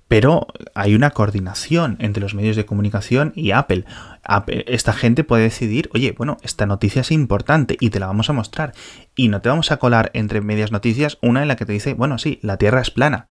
pero 0.06 0.46
hay 0.74 0.94
una 0.94 1.10
coordinación 1.10 1.96
entre 1.98 2.20
los 2.20 2.34
medios 2.34 2.54
de 2.54 2.64
comunicación 2.66 3.32
y 3.34 3.50
Apple. 3.52 3.86
Apple- 4.22 4.64
Esta 4.68 4.92
gente 4.92 5.24
puede 5.24 5.42
decidir, 5.44 5.88
oye, 5.94 6.14
bueno, 6.16 6.36
esta 6.42 6.66
noticia 6.66 7.00
es 7.00 7.10
importante 7.10 7.76
y 7.80 7.90
te 7.90 7.98
la 7.98 8.06
vamos 8.06 8.28
a 8.30 8.34
mostrar. 8.34 8.72
Y 9.16 9.28
no 9.28 9.40
te 9.40 9.48
vamos 9.48 9.72
a 9.72 9.78
colar 9.78 10.10
entre 10.14 10.42
medias 10.42 10.70
noticias 10.70 11.18
una 11.22 11.42
en 11.42 11.48
la 11.48 11.56
que 11.56 11.64
te 11.66 11.72
dice, 11.72 11.94
bueno, 11.94 12.18
sí, 12.18 12.38
la 12.42 12.56
Tierra 12.56 12.82
es 12.82 12.90
plana. 12.92 13.28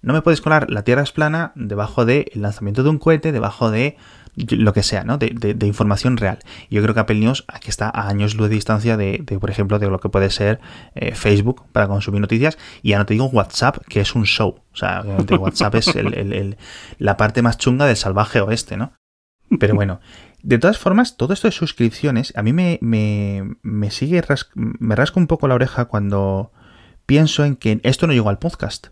No 0.00 0.12
me 0.12 0.22
puedes 0.22 0.40
colar 0.40 0.70
la 0.70 0.84
Tierra 0.84 1.02
es 1.02 1.12
plana 1.12 1.52
debajo 1.56 2.04
del 2.04 2.26
lanzamiento 2.34 2.82
de 2.82 2.90
un 2.90 2.98
cohete, 2.98 3.32
debajo 3.32 3.70
de 3.70 3.96
lo 4.36 4.72
que 4.72 4.84
sea, 4.84 5.02
¿no? 5.02 5.18
De, 5.18 5.30
de- 5.34 5.54
de 5.54 5.66
información 5.66 6.16
real. 6.16 6.38
Yo 6.70 6.80
creo 6.82 6.94
que 6.94 7.00
Apple 7.00 7.18
News 7.18 7.44
aquí 7.48 7.68
está 7.70 7.88
a 7.92 8.06
años 8.08 8.36
luz 8.36 8.48
de 8.48 8.54
distancia 8.54 8.96
de, 8.96 9.20
de, 9.24 9.40
por 9.40 9.50
ejemplo, 9.50 9.80
de 9.80 9.88
lo 9.90 9.98
que 9.98 10.08
puede 10.08 10.30
ser 10.30 10.60
eh, 10.94 11.14
Facebook 11.16 11.64
para 11.72 11.88
consumir 11.88 12.20
noticias. 12.20 12.56
Y 12.82 12.90
ya 12.90 12.98
no 12.98 13.06
te 13.06 13.14
digo 13.14 13.26
WhatsApp, 13.26 13.78
que 13.88 14.00
es 14.00 14.14
un 14.14 14.24
show. 14.24 14.60
O 14.72 14.76
sea, 14.76 15.02
WhatsApp 15.40 15.74
es 15.74 15.88
el- 15.96 16.56
la 16.98 17.16
parte 17.16 17.42
más 17.42 17.58
chunga 17.58 17.86
del 17.86 17.96
salvaje 17.96 18.40
oeste, 18.40 18.76
¿no? 18.76 18.92
Pero 19.58 19.74
bueno, 19.74 19.98
de 20.44 20.58
todas 20.58 20.78
formas, 20.78 21.16
todo 21.16 21.32
esto 21.32 21.48
de 21.48 21.52
suscripciones, 21.52 22.32
a 22.36 22.42
mí 22.44 22.52
me, 22.52 22.78
me, 22.80 23.56
me 23.62 23.90
sigue, 23.90 24.22
me 24.54 24.94
rasca 24.94 25.18
un 25.18 25.26
poco 25.26 25.48
la 25.48 25.54
oreja 25.56 25.86
cuando 25.86 26.52
pienso 27.06 27.44
en 27.44 27.56
que 27.56 27.80
esto 27.82 28.06
no 28.06 28.12
llegó 28.12 28.28
al 28.28 28.38
podcast. 28.38 28.88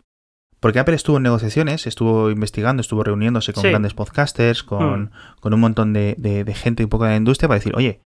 Porque 0.61 0.79
Apple 0.79 0.95
estuvo 0.95 1.19
en 1.19 1.23
negociaciones, 1.25 1.87
estuvo 1.87 2.31
investigando, 2.31 2.81
estuvo 2.81 3.05
reuniéndose 3.05 3.53
con 3.53 3.63
Sí. 3.63 3.69
grandes 3.71 3.95
podcasters, 3.95 4.63
con, 4.63 5.11
con 5.41 5.53
un 5.55 5.61
montón 5.61 5.93
de, 5.93 6.15
de- 6.19 6.45
de 6.45 6.55
gente 6.55 6.83
un 6.85 6.91
poco 6.91 7.05
de 7.05 7.11
la 7.11 7.17
industria 7.17 7.49
para 7.49 7.59
decir, 7.59 7.75
oye, 7.77 8.01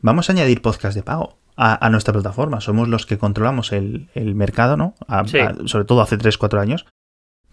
vamos 0.00 0.28
a 0.28 0.32
añadir 0.32 0.62
podcast 0.62 0.94
de 0.94 1.02
pago 1.02 1.38
a, 1.56 1.84
a 1.84 1.90
nuestra 1.90 2.12
plataforma. 2.12 2.60
Somos 2.60 2.88
los 2.88 3.04
que 3.04 3.18
controlamos 3.18 3.72
el, 3.72 4.08
el 4.14 4.34
mercado, 4.36 4.76
¿no? 4.76 4.94
A- 5.08 5.26
Sí. 5.26 5.38
a- 5.40 5.54
sobre 5.66 5.84
todo 5.84 6.00
hace 6.00 6.16
3-4 6.18 6.60
años. 6.60 6.86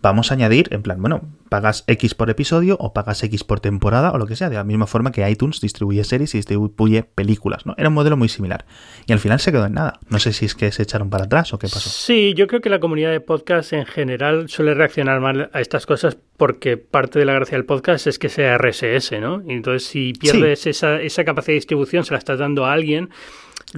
Vamos 0.05 0.29
a 0.29 0.35
añadir, 0.35 0.67
en 0.71 0.83
plan, 0.83 1.01
bueno, 1.01 1.21
pagas 1.49 1.83
X 1.87 2.13
por 2.13 2.29
episodio 2.29 2.77
o 2.79 2.93
pagas 2.93 3.23
X 3.23 3.43
por 3.43 3.59
temporada 3.59 4.11
o 4.11 4.19
lo 4.19 4.27
que 4.27 4.35
sea, 4.35 4.49
de 4.49 4.55
la 4.55 4.63
misma 4.63 4.85
forma 4.85 5.11
que 5.11 5.27
iTunes 5.27 5.61
distribuye 5.61 6.03
series 6.03 6.35
y 6.35 6.37
distribuye 6.37 7.03
películas, 7.03 7.65
¿no? 7.65 7.73
Era 7.77 7.89
un 7.89 7.95
modelo 7.95 8.15
muy 8.15 8.29
similar. 8.29 8.65
Y 9.07 9.13
al 9.13 9.19
final 9.19 9.39
se 9.39 9.51
quedó 9.51 9.65
en 9.65 9.73
nada. 9.73 9.99
No 10.09 10.19
sé 10.19 10.31
si 10.31 10.45
es 10.45 10.53
que 10.53 10.71
se 10.71 10.83
echaron 10.83 11.09
para 11.09 11.25
atrás 11.25 11.53
o 11.53 11.57
qué 11.57 11.67
pasó. 11.67 11.89
Sí, 11.89 12.35
yo 12.35 12.45
creo 12.45 12.61
que 12.61 12.69
la 12.69 12.79
comunidad 12.79 13.11
de 13.11 13.19
podcast 13.19 13.73
en 13.73 13.87
general 13.87 14.47
suele 14.47 14.75
reaccionar 14.75 15.19
mal 15.21 15.49
a 15.51 15.59
estas 15.59 15.87
cosas 15.87 16.17
porque 16.37 16.77
parte 16.77 17.17
de 17.17 17.25
la 17.25 17.33
gracia 17.33 17.57
del 17.57 17.65
podcast 17.65 18.05
es 18.05 18.19
que 18.19 18.29
sea 18.29 18.59
RSS, 18.59 19.19
¿no? 19.19 19.41
Y 19.47 19.53
entonces 19.53 19.87
si 19.87 20.13
pierdes 20.13 20.67
esa, 20.67 21.01
esa 21.01 21.25
capacidad 21.25 21.53
de 21.53 21.55
distribución, 21.55 22.05
se 22.05 22.11
la 22.11 22.19
estás 22.19 22.37
dando 22.37 22.65
a 22.65 22.73
alguien 22.73 23.09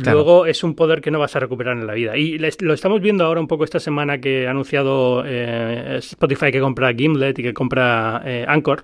Luego 0.06 0.46
es 0.46 0.64
un 0.64 0.76
poder 0.76 1.02
que 1.02 1.12
no 1.12 1.20
vas 1.20 1.36
a 1.36 1.40
recuperar 1.40 1.78
en 1.78 1.88
la 1.88 1.94
vida. 1.94 2.18
Y 2.18 2.38
lo 2.38 2.74
estamos 2.74 3.02
viendo 3.02 3.26
ahora 3.26 3.42
un 3.42 3.48
poco 3.48 3.64
esta 3.64 3.80
semana 3.80 4.20
que 4.20 4.48
ha 4.48 4.52
anunciado 4.52 5.24
eh, 5.26 5.98
Spotify 6.00 6.52
que 6.52 6.60
compra 6.60 6.94
Gimlet 6.94 7.40
y 7.40 7.44
que 7.44 7.54
compra 7.54 8.22
eh, 8.26 8.46
Anchor 8.48 8.84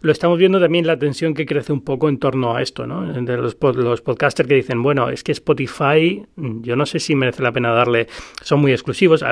lo 0.00 0.12
estamos 0.12 0.38
viendo 0.38 0.60
también 0.60 0.86
la 0.86 0.98
tensión 0.98 1.34
que 1.34 1.46
crece 1.46 1.72
un 1.72 1.82
poco 1.82 2.08
en 2.08 2.18
torno 2.18 2.54
a 2.54 2.62
esto, 2.62 2.86
¿no? 2.86 3.12
De 3.12 3.36
los, 3.36 3.54
podcasters 3.54 4.48
que 4.48 4.54
dicen, 4.54 4.82
bueno, 4.82 5.08
es 5.10 5.22
que 5.22 5.32
Spotify, 5.32 6.24
yo 6.36 6.76
no 6.76 6.86
sé 6.86 7.00
si 7.00 7.14
merece 7.14 7.42
la 7.42 7.52
pena 7.52 7.72
darle, 7.72 8.08
son 8.42 8.60
muy 8.60 8.72
exclusivos, 8.72 9.24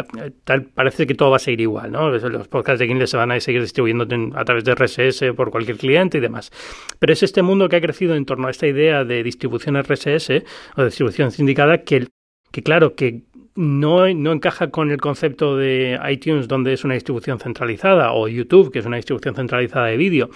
tal, 0.45 0.65
parece 0.65 1.07
que 1.07 1.15
todo 1.15 1.31
va 1.31 1.37
a 1.37 1.41
seguir 1.41 1.63
igual, 1.63 1.93
¿no? 1.93 2.11
Los 2.11 2.49
podcasts 2.49 2.79
de 2.79 2.87
Kindle 2.87 3.07
se 3.07 3.17
van 3.17 3.31
a 3.31 3.41
seguir 3.41 3.61
distribuyendo 3.61 4.07
a 4.35 4.45
través 4.45 4.65
de 4.65 4.75
RSS 4.75 5.35
por 5.37 5.51
cualquier 5.51 5.77
cliente 5.77 6.19
y 6.19 6.21
demás. 6.21 6.51
Pero 6.99 7.13
es 7.13 7.23
este 7.23 7.43
mundo 7.43 7.69
que 7.69 7.77
ha 7.77 7.81
crecido 7.81 8.15
en 8.15 8.25
torno 8.25 8.49
a 8.49 8.51
esta 8.51 8.67
idea 8.67 9.05
de 9.05 9.23
distribución 9.23 9.81
RSS 9.81 10.43
o 10.77 10.85
distribución 10.85 11.31
sindicada 11.31 11.83
que, 11.83 12.09
que 12.51 12.63
claro, 12.63 12.95
que 12.95 13.23
no, 13.57 14.13
no, 14.13 14.33
encaja 14.33 14.71
con 14.71 14.91
el 14.91 15.01
concepto 15.01 15.57
de 15.57 15.99
iTunes, 16.11 16.49
donde 16.49 16.73
es 16.73 16.85
una 16.85 16.95
distribución 16.95 17.39
centralizada, 17.39 18.13
o 18.13 18.27
YouTube, 18.27 18.73
que 18.73 18.81
es 18.81 18.87
una 18.87 18.97
distribución 18.97 19.37
centralizada 19.37 19.87
de 19.87 19.97
vídeo 19.97 20.31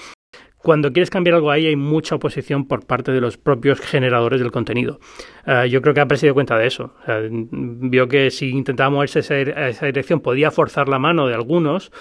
cuando 0.62 0.92
quieres 0.92 1.11
cambiar 1.11 1.37
algo 1.37 1.51
ahí 1.51 1.66
hay 1.66 1.77
mucha 1.77 2.16
oposición 2.16 2.66
por 2.66 2.85
parte 2.85 3.12
de 3.12 3.21
los 3.21 3.37
propios 3.37 3.81
generadores 3.81 4.40
del 4.40 4.51
contenido. 4.51 5.01
Eh, 5.47 5.68
yo 5.71 5.81
creo 5.83 5.94
que 5.94 6.01
Apple 6.01 6.18
se 6.18 6.27
dio 6.27 6.35
cuenta 6.35 6.59
de 6.59 6.66
eso. 6.66 6.94
vio 7.40 8.09
que 8.09 8.31
si 8.31 8.51
intentaba 8.51 8.90
moverse 8.90 9.21
a 9.55 9.68
esa 9.68 9.87
dirección 9.87 10.21
podía 10.21 10.51
forzar 10.51 10.88
la 10.88 10.99
mano 10.99 11.27
de 11.27 11.35
algunos, 11.35 11.92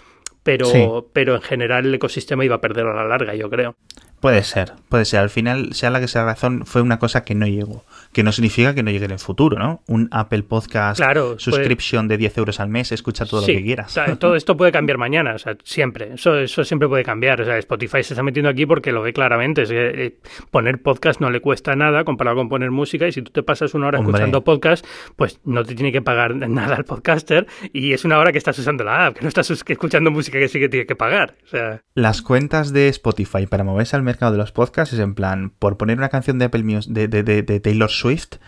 pero, 0.43 1.09
pero 1.13 1.35
en 1.35 1.41
general 1.41 1.85
el 1.85 1.93
ecosistema 1.93 2.45
iba 2.45 2.55
a 2.55 2.61
perder 2.61 2.85
a 2.87 2.93
la 2.93 3.05
larga, 3.05 3.35
yo 3.35 3.49
creo. 3.49 3.75
Puede 4.19 4.43
ser, 4.43 4.73
puede 4.89 5.05
ser. 5.05 5.19
Al 5.19 5.29
final, 5.29 5.73
sea 5.73 5.91
la 5.91 5.99
que 5.99 6.07
sea 6.07 6.21
la 6.23 6.29
razón, 6.29 6.65
fue 6.65 6.81
una 6.81 6.97
cosa 6.99 7.23
que 7.23 7.35
no 7.35 7.45
llegó 7.45 7.83
que 8.17 8.23
no 8.23 8.31
significa 8.31 8.73
que 8.73 8.81
no 8.81 8.89
llegue 8.89 9.05
en 9.05 9.11
el 9.11 9.19
futuro, 9.19 9.59
¿no? 9.59 9.83
Un 9.85 10.07
Apple 10.09 10.41
Podcast 10.41 10.97
claro, 10.97 11.37
subscription 11.37 12.07
de 12.07 12.17
10 12.17 12.39
euros 12.39 12.59
al 12.59 12.67
mes, 12.67 12.91
escucha 12.91 13.27
todo 13.27 13.41
lo 13.41 13.45
que 13.45 13.61
quieras. 13.61 13.95
Todo 14.17 14.35
esto 14.35 14.57
puede 14.57 14.71
cambiar 14.71 14.97
mañana, 14.97 15.35
o 15.35 15.37
sea, 15.37 15.55
siempre. 15.63 16.15
Eso, 16.15 16.35
eso 16.39 16.63
siempre 16.63 16.89
puede 16.89 17.03
cambiar. 17.03 17.41
O 17.41 17.45
sea, 17.45 17.59
Spotify 17.59 18.01
se 18.01 18.15
está 18.15 18.23
metiendo 18.23 18.49
aquí 18.49 18.65
porque 18.65 18.91
lo 18.91 19.03
ve 19.03 19.13
claramente. 19.13 19.61
Es 19.61 19.69
que, 19.69 20.05
eh, 20.05 20.17
poner 20.49 20.81
podcast 20.81 21.21
no 21.21 21.29
le 21.29 21.41
cuesta 21.41 21.75
nada 21.75 22.03
comparado 22.05 22.37
con 22.37 22.49
poner 22.49 22.71
música 22.71 23.07
y 23.07 23.11
si 23.11 23.21
tú 23.21 23.29
te 23.31 23.43
pasas 23.43 23.75
una 23.75 23.85
hora 23.85 23.99
escuchando 23.99 24.43
podcast, 24.43 24.83
pues 25.15 25.39
no 25.45 25.63
te 25.63 25.75
tiene 25.75 25.91
que 25.91 26.01
pagar 26.01 26.35
nada 26.49 26.75
al 26.75 26.85
podcaster 26.85 27.45
y 27.71 27.93
es 27.93 28.03
una 28.03 28.17
hora 28.17 28.31
que 28.31 28.39
estás 28.39 28.57
usando 28.57 28.83
la 28.83 29.05
app, 29.05 29.17
que 29.17 29.21
no 29.21 29.27
estás 29.27 29.51
escuchando 29.51 30.09
música 30.09 30.39
que 30.39 30.47
sí 30.47 30.59
que 30.59 30.69
tiene 30.69 30.87
que 30.87 30.95
pagar. 30.95 31.35
O 31.45 31.49
sea... 31.49 31.83
Las 31.93 32.23
cuentas 32.23 32.73
de 32.73 32.87
Spotify 32.87 33.45
para 33.45 33.63
moverse 33.63 33.95
al 33.95 34.01
mercado 34.01 34.31
de 34.31 34.39
los 34.39 34.51
podcasts 34.51 34.95
es 34.95 34.99
en 34.99 35.13
plan, 35.13 35.51
por 35.51 35.77
poner 35.77 35.99
una 35.99 36.09
canción 36.09 36.39
de 36.39 36.45
Apple 36.45 36.63
Music, 36.63 36.91
de, 36.91 37.07
de, 37.07 37.21
de, 37.21 37.43
de 37.43 37.59
Taylor 37.59 37.91
Swift, 37.91 38.06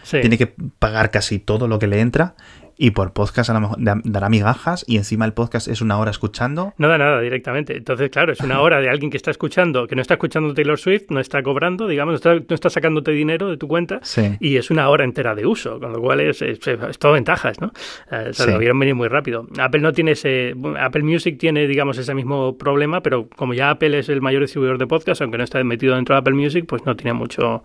tiene 0.09 0.37
que 0.37 0.47
pagar 0.79 1.11
casi 1.11 1.39
todo 1.39 1.67
lo 1.67 1.79
que 1.79 1.87
le 1.87 1.99
entra 1.99 2.35
y 2.81 2.91
por 2.91 3.11
podcast 3.11 3.49
a 3.49 3.53
lo 3.53 3.59
mejor 3.59 3.77
dará 4.05 4.29
migajas 4.29 4.85
y 4.87 4.95
encima 4.95 5.25
el 5.25 5.33
podcast 5.33 5.67
es 5.67 5.81
una 5.81 5.99
hora 5.99 6.11
escuchando. 6.11 6.73
No 6.77 6.87
da 6.87 6.97
nada 6.97 7.19
directamente. 7.19 7.75
Entonces, 7.75 8.09
claro, 8.09 8.31
es 8.31 8.39
una 8.39 8.61
hora 8.61 8.79
de 8.79 8.89
alguien 8.89 9.11
que 9.11 9.17
está 9.17 9.31
escuchando, 9.31 9.85
que 9.85 9.97
no 9.97 10.01
está 10.01 10.13
escuchando 10.13 10.53
Taylor 10.53 10.79
Swift, 10.79 11.07
no 11.09 11.19
está 11.19 11.43
cobrando, 11.43 11.89
digamos, 11.89 12.23
no 12.23 12.55
está, 12.55 12.69
sacándote 12.69 13.11
dinero 13.11 13.49
de 13.49 13.57
tu 13.57 13.67
cuenta 13.67 13.99
y 14.39 14.55
es 14.55 14.71
una 14.71 14.87
hora 14.87 15.03
entera 15.03 15.35
de 15.35 15.45
uso, 15.45 15.77
con 15.77 15.91
lo 15.91 15.99
cual 15.99 16.21
es, 16.21 16.41
es, 16.41 16.59
todo 16.97 17.11
ventajas, 17.11 17.59
¿no? 17.59 17.73
Eh, 18.11 18.31
lo 18.47 18.57
vieron 18.57 18.79
venir 18.79 18.95
muy 18.95 19.09
rápido. 19.09 19.45
Apple 19.59 19.81
no 19.81 19.91
tiene 19.91 20.11
ese... 20.11 20.55
Apple 20.79 21.03
Music 21.03 21.37
tiene, 21.37 21.67
digamos, 21.67 21.97
ese 21.97 22.13
mismo 22.13 22.57
problema, 22.57 23.01
pero 23.01 23.27
como 23.35 23.53
ya 23.53 23.71
Apple 23.71 23.99
es 23.99 24.07
el 24.07 24.21
mayor 24.21 24.41
distribuidor 24.43 24.77
de 24.77 24.87
podcast, 24.87 25.21
aunque 25.21 25.37
no 25.37 25.43
está 25.43 25.61
metido 25.65 25.95
dentro 25.95 26.15
de 26.15 26.19
Apple 26.19 26.33
Music, 26.33 26.63
pues 26.65 26.85
no 26.85 26.95
tiene 26.95 27.11
mucho, 27.11 27.61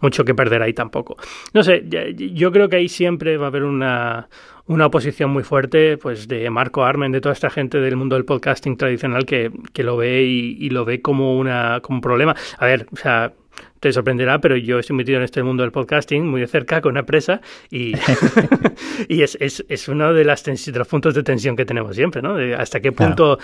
mucho 0.00 0.24
que 0.24 0.34
perder 0.34 0.62
ahí 0.62 0.72
tampoco. 0.72 1.18
No 1.52 1.62
sé, 1.62 1.84
yo 2.16 2.50
creo 2.50 2.70
que 2.70 2.76
ahí 2.76 2.88
siempre 2.88 3.36
va 3.36 3.44
a 3.44 3.48
haber 3.48 3.64
una 3.64 4.26
una 4.66 4.86
oposición 4.86 5.30
muy 5.30 5.42
fuerte 5.42 5.98
pues 5.98 6.28
de 6.28 6.48
Marco 6.50 6.84
Armen, 6.84 7.12
de 7.12 7.20
toda 7.20 7.32
esta 7.32 7.50
gente 7.50 7.80
del 7.80 7.96
mundo 7.96 8.16
del 8.16 8.24
podcasting 8.24 8.76
tradicional 8.76 9.26
que, 9.26 9.50
que 9.72 9.82
lo 9.82 9.96
ve 9.96 10.22
y, 10.22 10.56
y, 10.58 10.70
lo 10.70 10.84
ve 10.84 11.02
como, 11.02 11.38
una, 11.38 11.80
como 11.82 11.98
un 11.98 12.00
problema. 12.00 12.34
A 12.58 12.66
ver, 12.66 12.86
o 12.92 12.96
sea, 12.96 13.32
te 13.84 13.92
sorprenderá, 13.92 14.40
pero 14.40 14.56
yo 14.56 14.78
estoy 14.78 14.96
metido 14.96 15.18
en 15.18 15.24
este 15.24 15.42
mundo 15.42 15.62
del 15.62 15.70
podcasting 15.70 16.26
muy 16.26 16.40
de 16.40 16.46
cerca 16.46 16.80
con 16.80 16.92
una 16.92 17.00
empresa 17.00 17.42
y, 17.70 17.92
y 19.08 19.20
es, 19.20 19.36
es, 19.42 19.62
es, 19.68 19.88
uno 19.88 20.14
de, 20.14 20.24
las 20.24 20.42
los 20.46 20.88
puntos 20.88 21.14
de 21.14 21.22
tensión 21.22 21.54
que 21.54 21.66
tenemos 21.66 21.94
siempre, 21.94 22.22
¿no? 22.22 22.36
hasta 22.56 22.80
qué 22.80 22.92
punto 22.92 23.38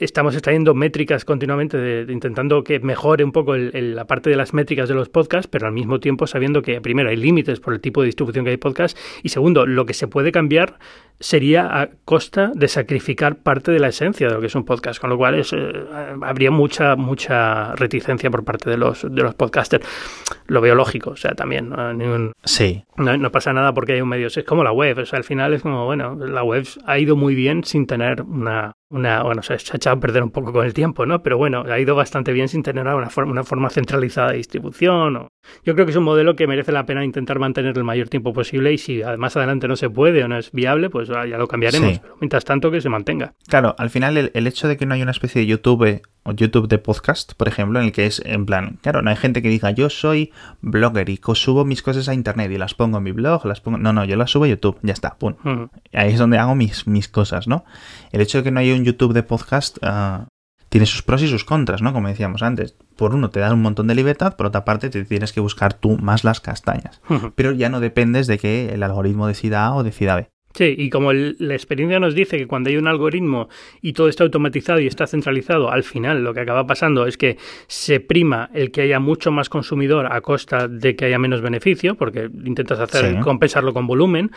estamos 0.00 0.34
extrayendo 0.34 0.74
métricas 0.74 1.24
continuamente, 1.24 1.76
de, 1.76 2.12
intentando 2.12 2.64
que 2.64 2.80
mejore 2.80 3.22
un 3.22 3.30
poco 3.30 3.54
la 3.54 4.06
parte 4.06 4.28
de 4.28 4.34
las 4.34 4.54
métricas 4.54 4.88
de 4.88 4.96
los 4.96 5.08
podcasts, 5.08 5.46
pero 5.46 5.68
al 5.68 5.72
mismo 5.72 6.00
tiempo 6.00 6.26
sabiendo 6.26 6.60
que, 6.60 6.80
primero, 6.80 7.10
hay 7.10 7.16
límites 7.16 7.60
por 7.60 7.74
el 7.74 7.80
tipo 7.80 8.00
de 8.00 8.06
distribución 8.06 8.44
que 8.44 8.50
hay 8.50 8.56
podcast 8.56 8.98
y 9.22 9.28
segundo, 9.28 9.66
lo 9.66 9.86
que 9.86 9.94
se 9.94 10.08
puede 10.08 10.32
cambiar 10.32 10.78
sería 11.20 11.80
a 11.80 11.90
costa 12.04 12.50
de 12.54 12.68
sacrificar 12.68 13.36
parte 13.36 13.70
de 13.70 13.78
la 13.78 13.88
esencia 13.88 14.28
de 14.28 14.34
lo 14.34 14.40
que 14.40 14.48
es 14.48 14.54
un 14.54 14.64
podcast, 14.64 15.00
con 15.00 15.10
lo 15.10 15.16
cual 15.16 15.36
es, 15.36 15.52
eh, 15.52 15.72
habría 16.22 16.50
mucha 16.50 16.96
mucha 16.96 17.74
reticencia 17.76 18.30
por 18.30 18.44
parte 18.44 18.68
de 18.68 18.76
los 18.76 19.02
de 19.02 19.22
los 19.22 19.34
podcasters. 19.44 19.86
Lo 20.46 20.60
veo 20.60 20.74
lógico, 20.74 21.10
o 21.10 21.16
sea, 21.16 21.34
también 21.34 21.70
ningún, 21.96 22.32
sí. 22.44 22.84
no, 22.96 23.16
no, 23.16 23.30
pasa 23.32 23.52
nada 23.52 23.72
porque 23.72 23.94
hay 23.94 24.00
un 24.00 24.08
medio, 24.08 24.26
es 24.26 24.44
como 24.44 24.64
la 24.64 24.72
web, 24.72 24.98
o 24.98 25.06
sea, 25.06 25.18
al 25.18 25.24
final 25.24 25.54
es 25.54 25.62
como, 25.62 25.86
bueno, 25.86 26.14
la 26.16 26.42
web 26.42 26.66
ha 26.86 26.98
ido 26.98 27.16
muy 27.16 27.34
bien 27.34 27.64
sin 27.64 27.86
tener 27.86 28.22
una 28.22 28.72
una, 28.90 29.22
bueno, 29.22 29.42
se 29.42 29.54
ha 29.54 29.56
echado 29.56 29.96
a 29.96 30.00
perder 30.00 30.22
un 30.22 30.30
poco 30.30 30.52
con 30.52 30.64
el 30.64 30.74
tiempo, 30.74 31.06
¿no? 31.06 31.22
Pero 31.22 31.36
bueno, 31.36 31.64
ha 31.68 31.78
ido 31.78 31.94
bastante 31.94 32.32
bien 32.32 32.48
sin 32.48 32.62
tener 32.62 32.86
una 32.86 33.10
forma, 33.10 33.32
una 33.32 33.44
forma 33.44 33.70
centralizada 33.70 34.30
de 34.30 34.36
distribución. 34.36 35.16
O... 35.16 35.28
Yo 35.64 35.74
creo 35.74 35.86
que 35.86 35.90
es 35.90 35.96
un 35.96 36.04
modelo 36.04 36.36
que 36.36 36.46
merece 36.46 36.72
la 36.72 36.86
pena 36.86 37.04
intentar 37.04 37.38
mantener 37.38 37.76
el 37.76 37.84
mayor 37.84 38.08
tiempo 38.08 38.32
posible 38.32 38.72
y 38.72 38.78
si 38.78 39.02
además 39.02 39.36
adelante 39.36 39.68
no 39.68 39.76
se 39.76 39.90
puede 39.90 40.22
o 40.22 40.28
no 40.28 40.38
es 40.38 40.52
viable, 40.52 40.90
pues 40.90 41.08
ya 41.08 41.24
lo 41.24 41.48
cambiaremos. 41.48 41.98
Pero 41.98 42.16
mientras 42.20 42.44
tanto 42.44 42.70
que 42.70 42.80
se 42.80 42.88
mantenga. 42.88 43.34
Claro, 43.48 43.74
al 43.78 43.90
final 43.90 44.16
el, 44.16 44.30
el 44.34 44.46
hecho 44.46 44.68
de 44.68 44.76
que 44.76 44.86
no 44.86 44.94
haya 44.94 45.02
una 45.02 45.12
especie 45.12 45.40
de 45.40 45.46
YouTube 45.46 46.02
o 46.24 46.32
YouTube 46.32 46.68
de 46.68 46.78
podcast, 46.78 47.34
por 47.34 47.48
ejemplo, 47.48 47.78
en 47.78 47.86
el 47.86 47.92
que 47.92 48.06
es 48.06 48.22
en 48.24 48.46
plan, 48.46 48.78
claro, 48.82 49.02
no 49.02 49.10
hay 49.10 49.16
gente 49.16 49.42
que 49.42 49.48
diga 49.48 49.70
yo 49.70 49.90
soy 49.90 50.32
blogger 50.62 51.08
y 51.10 51.20
subo 51.34 51.64
mis 51.64 51.82
cosas 51.82 52.08
a 52.08 52.14
internet 52.14 52.50
y 52.50 52.56
las 52.56 52.74
pongo 52.74 52.98
en 52.98 53.04
mi 53.04 53.12
blog, 53.12 53.44
las 53.44 53.60
pongo, 53.60 53.78
no, 53.78 53.92
no, 53.92 54.04
yo 54.04 54.16
las 54.16 54.30
subo 54.30 54.44
a 54.44 54.48
YouTube, 54.48 54.78
ya 54.82 54.92
está, 54.92 55.16
pum. 55.16 55.34
Ahí 55.92 56.12
es 56.12 56.18
donde 56.18 56.38
hago 56.38 56.54
mis, 56.54 56.86
mis 56.86 57.08
cosas, 57.08 57.46
¿no? 57.46 57.64
El 58.10 58.20
hecho 58.20 58.38
de 58.38 58.44
que 58.44 58.50
no 58.50 58.60
un 58.78 58.84
YouTube 58.84 59.12
de 59.12 59.22
podcast 59.22 59.78
uh, 59.82 60.26
tiene 60.68 60.86
sus 60.86 61.02
pros 61.02 61.22
y 61.22 61.28
sus 61.28 61.44
contras, 61.44 61.82
¿no? 61.82 61.92
Como 61.92 62.08
decíamos 62.08 62.42
antes. 62.42 62.74
Por 62.96 63.14
uno 63.14 63.30
te 63.30 63.40
da 63.40 63.52
un 63.52 63.62
montón 63.62 63.86
de 63.86 63.94
libertad, 63.94 64.36
por 64.36 64.46
otra 64.46 64.64
parte 64.64 64.90
te 64.90 65.04
tienes 65.04 65.32
que 65.32 65.40
buscar 65.40 65.74
tú 65.74 65.98
más 65.98 66.24
las 66.24 66.40
castañas. 66.40 67.00
Pero 67.36 67.52
ya 67.52 67.68
no 67.68 67.80
dependes 67.80 68.26
de 68.26 68.38
que 68.38 68.74
el 68.74 68.82
algoritmo 68.82 69.26
decida 69.26 69.66
A 69.66 69.74
o 69.74 69.84
decida 69.84 70.16
B. 70.16 70.30
Sí, 70.54 70.72
y 70.78 70.88
como 70.88 71.12
la 71.12 71.54
experiencia 71.54 71.98
nos 71.98 72.14
dice 72.14 72.38
que 72.38 72.46
cuando 72.46 72.70
hay 72.70 72.76
un 72.76 72.86
algoritmo 72.86 73.48
y 73.82 73.92
todo 73.92 74.08
está 74.08 74.22
automatizado 74.22 74.78
y 74.78 74.86
está 74.86 75.04
centralizado, 75.08 75.68
al 75.68 75.82
final 75.82 76.22
lo 76.22 76.32
que 76.32 76.40
acaba 76.40 76.64
pasando 76.64 77.08
es 77.08 77.16
que 77.16 77.38
se 77.66 77.98
prima 77.98 78.50
el 78.54 78.70
que 78.70 78.82
haya 78.82 79.00
mucho 79.00 79.32
más 79.32 79.48
consumidor 79.48 80.12
a 80.12 80.20
costa 80.20 80.68
de 80.68 80.94
que 80.94 81.06
haya 81.06 81.18
menos 81.18 81.40
beneficio, 81.40 81.96
porque 81.96 82.30
intentas 82.44 82.78
hacer 82.78 83.18
compensarlo 83.18 83.74
con 83.74 83.88
volumen, 83.88 84.30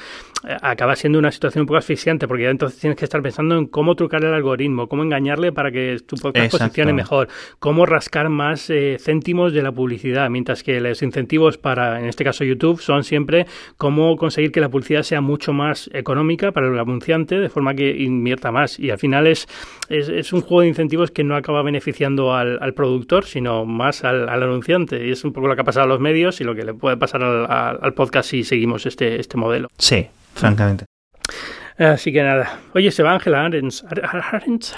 eh, 0.48 0.58
acaba 0.60 0.96
siendo 0.96 1.20
una 1.20 1.32
situación 1.32 1.62
un 1.62 1.68
poco 1.68 1.78
asfixiante, 1.78 2.28
porque 2.28 2.46
ya 2.46 2.50
entonces 2.50 2.80
tienes 2.80 2.98
que 2.98 3.06
estar 3.06 3.22
pensando 3.22 3.56
en 3.56 3.68
cómo 3.68 3.94
trucar 3.94 4.24
el 4.26 4.34
algoritmo, 4.34 4.88
cómo 4.88 5.04
engañarle 5.04 5.52
para 5.52 5.72
que 5.72 5.98
tu 6.04 6.16
podcast 6.16 6.50
posicione 6.50 6.94
mejor, 6.94 7.28
cómo 7.60 7.86
rascar 7.86 8.30
más 8.30 8.72
eh, 8.72 8.98
céntimos 9.00 9.54
de 9.54 9.62
la 9.62 9.72
publicidad, 9.72 10.32
mientras 10.32 10.64
que 10.64 10.82
los 10.82 11.04
incentivos 11.04 11.60
para, 11.60 12.00
en 12.00 12.08
este 12.08 12.24
caso 12.24 12.44
YouTube, 12.44 12.82
son 12.82 13.04
siempre 13.04 13.46
cómo 13.78 14.18
conseguir 14.18 14.52
que 14.52 14.62
la 14.62 14.70
publicidad 14.70 15.04
sea 15.04 15.22
mucho 15.22 15.54
más 15.54 15.92
económica 15.94 16.07
para 16.54 16.68
el 16.68 16.80
anunciante 16.80 17.38
de 17.40 17.50
forma 17.50 17.74
que 17.74 17.90
invierta 17.90 18.52
más. 18.52 18.80
Y 18.80 18.92
al 18.92 18.98
final 18.98 19.28
es, 19.28 19.48
es, 19.90 20.34
un 20.34 20.42
juego 20.42 20.62
de 20.62 20.68
incentivos 20.68 21.12
que 21.12 21.24
no 21.24 21.36
acaba 21.36 21.62
beneficiando 21.64 22.34
al, 22.34 22.74
productor, 22.74 23.26
sino 23.26 23.66
más 23.66 24.04
al, 24.04 24.30
anunciante. 24.30 25.06
Y 25.06 25.12
es 25.12 25.24
un 25.24 25.34
poco 25.34 25.48
lo 25.48 25.56
que 25.56 25.62
ha 25.62 25.66
pasado 25.66 25.86
a 25.86 25.88
los 25.88 26.00
medios 26.00 26.40
y 26.42 26.44
lo 26.44 26.56
que 26.56 26.64
le 26.64 26.74
puede 26.74 26.98
pasar 26.98 27.24
al, 27.24 27.94
podcast 27.94 28.30
si 28.30 28.44
seguimos 28.44 28.86
este, 28.86 29.20
este 29.20 29.38
modelo. 29.38 29.68
Sí, 29.78 30.08
francamente. 30.34 30.86
Así 31.78 32.12
que 32.12 32.24
nada. 32.24 32.60
Oye, 32.74 32.92
se 32.92 33.04
va 33.04 33.14
Ángela 33.14 33.46
Arens. 33.46 33.86
Arens, 34.32 34.76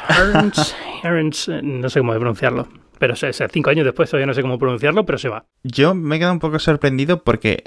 Arens, 1.03 1.51
no 1.63 1.89
sé 1.89 1.99
cómo 1.99 2.13
pronunciarlo. 2.13 2.67
Pero 2.97 3.15
cinco 3.15 3.69
años 3.69 3.85
después 3.85 4.09
todavía 4.09 4.27
no 4.27 4.33
sé 4.33 4.41
cómo 4.41 4.59
pronunciarlo, 4.59 5.05
pero 5.05 5.17
se 5.17 5.29
va. 5.29 5.45
Yo 5.63 5.95
me 5.95 6.17
he 6.17 6.19
quedado 6.19 6.33
un 6.33 6.39
poco 6.39 6.59
sorprendido 6.59 7.23
porque 7.23 7.63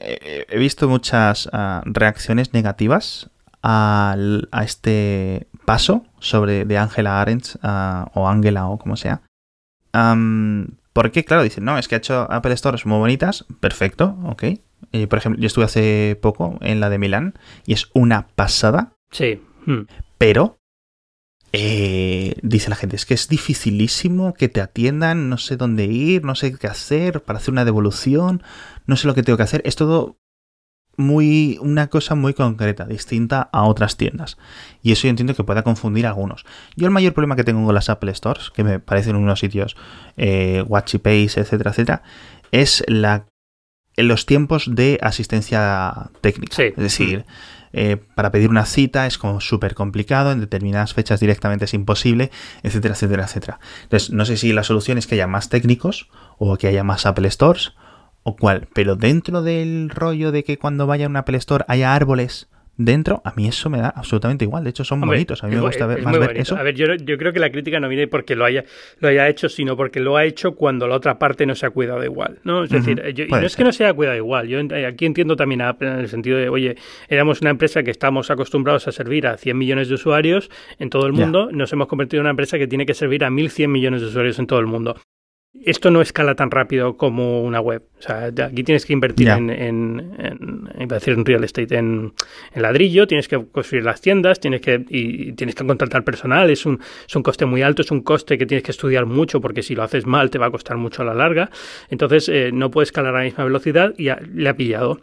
he 0.50 0.58
visto 0.58 0.90
muchas 0.90 1.48
ah, 1.54 1.82
reacciones 1.86 2.52
negativas 2.52 3.30
a, 3.62 4.16
este 4.64 5.48
paso 5.64 6.04
sobre 6.18 6.64
de 6.64 6.78
Angela 6.78 7.20
Arendt 7.20 7.56
o 8.14 8.28
Angela 8.28 8.68
o 8.68 8.78
como 8.78 8.96
sea. 8.96 9.22
porque, 10.92 11.24
claro, 11.24 11.42
dicen, 11.42 11.64
no, 11.64 11.78
es 11.78 11.88
que 11.88 11.94
ha 11.94 11.98
hecho 11.98 12.30
Apple 12.30 12.56
Stores 12.56 12.86
muy 12.86 12.98
bonitas, 12.98 13.44
perfecto, 13.60 14.16
ok. 14.24 14.44
por 15.08 15.18
ejemplo, 15.18 15.40
yo 15.40 15.46
estuve 15.46 15.64
hace 15.64 16.18
poco 16.20 16.58
en 16.60 16.80
la 16.80 16.90
de 16.90 16.98
Milán 16.98 17.34
y 17.66 17.72
es 17.72 17.90
una 17.94 18.28
pasada. 18.28 18.92
Sí. 19.10 19.40
Hmm. 19.66 19.82
Pero 20.18 20.58
eh, 21.54 22.34
dice 22.42 22.70
la 22.70 22.76
gente, 22.76 22.96
es 22.96 23.04
que 23.04 23.12
es 23.12 23.28
dificilísimo 23.28 24.32
que 24.32 24.48
te 24.48 24.62
atiendan, 24.62 25.28
no 25.28 25.36
sé 25.36 25.56
dónde 25.56 25.84
ir, 25.84 26.24
no 26.24 26.34
sé 26.34 26.56
qué 26.56 26.66
hacer 26.66 27.22
para 27.22 27.38
hacer 27.38 27.52
una 27.52 27.66
devolución, 27.66 28.42
no 28.86 28.96
sé 28.96 29.06
lo 29.06 29.14
que 29.14 29.22
tengo 29.22 29.36
que 29.36 29.42
hacer. 29.42 29.62
Es 29.66 29.76
todo 29.76 30.16
muy 30.96 31.58
una 31.60 31.88
cosa 31.88 32.14
muy 32.14 32.34
concreta, 32.34 32.84
distinta 32.84 33.48
a 33.52 33.64
otras 33.64 33.96
tiendas. 33.96 34.38
Y 34.82 34.92
eso 34.92 35.04
yo 35.04 35.10
entiendo 35.10 35.34
que 35.34 35.44
pueda 35.44 35.62
confundir 35.62 36.06
a 36.06 36.10
algunos. 36.10 36.44
Yo 36.76 36.86
el 36.86 36.92
mayor 36.92 37.14
problema 37.14 37.36
que 37.36 37.44
tengo 37.44 37.64
con 37.64 37.74
las 37.74 37.88
Apple 37.88 38.14
Stores, 38.14 38.50
que 38.50 38.64
me 38.64 38.78
parecen 38.78 39.16
unos 39.16 39.40
sitios 39.40 39.76
eh, 40.16 40.64
Pace, 40.68 41.40
etcétera, 41.40 41.70
etcétera, 41.70 42.02
es 42.50 42.84
la 42.86 43.26
los 43.96 44.26
tiempos 44.26 44.74
de 44.74 44.98
asistencia 45.02 46.10
técnica. 46.22 46.62
Es 46.62 46.76
decir, 46.76 47.26
eh, 47.72 47.98
para 48.14 48.30
pedir 48.30 48.50
una 48.50 48.64
cita 48.64 49.06
es 49.06 49.18
como 49.18 49.40
súper 49.40 49.74
complicado, 49.74 50.32
en 50.32 50.40
determinadas 50.40 50.94
fechas 50.94 51.20
directamente 51.20 51.64
es 51.64 51.74
imposible, 51.74 52.30
etcétera, 52.62 52.94
etcétera, 52.94 53.24
etcétera. 53.24 53.60
Entonces, 53.84 54.10
no 54.10 54.24
sé 54.24 54.36
si 54.36 54.52
la 54.52 54.64
solución 54.64 54.98
es 54.98 55.06
que 55.06 55.14
haya 55.14 55.26
más 55.26 55.48
técnicos 55.48 56.08
o 56.38 56.56
que 56.56 56.68
haya 56.68 56.84
más 56.84 57.06
Apple 57.06 57.30
Stores 57.30 57.74
o 58.22 58.36
cuál, 58.36 58.68
pero 58.74 58.96
dentro 58.96 59.42
del 59.42 59.90
rollo 59.90 60.32
de 60.32 60.44
que 60.44 60.58
cuando 60.58 60.86
vaya 60.86 61.06
a 61.06 61.08
un 61.08 61.16
Apple 61.16 61.38
Store 61.38 61.64
haya 61.68 61.94
árboles 61.94 62.48
dentro, 62.76 63.20
a 63.24 63.32
mí 63.36 63.46
eso 63.46 63.68
me 63.70 63.78
da 63.78 63.88
absolutamente 63.88 64.44
igual. 64.44 64.64
De 64.64 64.70
hecho, 64.70 64.84
son 64.84 65.00
bonitos. 65.00 65.44
A 65.44 65.46
mí 65.46 65.54
me 65.54 65.60
gusta 65.60 65.86
ver, 65.86 66.02
más 66.02 66.18
ver 66.18 66.36
eso. 66.38 66.56
A 66.56 66.62
ver, 66.62 66.74
yo, 66.74 66.86
creo 67.18 67.32
que 67.32 67.38
la 67.38 67.50
crítica 67.50 67.80
no 67.80 67.88
viene 67.88 68.08
porque 68.08 68.34
lo 68.34 68.44
haya, 68.44 68.64
lo 68.98 69.08
haya 69.08 69.28
hecho, 69.28 69.48
sino 69.48 69.76
porque 69.76 70.00
lo 70.00 70.16
ha 70.16 70.24
hecho 70.24 70.54
cuando 70.54 70.88
la 70.88 70.96
otra 70.96 71.18
parte 71.18 71.46
no 71.46 71.54
se 71.54 71.66
ha 71.66 71.70
cuidado 71.70 72.02
igual. 72.04 72.38
¿no? 72.44 72.64
Es 72.64 72.70
decir, 72.70 73.02
y 73.16 73.30
no 73.30 73.38
es 73.38 73.56
que 73.56 73.64
no 73.64 73.72
se 73.72 73.84
haya 73.84 73.94
cuidado 73.94 74.16
igual. 74.16 74.48
Yo 74.48 74.58
aquí 74.86 75.06
entiendo 75.06 75.36
también 75.36 75.60
en 75.60 75.86
el 75.88 76.08
sentido 76.08 76.38
de, 76.38 76.48
oye, 76.48 76.76
éramos 77.08 77.40
una 77.40 77.50
empresa 77.50 77.82
que 77.82 77.90
estamos 77.90 78.30
acostumbrados 78.30 78.88
a 78.88 78.92
servir 78.92 79.26
a 79.26 79.36
100 79.36 79.56
millones 79.56 79.88
de 79.88 79.94
usuarios 79.94 80.50
en 80.78 80.90
todo 80.90 81.06
el 81.06 81.12
mundo. 81.12 81.50
Nos 81.52 81.72
hemos 81.72 81.88
convertido 81.88 82.20
en 82.20 82.24
una 82.24 82.30
empresa 82.30 82.58
que 82.58 82.66
tiene 82.66 82.86
que 82.86 82.94
servir 82.94 83.24
a 83.24 83.30
1.100 83.30 83.68
millones 83.68 84.00
de 84.00 84.08
usuarios 84.08 84.38
en 84.38 84.46
todo 84.46 84.58
el 84.60 84.66
mundo 84.66 84.96
esto 85.64 85.90
no 85.90 86.00
escala 86.00 86.34
tan 86.34 86.50
rápido 86.50 86.96
como 86.96 87.42
una 87.42 87.60
web. 87.60 87.82
O 87.98 88.02
sea, 88.02 88.24
aquí 88.26 88.64
tienes 88.64 88.86
que 88.86 88.92
invertir 88.92 89.28
en, 89.28 89.50
en, 89.50 90.16
en, 90.18 91.24
real 91.24 91.44
estate, 91.44 91.76
en, 91.76 92.14
ladrillo, 92.54 93.06
tienes 93.06 93.28
que 93.28 93.44
construir 93.46 93.84
las 93.84 94.00
tiendas, 94.00 94.40
tienes 94.40 94.60
que, 94.60 94.84
y 94.88 95.32
tienes 95.32 95.54
que 95.54 95.66
contratar 95.66 96.04
personal, 96.04 96.50
es 96.50 96.66
un, 96.66 96.80
es 97.06 97.14
un 97.14 97.22
coste 97.22 97.46
muy 97.46 97.62
alto, 97.62 97.82
es 97.82 97.90
un 97.90 98.00
coste 98.00 98.38
que 98.38 98.46
tienes 98.46 98.64
que 98.64 98.72
estudiar 98.72 99.06
mucho 99.06 99.40
porque 99.40 99.62
si 99.62 99.74
lo 99.74 99.82
haces 99.82 100.06
mal 100.06 100.30
te 100.30 100.38
va 100.38 100.46
a 100.46 100.50
costar 100.50 100.78
mucho 100.78 101.02
a 101.02 101.04
la 101.04 101.14
larga. 101.14 101.50
Entonces 101.90 102.28
eh, 102.28 102.50
no 102.52 102.70
puedes 102.70 102.88
escalar 102.88 103.14
a 103.14 103.18
la 103.18 103.24
misma 103.24 103.44
velocidad 103.44 103.94
y 103.98 104.08
le 104.34 104.48
ha 104.48 104.56
pillado. 104.56 105.00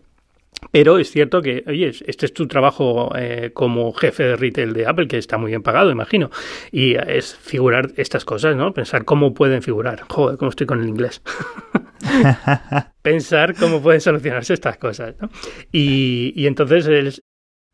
Pero 0.72 1.00
es 1.00 1.10
cierto 1.10 1.42
que, 1.42 1.64
oye, 1.68 1.92
este 2.06 2.26
es 2.26 2.34
tu 2.34 2.48
trabajo 2.48 3.12
eh, 3.16 3.52
como 3.54 3.92
jefe 3.94 4.24
de 4.24 4.36
retail 4.36 4.74
de 4.74 4.86
Apple, 4.86 5.08
que 5.08 5.18
está 5.18 5.38
muy 5.38 5.52
bien 5.52 5.64
pagado, 5.64 5.90
imagino. 5.90 6.30
Y 6.72 6.96
es 6.96 7.36
figurar 7.36 7.92
estas 7.96 8.26
cosas, 8.26 8.56
¿no? 8.56 8.74
Pensar 8.74 9.06
cómo 9.06 9.34
pueden 9.34 9.64
figurar. 9.64 10.02
Joder, 10.10 10.38
cómo 10.38 10.50
estoy 10.50 10.68
con 10.68 10.82
el 10.82 10.90
inglés. 10.90 11.22
Pensar 13.02 13.56
cómo 13.56 13.82
pueden 13.82 14.02
solucionarse 14.02 14.54
estas 14.54 14.78
cosas, 14.78 15.16
¿no? 15.20 15.30
Y, 15.72 16.34
y 16.36 16.46
entonces, 16.46 17.24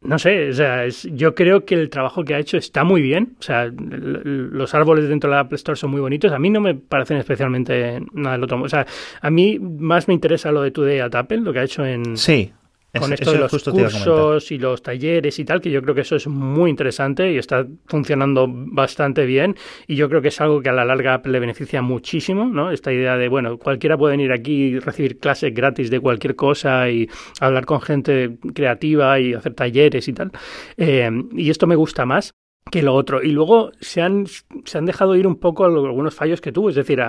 no 0.02 0.18
sé, 0.18 0.50
o 0.50 0.54
sea, 0.54 0.88
yo 0.88 1.36
creo 1.36 1.66
que 1.66 1.76
el 1.76 1.90
trabajo 1.90 2.24
que 2.24 2.36
ha 2.36 2.40
hecho 2.40 2.56
está 2.56 2.86
muy 2.86 3.02
bien. 3.02 3.36
O 3.40 3.44
sea, 3.44 3.70
los 3.76 4.74
árboles 4.74 5.10
dentro 5.10 5.30
de 5.30 5.36
la 5.36 5.42
Apple 5.42 5.58
Store 5.58 5.76
son 5.76 5.92
muy 5.92 6.00
bonitos. 6.00 6.32
A 6.32 6.40
mí 6.40 6.50
no 6.50 6.62
me 6.62 6.76
parecen 6.76 7.18
especialmente 7.18 8.00
nada 8.14 8.36
del 8.36 8.44
otro. 8.44 8.62
O 8.62 8.70
sea, 8.70 8.86
a 9.20 9.30
mí 9.30 9.60
más 9.60 10.08
me 10.08 10.14
interesa 10.14 10.52
lo 10.52 10.62
de 10.62 10.72
Today 10.72 11.00
at 11.00 11.16
Apple, 11.16 11.40
lo 11.40 11.52
que 11.52 11.60
ha 11.60 11.64
hecho 11.64 11.86
en... 11.86 12.16
Sí 12.16 12.54
con 13.00 13.14
esto 13.14 13.32
de 13.32 13.40
los 13.40 13.52
cursos 13.52 14.52
y 14.52 14.58
los 14.58 14.82
talleres 14.82 15.40
y 15.40 15.46
tal, 15.46 15.62
que 15.62 15.72
yo 15.72 15.82
creo 15.82 15.96
que 15.96 16.02
eso 16.02 16.16
es 16.16 16.28
muy 16.28 16.70
interesante 16.70 17.32
y 17.32 17.38
está 17.38 17.66
funcionando 17.88 18.48
bastante 18.50 19.26
bien 19.26 19.56
y 19.88 19.96
yo 19.96 20.10
creo 20.10 20.22
que 20.22 20.30
es 20.30 20.42
algo 20.42 20.62
que 20.62 20.70
a 20.70 20.74
la 20.74 20.86
larga 20.86 21.22
le 21.24 21.40
beneficia 21.40 21.82
muchísimo, 21.82 22.46
¿no? 22.46 22.72
Esta 22.72 22.92
idea 22.92 23.18
de, 23.18 23.28
bueno, 23.28 23.58
cualquiera 23.58 23.98
puede 23.98 24.18
venir 24.18 24.32
aquí 24.32 24.54
y 24.54 24.80
recibir 24.80 25.20
clases 25.20 25.54
gratis 25.54 25.90
de 25.90 26.00
cualquier 26.00 26.36
cosa 26.36 26.90
y 26.90 27.10
hablar 27.40 27.66
con 27.66 27.82
gente 27.82 28.38
creativa 28.54 29.20
y 29.20 29.34
hacer 29.34 29.54
talleres 29.54 30.08
y 30.08 30.14
tal. 30.14 30.32
Eh, 30.78 31.10
y 31.34 31.50
esto 31.50 31.68
me 31.68 31.76
gusta 31.76 32.06
más 32.06 32.34
que 32.72 32.82
lo 32.82 32.96
otro. 32.96 33.22
Y 33.22 33.32
luego 33.32 33.72
se 33.80 34.02
han, 34.02 34.26
se 34.66 34.78
han 34.78 34.86
dejado 34.86 35.16
ir 35.16 35.28
un 35.28 35.36
poco 35.36 35.66
algunos 35.66 36.16
fallos 36.16 36.42
que 36.42 36.52
tuvo. 36.52 36.70
Es 36.70 36.76
decir, 36.76 37.00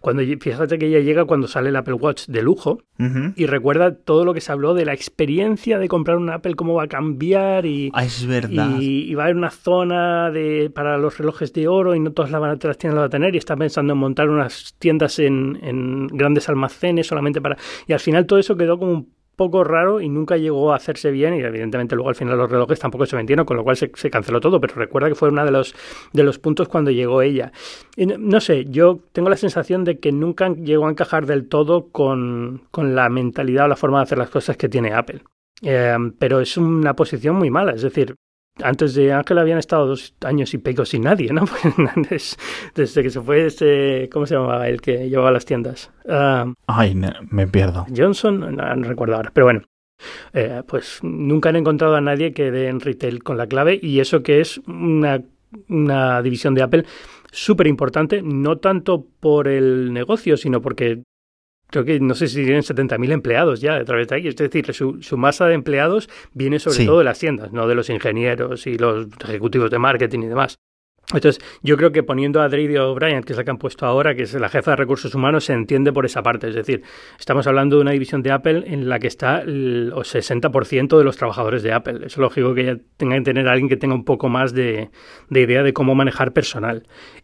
cuando 0.00 0.22
fíjate 0.22 0.78
que 0.78 0.86
ella 0.86 1.00
llega 1.00 1.24
cuando 1.24 1.48
sale 1.48 1.70
el 1.70 1.76
Apple 1.76 1.94
Watch 1.94 2.26
de 2.26 2.42
lujo 2.42 2.82
y 3.34 3.46
recuerda 3.46 3.94
todo 3.94 4.24
lo 4.24 4.34
que 4.34 4.40
se 4.40 4.52
habló 4.52 4.74
de 4.74 4.84
la 4.84 4.94
experiencia 4.94 5.78
de 5.78 5.88
comprar 5.88 6.16
un 6.16 6.30
Apple, 6.30 6.54
cómo 6.54 6.74
va 6.74 6.84
a 6.84 6.88
cambiar 6.88 7.66
y, 7.66 7.90
ah, 7.94 8.04
es 8.04 8.26
verdad. 8.26 8.76
y, 8.78 9.14
va 9.14 9.24
a 9.24 9.26
haber 9.26 9.36
una 9.36 9.50
zona 9.50 10.30
de, 10.30 10.70
para 10.74 10.96
los 10.98 11.18
relojes 11.18 11.52
de 11.52 11.68
oro 11.68 11.94
y 11.94 12.00
no 12.00 12.12
todas 12.12 12.30
las, 12.30 12.40
van 12.40 12.50
a, 12.50 12.66
las 12.66 12.78
tiendas 12.78 12.94
la 12.94 13.00
van 13.02 13.08
a 13.08 13.10
tener 13.10 13.34
y 13.34 13.38
está 13.38 13.56
pensando 13.56 13.92
en 13.92 13.98
montar 13.98 14.28
unas 14.28 14.74
tiendas 14.78 15.18
en, 15.18 15.58
en 15.62 16.06
grandes 16.08 16.48
almacenes 16.48 17.06
solamente 17.06 17.40
para... 17.40 17.56
Y 17.86 17.92
al 17.92 18.00
final 18.00 18.26
todo 18.26 18.38
eso 18.38 18.56
quedó 18.56 18.78
como 18.78 18.92
un 18.92 19.15
poco 19.36 19.62
raro 19.64 20.00
y 20.00 20.08
nunca 20.08 20.36
llegó 20.36 20.72
a 20.72 20.76
hacerse 20.76 21.10
bien 21.10 21.34
y 21.34 21.40
evidentemente 21.40 21.94
luego 21.94 22.08
al 22.08 22.14
final 22.14 22.36
los 22.38 22.50
relojes 22.50 22.78
tampoco 22.78 23.06
se 23.06 23.16
vendieron, 23.16 23.44
con 23.44 23.56
lo 23.56 23.64
cual 23.64 23.76
se, 23.76 23.90
canceló 24.10 24.40
todo, 24.40 24.60
pero 24.60 24.74
recuerda 24.74 25.08
que 25.08 25.14
fue 25.14 25.28
uno 25.28 25.44
de 25.44 25.50
los, 25.50 25.74
de 26.12 26.22
los 26.22 26.38
puntos 26.38 26.68
cuando 26.68 26.90
llegó 26.90 27.22
ella. 27.22 27.52
no 27.96 28.40
sé, 28.40 28.64
yo 28.64 29.00
tengo 29.12 29.28
la 29.28 29.36
sensación 29.36 29.84
de 29.84 29.98
que 29.98 30.12
nunca 30.12 30.48
llegó 30.54 30.86
a 30.86 30.90
encajar 30.90 31.26
del 31.26 31.48
todo 31.48 31.88
con, 31.90 32.62
con 32.70 32.94
la 32.94 33.08
mentalidad 33.08 33.66
o 33.66 33.68
la 33.68 33.76
forma 33.76 33.98
de 33.98 34.04
hacer 34.04 34.18
las 34.18 34.30
cosas 34.30 34.56
que 34.56 34.68
tiene 34.68 34.92
Apple. 34.92 35.22
Eh, 35.62 35.96
pero 36.18 36.40
es 36.40 36.56
una 36.56 36.94
posición 36.94 37.36
muy 37.36 37.50
mala, 37.50 37.72
es 37.72 37.82
decir, 37.82 38.14
antes 38.62 38.94
de 38.94 39.12
Ángel 39.12 39.38
habían 39.38 39.58
estado 39.58 39.86
dos 39.86 40.14
años 40.24 40.52
y 40.54 40.58
pico 40.58 40.84
sin 40.84 41.02
nadie, 41.02 41.32
¿no? 41.32 41.44
Pues, 42.08 42.36
desde 42.74 43.02
que 43.02 43.10
se 43.10 43.20
fue 43.20 43.46
este, 43.46 44.08
¿cómo 44.10 44.26
se 44.26 44.34
llamaba? 44.34 44.68
El 44.68 44.80
que 44.80 45.08
llevaba 45.08 45.30
las 45.30 45.44
tiendas. 45.44 45.90
Ah, 46.08 46.52
Ay, 46.66 46.94
me 46.94 47.46
pierdo. 47.46 47.86
Johnson, 47.94 48.56
no, 48.56 48.74
recuerdo 48.82 49.16
ahora, 49.16 49.30
pero 49.32 49.46
bueno. 49.46 49.62
Eh, 50.34 50.62
pues 50.66 51.00
nunca 51.02 51.48
han 51.48 51.56
encontrado 51.56 51.96
a 51.96 52.00
nadie 52.00 52.32
que 52.32 52.50
dé 52.50 52.68
en 52.68 52.80
retail 52.80 53.22
con 53.22 53.38
la 53.38 53.46
clave 53.46 53.78
y 53.80 54.00
eso 54.00 54.22
que 54.22 54.40
es 54.40 54.58
una, 54.66 55.22
una 55.68 56.20
división 56.20 56.54
de 56.54 56.62
Apple 56.62 56.84
súper 57.32 57.66
importante, 57.66 58.20
no 58.22 58.58
tanto 58.58 59.06
por 59.20 59.48
el 59.48 59.92
negocio, 59.92 60.36
sino 60.36 60.60
porque 60.60 61.02
creo 61.68 61.84
que 61.84 62.00
no 62.00 62.14
sé 62.14 62.28
si 62.28 62.44
tienen 62.44 62.62
70.000 62.62 63.12
empleados 63.12 63.60
ya 63.60 63.76
a 63.76 63.84
través 63.84 64.08
de 64.08 64.16
ahí. 64.16 64.28
Es 64.28 64.36
decir, 64.36 64.72
su, 64.72 65.02
su 65.02 65.16
masa 65.16 65.46
de 65.46 65.54
empleados 65.54 66.08
viene 66.32 66.58
sobre 66.58 66.84
todo 66.84 66.98
de 66.98 67.04
las 67.04 67.18
tiendas, 67.18 67.52
no 67.52 67.66
de 67.66 67.74
los 67.74 67.90
ingenieros 67.90 68.66
y 68.66 68.78
los 68.78 69.08
ejecutivos 69.24 69.70
de 69.70 69.78
marketing 69.78 70.20
y 70.20 70.26
demás. 70.26 70.58
Entonces, 71.14 71.40
yo 71.62 71.76
creo 71.76 71.92
que 71.92 72.02
poniendo 72.02 72.40
a 72.40 72.48
Drady 72.48 72.76
O'Brien, 72.78 73.22
que 73.22 73.32
es 73.32 73.36
la 73.36 73.44
que 73.44 73.50
han 73.50 73.58
puesto 73.58 73.86
ahora, 73.86 74.16
que 74.16 74.24
es 74.24 74.34
la 74.34 74.48
jefa 74.48 74.72
de 74.72 74.76
recursos 74.76 75.14
humanos, 75.14 75.44
se 75.44 75.52
entiende 75.52 75.92
por 75.92 76.04
esa 76.04 76.20
parte. 76.20 76.48
Es 76.48 76.56
decir, 76.56 76.82
estamos 77.16 77.46
hablando 77.46 77.76
de 77.76 77.82
una 77.82 77.92
división 77.92 78.22
de 78.22 78.32
Apple 78.32 78.64
en 78.66 78.88
la 78.88 78.98
que 78.98 79.06
está 79.06 79.40
el 79.40 79.92
60% 79.92 80.98
de 80.98 81.04
los 81.04 81.16
trabajadores 81.16 81.62
de 81.62 81.72
Apple. 81.72 82.00
Es 82.06 82.16
lógico 82.16 82.54
que 82.54 82.62
ella 82.62 82.78
tenga 82.96 83.14
que 83.16 83.22
tener 83.22 83.46
a 83.46 83.52
alguien 83.52 83.68
que 83.68 83.76
tenga 83.76 83.94
un 83.94 84.04
poco 84.04 84.28
más 84.28 84.52
de, 84.52 84.90
de 85.30 85.40
idea 85.40 85.62
de 85.62 85.72
cómo 85.72 85.94
manejar 85.94 86.32
personal. 86.32 86.82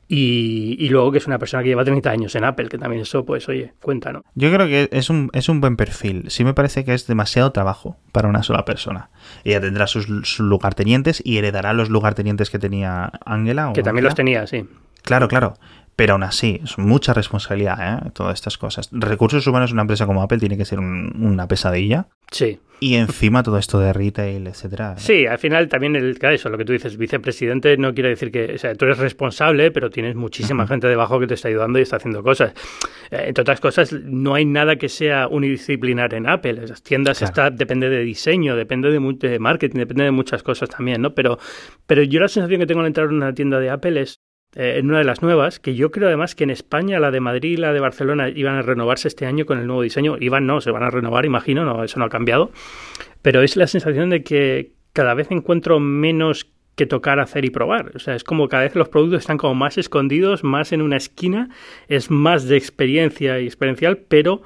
Y, 0.09 0.89
luego 0.91 1.11
que 1.11 1.19
es 1.19 1.27
una 1.27 1.39
persona 1.39 1.63
que 1.63 1.71
lleva 1.71 1.85
30 1.85 2.11
años 2.11 2.35
en 2.35 2.45
Apple, 2.45 2.69
que 2.69 2.77
también 2.77 3.03
eso, 3.03 3.25
pues, 3.25 3.49
oye, 3.49 3.73
cuenta, 3.81 4.13
¿no? 4.13 4.23
Yo 4.35 4.53
creo 4.53 4.67
que 4.67 4.89
es 4.93 5.09
un, 5.09 5.31
es 5.33 5.49
un 5.49 5.61
buen 5.63 5.77
perfil. 5.77 6.25
Sí 6.29 6.45
me 6.45 6.53
parece 6.53 6.85
que 6.85 6.93
es 6.93 7.07
demasiado 7.07 7.51
trabajo 7.53 7.97
para 8.13 8.29
una 8.29 8.43
sola 8.43 8.67
persona. 8.67 9.09
Ella 9.45 9.61
tendrá 9.61 9.87
sus, 9.87 10.05
sus 10.05 10.41
lugartenientes 10.41 11.23
y 11.25 11.39
heredará 11.39 11.73
los 11.73 11.89
lugartenientes 11.89 12.51
que 12.51 12.59
tenía 12.59 13.11
Angela. 13.25 13.73
Que 13.75 13.83
también 13.83 14.05
los 14.05 14.15
tenía, 14.15 14.47
sí. 14.47 14.67
Claro, 15.03 15.29
claro. 15.29 15.55
Pero 16.03 16.15
aún 16.15 16.25
así, 16.25 16.61
es 16.65 16.79
mucha 16.79 17.15
responsabilidad, 17.15 17.79
¿eh? 17.79 18.11
Todas 18.13 18.35
estas 18.35 18.59
cosas. 18.59 18.89
Recursos 18.91 19.47
humanos, 19.47 19.71
una 19.71 19.83
empresa 19.83 20.05
como 20.05 20.21
Apple 20.21 20.39
tiene 20.39 20.57
que 20.57 20.65
ser 20.65 20.81
una 20.81 21.47
pesadilla. 21.47 22.09
Sí. 22.33 22.59
Y 22.81 22.97
encima 22.97 23.45
todo 23.45 23.57
esto 23.57 23.79
de 23.79 23.93
retail, 23.93 24.49
etcétera. 24.49 24.97
Sí, 24.99 25.27
al 25.27 25.39
final 25.39 25.69
también 25.69 25.95
el 25.95 26.19
eso, 26.21 26.49
lo 26.49 26.59
que 26.59 26.65
tú 26.65 26.73
dices, 26.73 26.97
vicepresidente 26.97 27.77
no 27.77 27.95
quiere 27.95 28.09
decir 28.09 28.33
que, 28.33 28.55
o 28.55 28.59
sea, 28.59 28.75
tú 28.75 28.87
eres 28.87 28.99
responsable, 28.99 29.71
pero 29.71 29.91
tienes 29.91 30.17
muchísima 30.17 30.67
gente 30.67 30.89
debajo 30.89 31.21
que 31.21 31.29
te 31.29 31.35
está 31.35 31.47
ayudando 31.47 31.79
y 31.79 31.83
está 31.83 31.99
haciendo 31.99 32.25
cosas. 32.25 32.53
Eh, 33.13 33.27
entre 33.29 33.43
otras 33.43 33.61
cosas, 33.61 33.93
no 33.93 34.35
hay 34.35 34.45
nada 34.45 34.75
que 34.75 34.89
sea 34.89 35.29
unidisciplinar 35.29 36.15
en 36.15 36.29
Apple. 36.29 36.55
Las 36.67 36.83
tiendas 36.83 37.23
está, 37.23 37.51
depende 37.51 37.89
de 37.89 38.01
diseño, 38.01 38.57
depende 38.57 38.91
de, 38.91 39.29
de, 39.29 39.39
marketing, 39.39 39.79
depende 39.79 40.03
de 40.03 40.11
muchas 40.11 40.43
cosas 40.43 40.69
también, 40.69 41.01
¿no? 41.01 41.15
Pero, 41.15 41.39
pero 41.87 42.03
yo 42.03 42.19
la 42.19 42.27
sensación 42.27 42.59
que 42.59 42.67
tengo 42.67 42.81
al 42.81 42.89
entrar 42.89 43.07
en 43.07 43.15
una 43.15 43.33
tienda 43.33 43.61
de 43.61 43.71
Apple 43.71 44.01
es 44.01 44.22
eh, 44.55 44.79
en 44.79 44.89
una 44.89 44.99
de 44.99 45.05
las 45.05 45.23
nuevas, 45.23 45.59
que 45.59 45.75
yo 45.75 45.91
creo 45.91 46.09
además 46.09 46.35
que 46.35 46.45
en 46.45 46.51
España 46.51 47.01
la 47.01 47.11
de 47.11 47.21
Madrid 47.21 47.53
y 47.53 47.57
la 47.57 47.73
de 47.73 47.81
Barcelona 47.81 48.29
iban 48.29 48.57
a 48.57 48.63
renovarse 48.63 49.09
este 49.09 49.27
año 49.27 49.47
con 49.47 49.59
el 49.59 49.67
nuevo 49.67 49.83
diseño. 49.83 50.17
Iban 50.21 50.47
no, 50.47 50.61
se 50.61 50.71
van 50.71 50.83
a 50.83 50.91
renovar, 50.91 51.25
imagino, 51.25 51.65
no, 51.65 51.85
eso 51.85 51.99
no 51.99 52.05
ha 52.05 52.11
cambiado. 52.11 52.51
Pero 53.23 53.43
es 53.43 53.57
la 53.57 53.67
sensación 53.67 54.11
de 54.11 54.23
que, 54.23 54.73
cada 54.93 55.15
vez 55.15 55.31
encuentro 55.31 55.81
menos 55.81 56.51
que 56.75 56.87
tocar, 56.87 57.21
hacer 57.21 57.45
y 57.45 57.51
probar. 57.51 57.93
O 57.95 57.99
sea, 57.99 58.15
es 58.15 58.25
como 58.25 58.49
cada 58.49 58.63
vez 58.63 58.75
los 58.75 58.89
productos 58.89 59.21
están 59.21 59.39
como 59.39 59.55
más 59.55 59.79
escondidos, 59.79 60.43
más 60.43 60.73
en 60.73 60.83
una 60.83 60.97
esquina, 60.97 61.51
es 61.89 62.11
más 62.11 62.49
de 62.49 62.57
experiencia 62.57 63.41
y 63.41 63.47
experiencial, 63.47 63.99
pero 64.09 64.43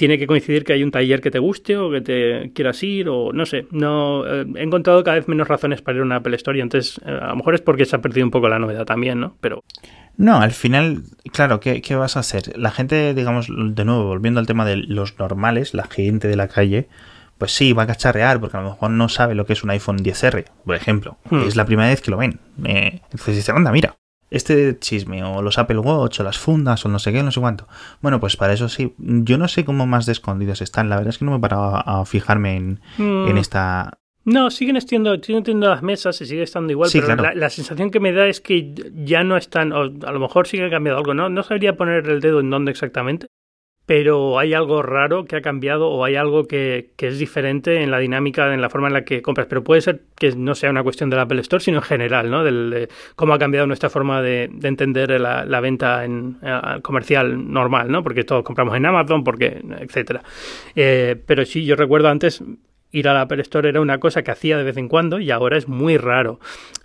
tiene 0.00 0.16
que 0.16 0.26
coincidir 0.26 0.64
que 0.64 0.72
hay 0.72 0.82
un 0.82 0.90
taller 0.90 1.20
que 1.20 1.30
te 1.30 1.38
guste 1.38 1.76
o 1.76 1.90
que 1.90 2.00
te 2.00 2.52
quieras 2.54 2.82
ir 2.82 3.10
o 3.10 3.34
no 3.34 3.44
sé. 3.44 3.66
No 3.70 4.26
eh, 4.26 4.46
he 4.56 4.62
encontrado 4.62 5.04
cada 5.04 5.16
vez 5.16 5.28
menos 5.28 5.46
razones 5.46 5.82
para 5.82 5.96
ir 5.96 6.00
a 6.00 6.04
una 6.06 6.16
Apple 6.16 6.34
Store 6.36 6.56
y 6.56 6.62
entonces 6.62 6.98
eh, 7.04 7.10
a 7.20 7.26
lo 7.26 7.36
mejor 7.36 7.54
es 7.54 7.60
porque 7.60 7.84
se 7.84 7.96
ha 7.96 8.00
perdido 8.00 8.24
un 8.24 8.30
poco 8.30 8.48
la 8.48 8.58
novedad 8.58 8.86
también, 8.86 9.20
¿no? 9.20 9.36
Pero 9.42 9.62
no, 10.16 10.40
al 10.40 10.52
final, 10.52 11.02
claro, 11.34 11.60
¿qué, 11.60 11.82
¿qué, 11.82 11.96
vas 11.96 12.16
a 12.16 12.20
hacer? 12.20 12.58
La 12.58 12.70
gente, 12.70 13.12
digamos, 13.12 13.48
de 13.50 13.84
nuevo, 13.84 14.06
volviendo 14.06 14.40
al 14.40 14.46
tema 14.46 14.64
de 14.64 14.76
los 14.76 15.18
normales, 15.18 15.74
la 15.74 15.84
gente 15.84 16.28
de 16.28 16.36
la 16.36 16.48
calle, 16.48 16.88
pues 17.36 17.52
sí, 17.52 17.74
va 17.74 17.82
a 17.82 17.86
cacharrear 17.86 18.40
porque 18.40 18.56
a 18.56 18.62
lo 18.62 18.70
mejor 18.70 18.90
no 18.92 19.10
sabe 19.10 19.34
lo 19.34 19.44
que 19.44 19.52
es 19.52 19.62
un 19.62 19.68
iPhone 19.68 19.98
10R, 19.98 20.46
por 20.64 20.76
ejemplo. 20.76 21.18
Hmm. 21.28 21.42
Es 21.46 21.56
la 21.56 21.66
primera 21.66 21.90
vez 21.90 22.00
que 22.00 22.10
lo 22.10 22.16
ven. 22.16 22.40
Eh, 22.64 23.02
entonces 23.04 23.36
dice, 23.36 23.52
anda, 23.52 23.70
mira, 23.70 23.96
este 24.30 24.78
chisme 24.78 25.22
o 25.24 25.42
los 25.42 25.58
Apple 25.58 25.78
Watch 25.78 26.20
o 26.20 26.22
las 26.22 26.38
fundas 26.38 26.84
o 26.86 26.88
no 26.88 26.98
sé 26.98 27.12
qué, 27.12 27.22
no 27.22 27.32
sé 27.32 27.40
cuánto. 27.40 27.66
Bueno, 28.00 28.20
pues 28.20 28.36
para 28.36 28.52
eso 28.52 28.68
sí. 28.68 28.94
Yo 28.98 29.38
no 29.38 29.48
sé 29.48 29.64
cómo 29.64 29.86
más 29.86 30.06
de 30.06 30.12
escondidos 30.12 30.62
están. 30.62 30.88
La 30.88 30.96
verdad 30.96 31.10
es 31.10 31.18
que 31.18 31.24
no 31.24 31.32
me 31.32 31.38
he 31.38 31.40
parado 31.40 31.76
a, 31.76 32.04
fijarme 32.04 32.56
en, 32.56 32.80
hmm. 32.98 33.28
en 33.28 33.38
esta 33.38 34.00
no, 34.24 34.50
siguen 34.50 34.76
estando, 34.76 35.14
siguen 35.22 35.42
teniendo 35.42 35.70
las 35.70 35.82
mesas 35.82 36.20
y 36.20 36.26
sigue 36.26 36.42
estando 36.42 36.70
igual, 36.72 36.90
pero 36.92 37.16
la, 37.16 37.50
sensación 37.50 37.90
que 37.90 38.00
me 38.00 38.12
da 38.12 38.26
es 38.26 38.40
que 38.40 38.74
ya 38.94 39.24
no 39.24 39.36
están, 39.36 39.72
o 39.72 39.80
a 39.80 40.12
lo 40.12 40.20
mejor 40.20 40.46
sí 40.46 40.58
que 40.58 40.66
ha 40.66 40.70
cambiado 40.70 40.98
algo, 40.98 41.14
no, 41.14 41.30
no 41.30 41.42
sabría 41.42 41.76
poner 41.76 42.06
el 42.06 42.20
dedo 42.20 42.40
en 42.40 42.50
dónde 42.50 42.70
exactamente, 42.70 43.28
pero 43.90 44.38
hay 44.38 44.54
algo 44.54 44.82
raro 44.82 45.24
que 45.24 45.34
ha 45.34 45.40
cambiado 45.40 45.88
o 45.88 46.04
hay 46.04 46.14
algo 46.14 46.46
que, 46.46 46.90
que, 46.94 47.08
es 47.08 47.18
diferente 47.18 47.82
en 47.82 47.90
la 47.90 47.98
dinámica, 47.98 48.54
en 48.54 48.60
la 48.60 48.70
forma 48.70 48.86
en 48.86 48.92
la 48.92 49.02
que 49.02 49.20
compras. 49.20 49.48
Pero 49.48 49.64
puede 49.64 49.80
ser 49.80 50.02
que 50.16 50.30
no 50.36 50.54
sea 50.54 50.70
una 50.70 50.84
cuestión 50.84 51.10
del 51.10 51.18
Apple 51.18 51.40
Store, 51.40 51.60
sino 51.60 51.78
en 51.78 51.82
general, 51.82 52.30
¿no? 52.30 52.44
Del, 52.44 52.70
de 52.70 52.88
cómo 53.16 53.34
ha 53.34 53.38
cambiado 53.40 53.66
nuestra 53.66 53.90
forma 53.90 54.22
de, 54.22 54.48
de 54.52 54.68
entender 54.68 55.20
la, 55.20 55.60
venta 55.60 56.04
en, 56.04 56.36
comercial 56.82 57.52
normal, 57.52 57.90
¿no? 57.90 58.04
Porque 58.04 58.22
todos 58.22 58.44
compramos 58.44 58.76
en 58.76 58.86
Amazon, 58.86 59.24
porque, 59.24 59.60
etcétera. 59.80 60.22
Eh, 60.76 61.20
pero 61.26 61.44
sí, 61.44 61.64
yo 61.64 61.74
recuerdo 61.74 62.10
antes 62.10 62.44
ir 62.92 63.08
a 63.08 63.12
la 63.12 63.22
Apple 63.22 63.42
Store 63.42 63.68
era 63.68 63.80
una 63.80 63.98
cosa 63.98 64.22
que 64.22 64.30
hacía 64.30 64.56
de 64.56 64.62
vez 64.62 64.76
en 64.76 64.86
cuando 64.86 65.18
y 65.18 65.32
ahora 65.32 65.56
es 65.56 65.66
muy 65.66 65.96
raro. 65.96 66.38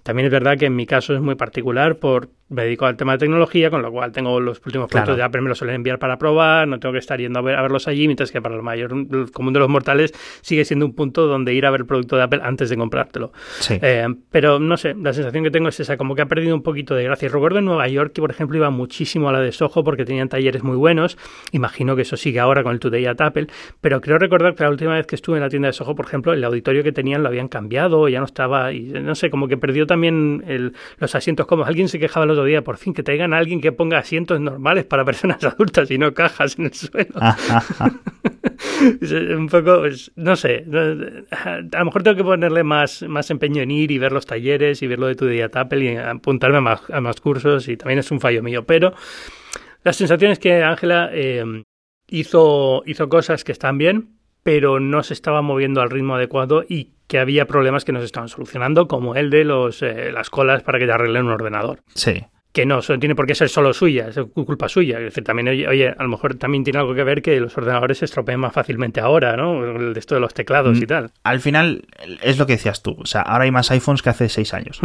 También 0.06 0.28
es 0.28 0.32
verdad 0.32 0.56
que 0.56 0.68
en 0.68 0.76
mi 0.76 0.86
caso 0.86 1.16
es 1.16 1.20
muy 1.20 1.34
particular 1.34 1.96
por 1.96 2.30
me 2.48 2.64
dedico 2.64 2.86
al 2.86 2.96
tema 2.96 3.14
de 3.14 3.18
tecnología, 3.18 3.72
con 3.72 3.82
lo 3.82 3.92
cual 3.92 4.12
tengo 4.12 4.40
los 4.40 4.62
últimos 4.64 4.88
productos 4.88 5.18
de 5.18 5.24
Apple, 5.24 5.42
me 5.42 5.50
los 5.50 5.58
suelen 5.58 5.78
enviar 5.78 5.98
para 5.98 6.20
probar, 6.20 6.68
no 6.68 6.80
tengo 6.80 6.94
que 6.94 7.00
estar 7.00 7.20
yendo 7.20 7.40
a, 7.40 7.42
ver, 7.42 7.56
a 7.56 7.62
verlos 7.64 7.88
allí, 7.88 8.08
mientras 8.08 8.32
que 8.32 8.40
para 8.40 8.56
el 8.56 8.62
mayor 8.62 9.32
común 9.32 9.54
de 9.54 9.60
los 9.60 9.68
mortales 9.68 10.14
sigue 10.42 10.64
siendo 10.64 10.86
un 10.86 10.94
punto 10.94 11.26
donde 11.26 11.56
ir 11.56 11.66
a 11.66 11.72
ver 11.72 11.82
el 11.82 11.88
producto 11.88 12.18
de 12.18 12.24
Apple 12.24 12.42
antes 12.44 12.70
de 12.70 12.78
comprártelo. 12.78 13.32
Eh, 13.70 14.08
pero 14.30 14.60
no 14.60 14.78
sé, 14.78 14.94
la 14.94 15.12
sensación 15.12 15.44
que 15.44 15.50
tengo 15.50 15.70
es 15.70 15.80
esa, 15.80 15.98
como 15.98 16.14
que 16.14 16.22
ha 16.22 16.28
perdido 16.28 16.54
un 16.54 16.62
poquito 16.62 16.94
de 16.94 17.04
gracia. 17.04 17.30
Recuerdo 17.30 17.60
en 17.60 17.66
Nueva 17.66 17.88
York 17.88 18.14
que, 18.14 18.22
por 18.22 18.30
ejemplo, 18.30 18.58
iba 18.58 18.70
muchísimo 18.70 19.30
a 19.30 19.32
la 19.32 19.40
de 19.40 19.52
Soho 19.52 19.84
porque 19.84 20.06
tenían 20.06 20.30
talleres 20.30 20.64
muy 20.64 20.78
buenos. 20.78 21.18
Imagino 21.52 21.96
que 21.96 22.04
eso 22.04 22.16
sigue 22.16 22.40
ahora 22.40 22.62
con 22.62 22.74
el 22.74 22.80
Today 22.80 23.08
at 23.08 23.22
Apple, 23.22 23.48
pero 23.82 24.02
creo 24.02 24.20
recordar 24.20 24.54
que 24.54 24.64
la 24.64 24.70
última 24.70 24.94
vez 24.94 25.08
que 25.08 25.16
estuve 25.16 25.38
en 25.38 25.42
la 25.42 25.50
tienda 25.50 25.68
de 25.68 25.74
Soho, 25.74 25.96
por 25.96 26.06
ejemplo, 26.06 26.32
el 26.32 26.44
auditorio 26.44 26.84
que 26.84 26.92
tenían 26.92 27.24
lo 27.24 27.30
habían 27.30 27.48
cambiado, 27.48 28.08
ya 28.08 28.20
no 28.20 28.26
estaba, 28.26 28.72
y 28.72 28.84
no 28.84 29.16
sé, 29.16 29.32
como 29.32 29.48
que 29.48 29.58
perdió 29.58 29.88
también 29.96 30.44
el, 30.46 30.74
los 30.98 31.16
asientos 31.16 31.48
como 31.48 31.64
Alguien 31.64 31.88
se 31.88 32.00
quejaba 32.00 32.26
el 32.26 32.32
otro 32.32 32.44
día, 32.44 32.64
por 32.64 32.78
fin, 32.78 32.94
que 32.94 33.02
traigan 33.02 33.34
a 33.34 33.38
alguien 33.38 33.62
que 33.62 33.72
ponga 33.72 33.98
asientos 33.98 34.42
normales 34.42 34.84
para 34.84 35.06
personas 35.06 35.42
adultas 35.44 35.90
y 35.90 35.98
no 35.98 36.14
cajas 36.14 36.60
en 36.60 36.66
el 36.66 36.74
suelo. 36.74 37.16
un 39.38 39.48
poco, 39.48 39.80
pues, 39.80 40.12
no 40.18 40.36
sé, 40.36 40.66
a 41.32 41.80
lo 41.80 41.86
mejor 41.86 42.04
tengo 42.04 42.18
que 42.18 42.24
ponerle 42.24 42.64
más, 42.64 43.04
más 43.04 43.30
empeño 43.32 43.62
en 43.62 43.72
ir 43.72 43.92
y 43.92 43.98
ver 43.98 44.12
los 44.12 44.26
talleres 44.26 44.82
y 44.82 44.88
ver 44.88 45.00
lo 45.00 45.08
de 45.08 45.16
tu 45.16 45.28
día 45.28 45.50
Apple 45.54 45.86
y 45.86 45.96
apuntarme 45.96 46.58
a 46.58 46.62
más, 46.62 46.82
a 46.92 47.00
más 47.00 47.22
cursos 47.22 47.70
y 47.70 47.78
también 47.78 48.00
es 48.00 48.12
un 48.12 48.20
fallo 48.20 48.44
mío, 48.44 48.66
pero 48.66 48.94
la 49.84 49.94
sensación 49.94 50.32
es 50.32 50.40
que 50.40 50.62
Ángela 50.62 51.10
eh, 51.14 51.64
hizo, 52.10 52.84
hizo 52.86 53.08
cosas 53.08 53.46
que 53.46 53.54
están 53.54 53.78
bien, 53.78 54.10
pero 54.46 54.80
no 54.80 55.02
se 55.02 55.16
estaba 55.16 55.42
moviendo 55.42 55.82
al 55.82 55.90
ritmo 55.90 56.14
adecuado 56.14 56.64
y 56.70 56.92
que 57.08 57.18
había 57.18 57.48
problemas 57.48 57.84
que 57.84 57.92
no 57.92 58.00
se 58.00 58.06
estaban 58.06 58.30
solucionando, 58.30 58.88
como 58.88 59.16
el 59.16 59.32
de 59.32 59.44
los, 59.44 59.82
eh, 59.82 60.12
las 60.12 60.30
colas 60.30 60.62
para 60.62 60.78
que 60.78 60.86
te 60.86 60.92
arreglen 60.92 61.26
un 61.26 61.32
ordenador. 61.32 61.80
Sí 61.96 62.24
que 62.54 62.66
no 62.66 62.80
tiene 62.80 63.16
por 63.16 63.28
qué 63.28 63.36
ser 63.36 63.50
solo 63.50 63.74
suya, 63.74 64.08
es 64.08 64.18
culpa 64.34 64.70
suya. 64.70 65.00
Es 65.00 65.04
decir, 65.04 65.26
también, 65.26 65.50
oye, 65.50 65.90
a 65.90 66.02
lo 66.02 66.08
mejor 66.08 66.36
también 66.36 66.64
tiene 66.64 66.80
algo 66.80 66.96
que 66.96 67.04
ver 67.04 67.22
que 67.22 67.38
los 67.42 67.58
ordenadores 67.58 67.98
se 67.98 68.06
estropean 68.06 68.40
más 68.40 68.54
fácilmente 68.54 69.02
ahora, 69.02 69.36
¿no? 69.36 69.62
De 69.92 70.00
esto 70.00 70.16
de 70.16 70.22
los 70.22 70.34
teclados 70.34 70.78
y 70.78 70.84
mm, 70.84 70.88
tal. 70.88 71.12
Al 71.24 71.42
final, 71.42 71.86
es 72.22 72.38
lo 72.38 72.46
que 72.46 72.54
decías 72.54 72.82
tú. 72.82 72.96
O 72.98 73.06
sea, 73.06 73.24
ahora 73.24 73.44
hay 73.44 73.52
más 73.52 73.72
iPhones 73.72 74.02
que 74.02 74.10
hace 74.10 74.30
seis 74.30 74.54
años. 74.54 74.80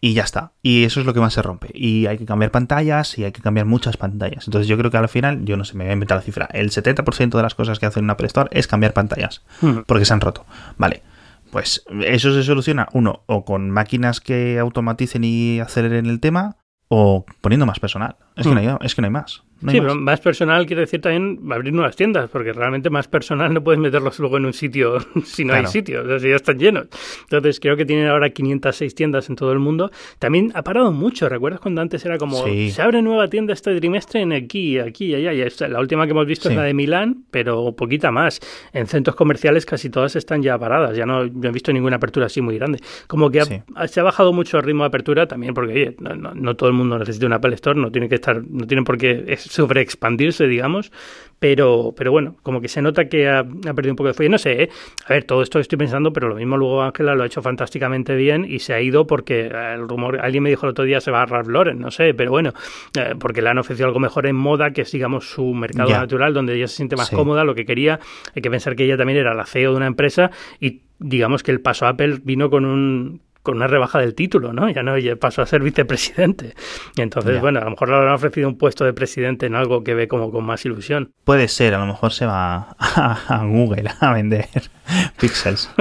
Y 0.00 0.14
ya 0.14 0.22
está. 0.22 0.52
Y 0.62 0.84
eso 0.84 1.00
es 1.00 1.06
lo 1.06 1.14
que 1.14 1.20
más 1.20 1.32
se 1.32 1.42
rompe. 1.42 1.70
Y 1.74 2.06
hay 2.06 2.18
que 2.18 2.24
cambiar 2.24 2.50
pantallas 2.50 3.18
y 3.18 3.24
hay 3.24 3.32
que 3.32 3.42
cambiar 3.42 3.66
muchas 3.66 3.96
pantallas. 3.96 4.46
Entonces 4.46 4.68
yo 4.68 4.78
creo 4.78 4.90
que 4.90 4.96
al 4.96 5.08
final, 5.08 5.44
yo 5.44 5.56
no 5.56 5.64
sé, 5.64 5.76
me 5.76 5.84
voy 5.84 5.90
a 5.90 5.94
inventar 5.94 6.18
la 6.18 6.22
cifra. 6.22 6.48
El 6.52 6.70
70% 6.70 7.36
de 7.36 7.42
las 7.42 7.54
cosas 7.54 7.78
que 7.78 7.86
hacen 7.86 8.04
una 8.04 8.12
Apple 8.12 8.28
Store 8.28 8.48
es 8.52 8.68
cambiar 8.68 8.92
pantallas. 8.92 9.42
Porque 9.86 10.04
se 10.04 10.12
han 10.12 10.20
roto. 10.20 10.46
Vale. 10.76 11.02
Pues 11.50 11.84
eso 12.04 12.32
se 12.34 12.42
soluciona, 12.42 12.88
uno, 12.92 13.22
o 13.26 13.44
con 13.44 13.70
máquinas 13.70 14.20
que 14.20 14.58
automaticen 14.58 15.24
y 15.24 15.60
aceleren 15.60 16.06
el 16.06 16.20
tema, 16.20 16.58
o 16.88 17.24
poniendo 17.40 17.64
más 17.64 17.80
personal. 17.80 18.16
Es, 18.36 18.46
que, 18.46 18.54
no 18.54 18.60
hay, 18.60 18.76
es 18.82 18.94
que 18.94 19.00
no 19.00 19.06
hay 19.06 19.12
más 19.12 19.42
sí, 19.60 19.80
pero 19.80 19.94
más 19.94 20.20
personal 20.20 20.66
quiere 20.66 20.82
decir 20.82 21.00
también 21.00 21.40
abrir 21.50 21.72
nuevas 21.72 21.96
tiendas, 21.96 22.30
porque 22.30 22.52
realmente 22.52 22.90
más 22.90 23.08
personal 23.08 23.52
no 23.52 23.62
puedes 23.62 23.80
meterlos 23.80 24.18
luego 24.18 24.36
en 24.36 24.46
un 24.46 24.52
sitio 24.52 24.98
si 25.24 25.44
no 25.44 25.54
hay 25.54 25.66
sitio, 25.66 26.02
o 26.02 26.06
sea, 26.06 26.18
si 26.18 26.28
ya 26.28 26.36
están 26.36 26.58
llenos. 26.58 26.88
Entonces 27.22 27.60
creo 27.60 27.76
que 27.76 27.84
tienen 27.84 28.08
ahora 28.08 28.30
506 28.30 28.94
tiendas 28.94 29.28
en 29.28 29.36
todo 29.36 29.52
el 29.52 29.58
mundo. 29.58 29.90
También 30.18 30.52
ha 30.54 30.62
parado 30.62 30.92
mucho, 30.92 31.28
¿recuerdas 31.28 31.60
cuando 31.60 31.80
antes 31.80 32.04
era 32.04 32.18
como, 32.18 32.44
se 32.44 32.82
abre 32.82 33.02
nueva 33.02 33.28
tienda 33.28 33.52
este 33.52 33.76
trimestre 33.78 34.20
en 34.20 34.32
aquí, 34.32 34.78
aquí 34.78 35.06
y 35.06 35.14
allá? 35.14 35.32
Y 35.32 35.68
la 35.68 35.80
última 35.80 36.06
que 36.06 36.12
hemos 36.12 36.26
visto 36.26 36.48
es 36.48 36.56
la 36.56 36.62
de 36.62 36.74
Milán, 36.74 37.24
pero 37.30 37.72
poquita 37.72 38.10
más. 38.10 38.40
En 38.72 38.86
centros 38.86 39.16
comerciales 39.16 39.66
casi 39.66 39.90
todas 39.90 40.16
están 40.16 40.42
ya 40.42 40.58
paradas, 40.58 40.96
ya 40.96 41.06
no, 41.06 41.22
he 41.24 41.52
visto 41.52 41.72
ninguna 41.72 41.96
apertura 41.96 42.26
así 42.26 42.40
muy 42.40 42.58
grande. 42.58 42.78
Como 43.06 43.30
que 43.30 43.62
se 43.86 44.00
ha 44.00 44.02
bajado 44.02 44.32
mucho 44.32 44.58
el 44.58 44.62
ritmo 44.62 44.84
de 44.84 44.88
apertura 44.88 45.26
también, 45.26 45.54
porque 45.54 45.72
oye, 45.72 45.96
no, 45.98 46.34
no, 46.34 46.56
todo 46.56 46.68
el 46.68 46.74
mundo 46.74 46.98
necesita 46.98 47.26
una 47.26 47.36
Apple 47.36 47.54
Store, 47.54 47.78
no 47.78 47.90
tiene 47.90 48.08
que 48.08 48.16
estar, 48.16 48.42
no 48.48 48.66
tiene 48.66 48.82
por 48.82 48.98
qué 48.98 49.36
sobre 49.36 49.47
expandirse, 49.76 50.46
digamos, 50.46 50.92
pero, 51.38 51.94
pero 51.96 52.10
bueno, 52.10 52.36
como 52.42 52.60
que 52.60 52.68
se 52.68 52.82
nota 52.82 53.08
que 53.08 53.28
ha, 53.28 53.44
perdido 53.44 53.92
un 53.92 53.96
poco 53.96 54.08
de 54.08 54.14
fuelle. 54.14 54.30
No 54.30 54.38
sé, 54.38 54.64
¿eh? 54.64 54.70
a 55.06 55.12
ver, 55.12 55.24
todo 55.24 55.42
esto 55.42 55.58
estoy 55.58 55.78
pensando, 55.78 56.12
pero 56.12 56.28
lo 56.28 56.34
mismo 56.34 56.56
luego 56.56 56.82
Ángela 56.82 57.14
lo 57.14 57.22
ha 57.22 57.26
hecho 57.26 57.42
fantásticamente 57.42 58.16
bien 58.16 58.44
y 58.48 58.58
se 58.58 58.74
ha 58.74 58.80
ido 58.80 59.06
porque 59.06 59.46
el 59.46 59.88
rumor, 59.88 60.20
alguien 60.20 60.42
me 60.42 60.50
dijo 60.50 60.66
el 60.66 60.70
otro 60.70 60.84
día 60.84 61.00
se 61.00 61.10
va 61.10 61.22
a 61.22 61.26
Ralph 61.26 61.48
Lauren, 61.48 61.78
no 61.78 61.90
sé, 61.90 62.12
pero 62.14 62.30
bueno, 62.30 62.52
eh, 62.98 63.14
porque 63.18 63.42
le 63.42 63.50
han 63.50 63.58
ofrecido 63.58 63.86
algo 63.86 64.00
mejor 64.00 64.26
en 64.26 64.36
moda, 64.36 64.72
que 64.72 64.82
es 64.82 64.90
digamos 64.90 65.30
su 65.30 65.54
mercado 65.54 65.90
natural, 65.90 66.34
donde 66.34 66.56
ella 66.56 66.66
se 66.66 66.76
siente 66.76 66.96
más 66.96 67.10
cómoda, 67.10 67.44
lo 67.44 67.54
que 67.54 67.64
quería. 67.64 68.00
Hay 68.34 68.42
que 68.42 68.50
pensar 68.50 68.74
que 68.74 68.84
ella 68.84 68.96
también 68.96 69.18
era 69.18 69.34
la 69.34 69.46
CEO 69.46 69.70
de 69.72 69.76
una 69.76 69.86
empresa 69.86 70.30
y 70.60 70.82
digamos 70.98 71.42
que 71.42 71.52
el 71.52 71.60
paso 71.60 71.86
a 71.86 71.90
Apple 71.90 72.18
vino 72.24 72.50
con 72.50 72.64
un 72.64 73.20
con 73.42 73.56
una 73.56 73.66
rebaja 73.66 73.98
del 73.98 74.14
título, 74.14 74.52
¿no? 74.52 74.68
Ya 74.68 74.82
no 74.82 74.94
pasó 75.18 75.42
a 75.42 75.46
ser 75.46 75.62
vicepresidente. 75.62 76.54
Y 76.96 77.00
entonces, 77.00 77.40
bueno, 77.40 77.60
a 77.60 77.64
lo 77.64 77.70
mejor 77.70 77.88
le 77.88 77.96
han 77.96 78.08
ofrecido 78.08 78.48
un 78.48 78.58
puesto 78.58 78.84
de 78.84 78.92
presidente 78.92 79.46
en 79.46 79.54
algo 79.54 79.84
que 79.84 79.94
ve 79.94 80.08
como 80.08 80.30
con 80.30 80.44
más 80.44 80.64
ilusión. 80.64 81.12
Puede 81.24 81.48
ser, 81.48 81.74
a 81.74 81.78
lo 81.78 81.86
mejor 81.86 82.12
se 82.12 82.26
va 82.26 82.76
a, 82.78 83.44
Google 83.46 83.90
a 84.00 84.12
vender 84.12 84.48
pixels. 85.20 85.70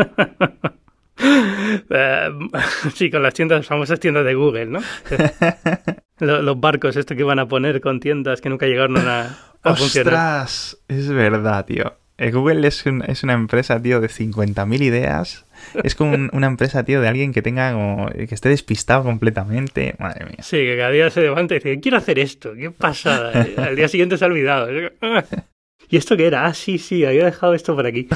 Eh, 1.19 2.29
sí, 2.93 3.09
con 3.09 3.23
las 3.23 3.33
tiendas, 3.33 3.65
famosas 3.65 3.99
tiendas 3.99 4.23
de 4.23 4.35
Google, 4.35 4.67
¿no? 4.67 4.81
los, 6.19 6.59
barcos, 6.59 6.95
esto 6.95 7.15
que 7.15 7.23
van 7.23 7.39
a 7.39 7.47
poner 7.47 7.81
con 7.81 7.99
tiendas 7.99 8.39
que 8.39 8.49
nunca 8.49 8.67
llegaron 8.67 8.97
a, 8.99 9.35
a 9.63 9.71
¡Ostras! 9.71 10.77
Es 10.87 11.09
verdad, 11.09 11.65
tío. 11.65 11.95
Eh, 12.17 12.31
Google 12.31 12.67
es, 12.67 12.83
es 13.07 13.23
una 13.23 13.33
empresa, 13.33 13.81
tío, 13.81 14.01
de 14.01 14.07
50.000 14.07 14.81
ideas 14.81 15.47
es 15.83 15.95
como 15.95 16.15
una 16.31 16.47
empresa, 16.47 16.83
tío, 16.83 17.01
de 17.01 17.07
alguien 17.07 17.33
que 17.33 17.41
tenga 17.41 17.73
como, 17.73 18.09
que 18.09 18.33
esté 18.33 18.49
despistado 18.49 19.03
completamente. 19.03 19.95
Madre 19.99 20.25
mía. 20.25 20.37
Sí, 20.39 20.57
que 20.57 20.77
cada 20.77 20.91
día 20.91 21.09
se 21.09 21.21
levanta 21.21 21.55
y 21.55 21.59
dice, 21.59 21.79
quiero 21.79 21.97
hacer 21.97 22.19
esto, 22.19 22.53
qué 22.53 22.71
pasada. 22.71 23.47
Al 23.57 23.75
día 23.75 23.87
siguiente 23.87 24.17
se 24.17 24.25
ha 24.25 24.27
olvidado. 24.27 24.69
¿Y 25.89 25.97
esto 25.97 26.17
qué 26.17 26.27
era? 26.27 26.45
Ah, 26.45 26.53
sí, 26.53 26.77
sí, 26.77 27.05
había 27.05 27.25
dejado 27.25 27.53
esto 27.53 27.75
por 27.75 27.85
aquí. 27.85 28.07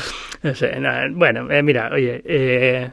bueno, 1.12 1.52
eh, 1.52 1.64
mira, 1.64 1.90
oye, 1.94 2.22
eh, 2.26 2.92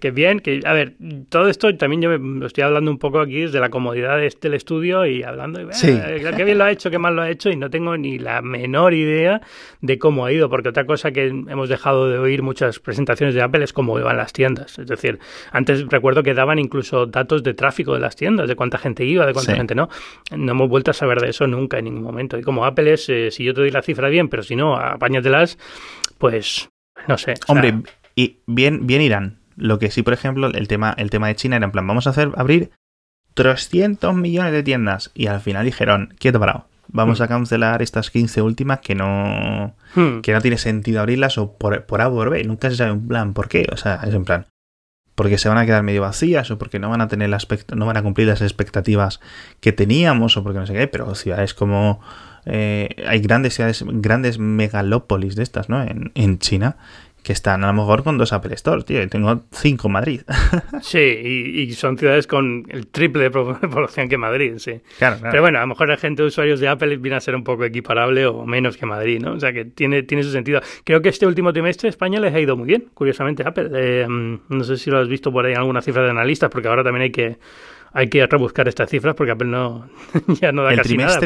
que, 0.00 0.10
bien, 0.10 0.40
que 0.40 0.60
a 0.64 0.72
ver, 0.72 0.94
todo 1.28 1.48
esto 1.48 1.74
también 1.76 2.00
yo 2.00 2.18
me 2.18 2.46
estoy 2.46 2.64
hablando 2.64 2.90
un 2.90 2.98
poco 2.98 3.20
aquí 3.20 3.42
desde 3.42 3.60
la 3.60 3.68
comodidad 3.68 4.16
del 4.16 4.26
este, 4.26 4.54
estudio 4.54 5.04
y 5.04 5.22
hablando, 5.22 5.60
y, 5.60 5.72
sí. 5.72 5.98
qué 6.36 6.44
bien 6.44 6.58
lo 6.58 6.64
ha 6.64 6.70
hecho, 6.70 6.90
qué 6.90 6.98
mal 6.98 7.14
lo 7.14 7.22
ha 7.22 7.30
hecho 7.30 7.50
y 7.50 7.56
no 7.56 7.68
tengo 7.68 7.96
ni 7.96 8.18
la 8.18 8.40
menor 8.40 8.94
idea 8.94 9.42
de 9.82 9.98
cómo 9.98 10.24
ha 10.24 10.32
ido, 10.32 10.48
porque 10.48 10.70
otra 10.70 10.86
cosa 10.86 11.10
que 11.12 11.26
hemos 11.26 11.68
dejado 11.68 12.08
de 12.08 12.18
oír 12.18 12.42
muchas 12.42 12.78
presentaciones 12.78 13.34
de 13.34 13.42
Apple 13.42 13.64
es 13.64 13.72
cómo 13.72 13.98
iban 13.98 14.16
las 14.16 14.32
tiendas, 14.32 14.78
es 14.78 14.86
decir, 14.86 15.18
antes 15.52 15.86
recuerdo 15.88 16.22
que 16.22 16.32
daban 16.32 16.58
incluso 16.58 17.06
datos 17.06 17.42
de 17.42 17.54
tráfico 17.54 17.92
de 17.94 18.00
las 18.00 18.16
tiendas, 18.16 18.48
de 18.48 18.56
cuánta 18.56 18.78
gente 18.78 19.04
iba, 19.04 19.26
de 19.26 19.34
cuánta 19.34 19.54
gente 19.54 19.74
no, 19.74 19.90
no 20.34 20.52
hemos 20.52 20.68
vuelto 20.68 20.90
a 20.90 20.94
saber 20.94 21.20
de 21.20 21.30
eso 21.30 21.46
nunca 21.46 21.78
en 21.78 21.84
ningún 21.84 22.02
momento 22.02 22.38
y 22.38 22.42
como 22.42 22.64
Apple 22.64 22.94
es, 22.94 23.08
eh, 23.08 23.30
si 23.30 23.44
yo 23.44 23.52
te 23.52 23.60
doy 23.60 23.70
la 23.70 23.82
cifra 23.82 24.08
bien, 24.08 24.28
pero 24.28 24.42
si 24.42 24.56
no, 24.56 24.76
apáñatelas, 24.76 25.58
pues 26.18 26.70
no 27.08 27.18
sé. 27.18 27.34
Hombre, 27.48 27.74
y 28.14 28.38
bien, 28.46 28.86
bien 28.86 29.02
irán 29.02 29.45
Lo 29.56 29.78
que 29.78 29.90
sí, 29.90 30.02
por 30.02 30.12
ejemplo, 30.12 30.48
el 30.48 30.68
tema, 30.68 30.94
el 30.98 31.10
tema 31.10 31.28
de 31.28 31.36
China 31.36 31.56
era 31.56 31.64
en 31.64 31.72
plan, 31.72 31.86
vamos 31.86 32.06
a 32.06 32.10
hacer 32.10 32.30
abrir 32.36 32.70
300 33.34 34.14
millones 34.14 34.52
de 34.52 34.62
tiendas. 34.62 35.10
Y 35.14 35.26
al 35.26 35.40
final 35.40 35.64
dijeron, 35.64 36.14
quieto 36.18 36.40
parado. 36.40 36.66
Vamos 36.88 37.20
Hmm. 37.20 37.22
a 37.24 37.28
cancelar 37.28 37.82
estas 37.82 38.10
15 38.10 38.42
últimas 38.42 38.80
que 38.80 38.94
no, 38.94 39.74
Hmm. 39.94 40.20
que 40.20 40.32
no 40.32 40.40
tiene 40.40 40.56
sentido 40.58 41.00
abrirlas 41.00 41.36
o 41.38 41.52
por, 41.56 41.84
por 41.84 42.00
A 42.00 42.08
o 42.08 42.12
por 42.14 42.30
B. 42.30 42.44
Nunca 42.44 42.70
se 42.70 42.76
sabe 42.76 42.92
un 42.92 43.06
plan 43.08 43.32
por 43.34 43.48
qué. 43.48 43.66
O 43.72 43.76
sea, 43.76 43.96
es 44.06 44.14
en 44.14 44.24
plan, 44.24 44.46
porque 45.14 45.36
se 45.38 45.48
van 45.48 45.58
a 45.58 45.66
quedar 45.66 45.82
medio 45.82 46.02
vacías 46.02 46.50
o 46.50 46.58
porque 46.58 46.78
no 46.78 46.88
van 46.88 47.00
a 47.00 47.08
tener 47.08 47.28
la 47.28 47.38
expect- 47.38 47.74
no 47.74 47.86
van 47.86 47.96
a 47.96 48.02
cumplir 48.02 48.28
las 48.28 48.40
expectativas 48.40 49.20
que 49.60 49.72
teníamos 49.72 50.36
o 50.36 50.42
porque 50.42 50.58
no 50.60 50.66
sé 50.66 50.74
qué. 50.74 50.86
Pero 50.86 51.14
ciudades 51.14 51.54
como 51.54 52.00
eh, 52.46 53.04
hay 53.08 53.18
grandes 53.18 53.54
ciudades, 53.54 53.84
grandes 53.86 54.38
megalópolis 54.38 55.34
de 55.34 55.42
estas, 55.42 55.68
¿no? 55.68 55.82
En, 55.82 56.12
en 56.14 56.38
China 56.38 56.76
que 57.26 57.32
están 57.32 57.64
a 57.64 57.66
lo 57.66 57.72
mejor 57.72 58.04
con 58.04 58.18
dos 58.18 58.32
Apple 58.32 58.56
Stores, 58.56 58.84
tío. 58.84 59.02
Y 59.02 59.08
tengo 59.08 59.42
cinco 59.50 59.88
en 59.88 59.92
Madrid. 59.92 60.20
Sí, 60.80 60.98
y, 60.98 61.62
y 61.62 61.72
son 61.72 61.98
ciudades 61.98 62.28
con 62.28 62.64
el 62.68 62.86
triple 62.86 63.24
de 63.28 63.30
población 63.30 64.08
que 64.08 64.16
Madrid, 64.16 64.54
sí. 64.58 64.80
claro, 64.98 65.16
claro. 65.16 65.30
Pero 65.32 65.42
bueno, 65.42 65.58
a 65.58 65.62
lo 65.62 65.66
mejor 65.66 65.88
la 65.88 65.96
gente 65.96 66.22
de 66.22 66.28
usuarios 66.28 66.60
de 66.60 66.68
Apple 66.68 66.98
viene 66.98 67.16
a 67.16 67.20
ser 67.20 67.34
un 67.34 67.42
poco 67.42 67.64
equiparable 67.64 68.26
o 68.26 68.46
menos 68.46 68.76
que 68.76 68.86
Madrid, 68.86 69.20
¿no? 69.20 69.32
O 69.32 69.40
sea 69.40 69.52
que 69.52 69.64
tiene, 69.64 70.04
tiene 70.04 70.22
su 70.22 70.30
sentido. 70.30 70.60
Creo 70.84 71.02
que 71.02 71.08
este 71.08 71.26
último 71.26 71.52
trimestre 71.52 71.88
España 71.88 72.20
les 72.20 72.32
ha 72.32 72.38
ido 72.38 72.56
muy 72.56 72.68
bien, 72.68 72.90
curiosamente, 72.94 73.42
Apple. 73.44 73.70
Eh, 73.74 74.06
no 74.08 74.64
sé 74.64 74.76
si 74.76 74.90
lo 74.90 74.98
has 75.00 75.08
visto 75.08 75.32
por 75.32 75.46
ahí 75.46 75.52
en 75.52 75.58
alguna 75.58 75.82
cifra 75.82 76.04
de 76.04 76.10
analistas, 76.10 76.48
porque 76.48 76.68
ahora 76.68 76.84
también 76.84 77.02
hay 77.02 77.10
que, 77.10 77.38
hay 77.92 78.08
que 78.08 78.24
rebuscar 78.24 78.68
estas 78.68 78.88
cifras 78.88 79.16
porque 79.16 79.32
Apple 79.32 79.48
no, 79.48 79.88
ya 80.40 80.52
no 80.52 80.62
da 80.62 80.70
el 80.70 80.76
casi 80.76 80.96
nada. 80.96 81.18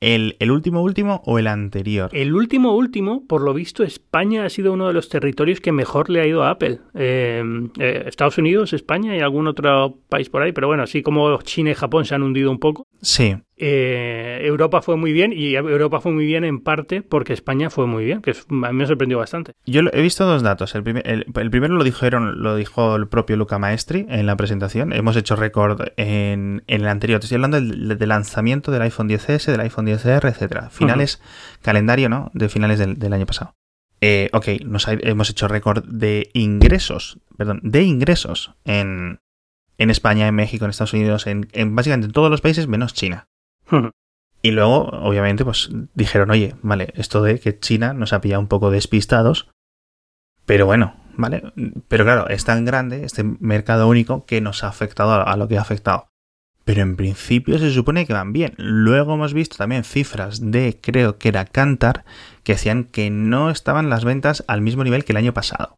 El, 0.00 0.36
el 0.38 0.50
último 0.50 0.82
último 0.82 1.22
o 1.26 1.38
el 1.38 1.46
anterior. 1.46 2.10
El 2.12 2.34
último 2.34 2.74
último, 2.74 3.24
por 3.26 3.42
lo 3.42 3.52
visto, 3.52 3.84
España 3.84 4.44
ha 4.44 4.48
sido 4.48 4.72
uno 4.72 4.86
de 4.88 4.94
los 4.94 5.08
territorios 5.08 5.60
que 5.60 5.72
mejor 5.72 6.08
le 6.10 6.20
ha 6.20 6.26
ido 6.26 6.42
a 6.42 6.50
Apple. 6.50 6.80
Eh, 6.94 7.42
eh, 7.78 8.04
Estados 8.06 8.38
Unidos, 8.38 8.72
España 8.72 9.14
y 9.16 9.20
algún 9.20 9.46
otro 9.46 9.98
país 10.08 10.30
por 10.30 10.42
ahí, 10.42 10.52
pero 10.52 10.66
bueno, 10.66 10.82
así 10.82 11.02
como 11.02 11.40
China 11.42 11.70
y 11.70 11.74
Japón 11.74 12.06
se 12.06 12.14
han 12.14 12.22
hundido 12.22 12.50
un 12.50 12.58
poco. 12.58 12.86
Sí, 13.02 13.36
Eh, 13.62 14.40
Europa 14.46 14.80
fue 14.80 14.96
muy 14.96 15.12
bien 15.12 15.32
y 15.34 15.54
Europa 15.54 16.00
fue 16.00 16.12
muy 16.12 16.24
bien 16.24 16.44
en 16.44 16.60
parte 16.60 17.02
porque 17.02 17.34
España 17.34 17.68
fue 17.68 17.86
muy 17.86 18.04
bien, 18.06 18.22
que 18.22 18.30
es- 18.30 18.46
a 18.50 18.54
mí 18.72 18.72
me 18.72 18.86
sorprendió 18.86 19.18
bastante. 19.18 19.52
Yo 19.66 19.82
he 19.92 20.00
visto 20.02 20.24
dos 20.24 20.42
datos. 20.42 20.74
El, 20.74 20.82
primer- 20.82 21.06
el- 21.06 21.26
el 21.34 21.50
primero 21.50 21.74
lo 21.74 21.84
dijeron, 21.84 22.42
lo 22.42 22.56
dijo 22.56 22.96
el 22.96 23.06
propio 23.06 23.36
Luca 23.36 23.58
Maestri 23.58 24.06
en 24.08 24.24
la 24.26 24.34
presentación. 24.36 24.92
Hemos 24.94 25.14
hecho 25.16 25.36
récord 25.36 25.80
en, 25.98 26.62
en 26.66 26.80
el 26.80 26.88
anterior. 26.88 27.20
Te 27.20 27.26
estoy 27.26 27.36
hablando 27.36 27.60
del, 27.60 27.98
del 27.98 28.08
lanzamiento 28.08 28.72
del 28.72 28.82
iPhone 28.82 29.08
10S, 29.08 29.46
del 29.50 29.60
iPhone 29.60 29.86
10R, 29.86 30.26
etcétera. 30.28 30.70
Finales, 30.70 31.20
calendario, 31.60 32.08
¿no? 32.08 32.30
De 32.32 32.48
finales 32.48 32.78
del, 32.78 32.98
del 32.98 33.12
año 33.12 33.26
pasado. 33.26 33.54
Eh, 34.00 34.30
ok, 34.32 34.48
nos 34.64 34.88
ha- 34.88 34.94
hemos 35.02 35.28
hecho 35.28 35.46
récord 35.48 35.84
de 35.84 36.30
ingresos, 36.32 37.18
perdón, 37.36 37.60
de 37.62 37.82
ingresos 37.82 38.54
en, 38.64 39.20
en 39.76 39.90
España, 39.90 40.26
en 40.28 40.34
México, 40.34 40.64
en 40.64 40.70
Estados 40.70 40.94
Unidos, 40.94 41.26
en, 41.26 41.48
en 41.52 41.76
básicamente 41.76 42.06
en 42.06 42.12
todos 42.12 42.30
los 42.30 42.40
países 42.40 42.66
menos 42.66 42.94
China. 42.94 43.28
Y 44.42 44.52
luego, 44.52 44.84
obviamente, 44.84 45.44
pues 45.44 45.70
dijeron, 45.94 46.30
oye, 46.30 46.54
vale, 46.62 46.92
esto 46.96 47.22
de 47.22 47.38
que 47.40 47.58
China 47.58 47.92
nos 47.92 48.12
ha 48.12 48.20
pillado 48.20 48.40
un 48.40 48.48
poco 48.48 48.70
despistados, 48.70 49.50
pero 50.46 50.66
bueno, 50.66 50.96
¿vale? 51.16 51.52
Pero 51.88 52.04
claro, 52.04 52.28
es 52.28 52.44
tan 52.44 52.64
grande 52.64 53.04
este 53.04 53.22
mercado 53.22 53.88
único 53.88 54.24
que 54.24 54.40
nos 54.40 54.64
ha 54.64 54.68
afectado 54.68 55.26
a, 55.26 55.36
lo 55.36 55.46
que 55.46 55.58
ha 55.58 55.60
afectado. 55.60 56.08
Pero 56.64 56.82
en 56.82 56.96
principio 56.96 57.58
se 57.58 57.70
supone 57.70 58.06
que 58.06 58.12
van 58.12 58.32
bien. 58.32 58.54
Luego 58.56 59.14
hemos 59.14 59.34
visto 59.34 59.56
también 59.56 59.84
cifras 59.84 60.50
de, 60.50 60.78
creo 60.80 61.18
que 61.18 61.28
era 61.28 61.44
Cantar, 61.44 62.04
que 62.42 62.52
decían 62.52 62.84
que 62.84 63.10
no 63.10 63.50
estaban 63.50 63.90
las 63.90 64.04
ventas 64.04 64.44
al 64.46 64.60
mismo 64.60 64.84
nivel 64.84 65.04
que 65.04 65.12
el 65.12 65.18
año 65.18 65.34
pasado. 65.34 65.76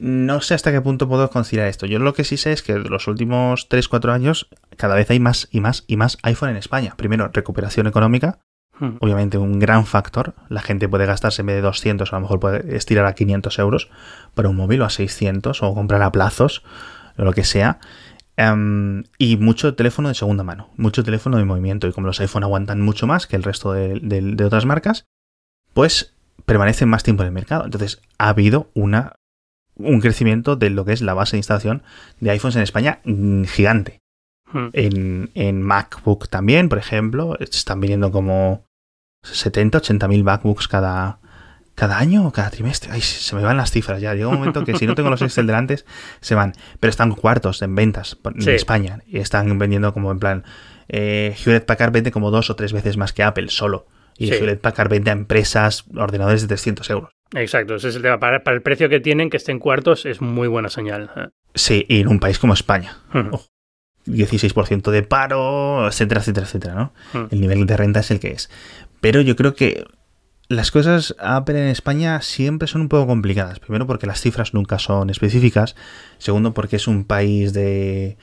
No 0.00 0.40
sé 0.40 0.54
hasta 0.54 0.70
qué 0.70 0.80
punto 0.80 1.08
puedo 1.08 1.28
considerar 1.30 1.68
esto. 1.68 1.86
Yo 1.86 1.98
lo 1.98 2.14
que 2.14 2.22
sí 2.24 2.36
sé 2.36 2.52
es 2.52 2.62
que 2.62 2.78
los 2.78 3.08
últimos 3.08 3.68
3-4 3.68 4.12
años 4.12 4.48
cada 4.76 4.94
vez 4.94 5.10
hay 5.10 5.18
más 5.18 5.48
y 5.50 5.60
más 5.60 5.84
y 5.88 5.96
más 5.96 6.18
iPhone 6.22 6.50
en 6.50 6.56
España. 6.56 6.94
Primero, 6.96 7.28
recuperación 7.32 7.86
económica, 7.88 8.38
obviamente 9.00 9.38
un 9.38 9.58
gran 9.58 9.86
factor. 9.86 10.34
La 10.48 10.62
gente 10.62 10.88
puede 10.88 11.06
gastarse 11.06 11.42
en 11.42 11.46
vez 11.46 11.56
de 11.56 11.62
200, 11.62 12.12
a 12.12 12.16
lo 12.16 12.20
mejor 12.22 12.38
puede 12.38 12.76
estirar 12.76 13.06
a 13.06 13.14
500 13.14 13.58
euros 13.58 13.90
para 14.34 14.48
un 14.48 14.54
móvil 14.56 14.82
o 14.82 14.84
a 14.84 14.90
600 14.90 15.62
o 15.64 15.74
comprar 15.74 16.02
a 16.02 16.12
plazos 16.12 16.62
o 17.16 17.24
lo 17.24 17.32
que 17.32 17.42
sea. 17.42 17.80
Em, 18.36 19.02
y 19.18 19.36
mucho 19.36 19.74
teléfono 19.74 20.06
de 20.08 20.14
segunda 20.14 20.44
mano, 20.44 20.70
mucho 20.76 21.02
teléfono 21.02 21.38
de 21.38 21.44
movimiento. 21.44 21.88
Y 21.88 21.92
como 21.92 22.06
los 22.06 22.20
iPhone 22.20 22.44
aguantan 22.44 22.80
mucho 22.80 23.08
más 23.08 23.26
que 23.26 23.34
el 23.34 23.42
resto 23.42 23.72
de, 23.72 23.98
de- 24.00 24.20
de 24.36 24.44
otras 24.44 24.64
marcas, 24.64 25.06
pues 25.74 26.14
permanecen 26.46 26.88
más 26.88 27.02
tiempo 27.02 27.24
en 27.24 27.28
el 27.28 27.32
mercado. 27.34 27.64
Entonces 27.64 28.00
ha 28.16 28.28
habido 28.28 28.70
una, 28.74 29.16
un 29.78 30.00
crecimiento 30.00 30.56
de 30.56 30.70
lo 30.70 30.84
que 30.84 30.92
es 30.92 31.00
la 31.00 31.14
base 31.14 31.32
de 31.32 31.38
instalación 31.38 31.82
de 32.20 32.30
iPhones 32.30 32.56
en 32.56 32.62
España 32.62 33.00
mm, 33.04 33.44
gigante. 33.44 34.00
En, 34.72 35.30
en 35.34 35.60
MacBook 35.62 36.28
también, 36.30 36.68
por 36.70 36.78
ejemplo, 36.78 37.36
están 37.38 37.80
viniendo 37.80 38.10
como 38.10 38.64
70, 39.22 39.76
80 39.78 40.08
mil 40.08 40.24
MacBooks 40.24 40.68
cada, 40.68 41.18
cada 41.74 41.98
año 41.98 42.26
o 42.26 42.32
cada 42.32 42.48
trimestre. 42.48 42.90
Ay, 42.92 43.02
se 43.02 43.36
me 43.36 43.42
van 43.42 43.58
las 43.58 43.70
cifras 43.70 44.00
ya. 44.00 44.14
Llega 44.14 44.28
un 44.28 44.36
momento 44.36 44.64
que 44.64 44.74
si 44.76 44.86
no 44.86 44.94
tengo 44.94 45.10
los 45.10 45.20
Excel 45.20 45.46
delante, 45.46 45.84
se 46.20 46.34
van. 46.34 46.54
Pero 46.80 46.88
están 46.90 47.12
cuartos 47.12 47.60
en 47.60 47.74
ventas 47.74 48.16
en 48.24 48.40
Sí. 48.40 48.50
España. 48.52 49.02
Y 49.06 49.18
están 49.18 49.58
vendiendo 49.58 49.92
como 49.92 50.10
en 50.12 50.18
plan. 50.18 50.44
Eh, 50.88 51.36
Hewlett 51.44 51.66
Packard 51.66 51.92
vende 51.92 52.10
como 52.10 52.30
dos 52.30 52.48
o 52.48 52.56
tres 52.56 52.72
veces 52.72 52.96
más 52.96 53.12
que 53.12 53.22
Apple 53.22 53.48
solo. 53.50 53.86
Y 54.16 54.28
Sí. 54.28 54.32
Hewlett 54.34 54.62
Packard 54.62 54.88
vende 54.88 55.10
a 55.10 55.12
empresas 55.12 55.84
ordenadores 55.94 56.40
de 56.40 56.48
300 56.48 56.88
euros. 56.88 57.10
Exacto, 57.34 57.74
ese 57.76 57.88
es 57.88 57.96
el 57.96 58.02
tema. 58.02 58.18
Para, 58.18 58.42
para 58.42 58.56
el 58.56 58.62
precio 58.62 58.88
que 58.88 59.00
tienen, 59.00 59.28
que 59.30 59.36
estén 59.36 59.58
cuartos, 59.58 60.06
es 60.06 60.20
muy 60.20 60.48
buena 60.48 60.70
señal. 60.70 61.32
Sí, 61.54 61.84
y 61.88 62.00
en 62.00 62.08
un 62.08 62.20
país 62.20 62.38
como 62.38 62.54
España. 62.54 62.96
Ujú. 63.14 63.28
Ojo. 63.32 63.46
16% 64.06 64.90
de 64.90 65.02
paro, 65.02 65.86
etcétera, 65.86 66.20
etcétera, 66.22 66.46
etcétera, 66.46 66.74
¿no? 66.74 67.28
El 67.30 67.40
nivel 67.40 67.66
de 67.66 67.76
renta 67.76 68.00
es 68.00 68.10
el 68.10 68.20
que 68.20 68.28
es. 68.30 68.48
Pero 69.02 69.20
yo 69.20 69.36
creo 69.36 69.54
que 69.54 69.84
las 70.48 70.70
cosas 70.70 71.14
Apple 71.18 71.60
en 71.60 71.68
España 71.68 72.22
siempre 72.22 72.68
son 72.68 72.80
un 72.82 72.88
poco 72.88 73.06
complicadas. 73.06 73.60
Primero 73.60 73.86
porque 73.86 74.06
las 74.06 74.22
cifras 74.22 74.54
nunca 74.54 74.78
son 74.78 75.10
específicas. 75.10 75.76
Segundo 76.16 76.54
porque 76.54 76.76
es 76.76 76.88
un 76.88 77.04
país 77.04 77.52
de... 77.52 78.16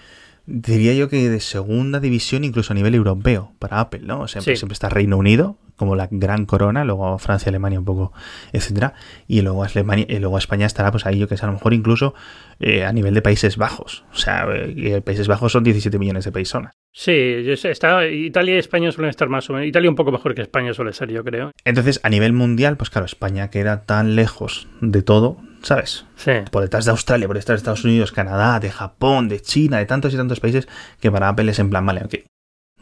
Diría 0.48 0.94
yo 0.94 1.08
que 1.10 1.30
de 1.30 1.40
segunda 1.40 2.00
división 2.00 2.44
incluso 2.44 2.74
a 2.74 2.76
nivel 2.76 2.96
europeo 2.96 3.54
para 3.60 3.80
Apple, 3.80 4.02
¿no? 4.04 4.28
Siempre, 4.28 4.56
Sí. 4.56 4.60
siempre 4.60 4.74
está 4.74 4.90
Reino 4.90 5.18
Unido 5.18 5.58
como 5.76 5.96
la 5.96 6.08
gran 6.12 6.46
corona, 6.46 6.86
luego 6.86 7.18
Francia, 7.18 7.50
Alemania 7.50 7.80
un 7.80 7.86
poco, 7.86 8.14
etcétera, 8.54 8.94
y 9.28 9.42
luego 9.42 9.64
Alemania, 9.64 10.06
y 10.08 10.20
luego 10.20 10.38
España 10.38 10.66
estará 10.66 10.92
pues 10.92 11.06
ahí 11.06 11.20
yo 11.20 11.28
que 11.28 11.38
sé, 11.38 11.46
a 11.46 11.48
lo 11.48 11.54
mejor 11.54 11.74
incluso 11.74 12.14
eh, 12.60 12.86
a 12.86 12.94
nivel 12.94 13.14
de 13.14 13.22
Países 13.22 13.58
Bajos. 13.58 14.06
O 14.14 14.18
sea, 14.18 14.48
eh, 14.54 15.02
Países 15.02 15.28
Bajos 15.28 15.52
son 15.52 15.64
17 15.64 15.98
millones 16.00 16.26
de 16.26 16.32
personas. 16.32 16.74
Sí, 16.94 17.12
está, 17.12 18.08
Italia 18.08 18.56
y 18.56 18.58
España 18.58 18.92
suelen 18.92 19.10
estar 19.10 19.28
más 19.28 19.50
o 19.50 19.54
menos. 19.54 19.68
Italia 19.68 19.90
un 19.90 19.96
poco 19.96 20.12
mejor 20.12 20.34
que 20.34 20.42
España 20.42 20.74
suele 20.74 20.94
ser, 20.94 21.12
yo 21.12 21.24
creo. 21.24 21.52
Entonces, 21.66 22.00
a 22.04 22.10
nivel 22.10 22.32
mundial, 22.32 22.78
pues 22.78 22.90
claro, 22.90 23.06
España 23.06 23.50
queda 23.50 23.84
tan 23.84 24.16
lejos 24.16 24.70
de 24.80 25.02
todo, 25.02 25.38
¿sabes? 25.62 26.06
Sí. 26.16 26.32
Por 26.52 26.64
detrás 26.64 26.86
de 26.86 26.92
Australia, 26.92 27.28
por 27.28 27.36
detrás 27.36 27.58
de 27.58 27.58
Estados 27.58 27.84
Unidos, 27.84 28.14
Canadá, 28.14 28.62
de 28.62 28.72
Japón, 28.72 29.28
de 29.28 29.42
China, 29.42 29.78
de 29.78 29.86
tantos 29.86 30.14
y 30.14 30.18
tantos 30.18 30.40
países, 30.40 30.70
que 31.02 31.12
para 31.12 31.28
Apple 31.28 31.52
es 31.52 31.60
en 31.60 31.70
plan, 31.70 31.86
vale, 31.86 32.04
ok, 32.06 32.16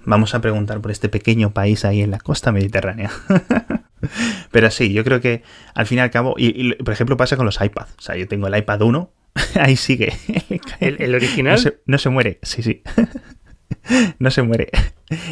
vamos 0.05 0.35
a 0.35 0.41
preguntar 0.41 0.81
por 0.81 0.91
este 0.91 1.09
pequeño 1.09 1.53
país 1.53 1.85
ahí 1.85 2.01
en 2.01 2.11
la 2.11 2.19
costa 2.19 2.51
mediterránea. 2.51 3.11
Pero 4.51 4.69
sí, 4.69 4.91
yo 4.93 5.03
creo 5.03 5.21
que 5.21 5.43
al 5.73 5.85
fin 5.85 5.99
y 5.99 6.01
al 6.01 6.11
cabo, 6.11 6.35
y, 6.37 6.69
y, 6.69 6.73
por 6.75 6.93
ejemplo 6.93 7.17
pasa 7.17 7.37
con 7.37 7.45
los 7.45 7.59
iPads, 7.61 7.95
o 7.97 8.01
sea, 8.01 8.15
yo 8.15 8.27
tengo 8.27 8.47
el 8.47 8.57
iPad 8.57 8.81
1, 8.81 9.11
ahí 9.55 9.75
sigue. 9.75 10.13
¿El, 10.79 11.01
el 11.01 11.15
original? 11.15 11.53
No 11.53 11.57
se, 11.57 11.81
no 11.85 11.97
se 11.97 12.09
muere, 12.09 12.39
sí, 12.43 12.63
sí. 12.63 12.83
no 14.19 14.31
se 14.31 14.41
muere. 14.41 14.69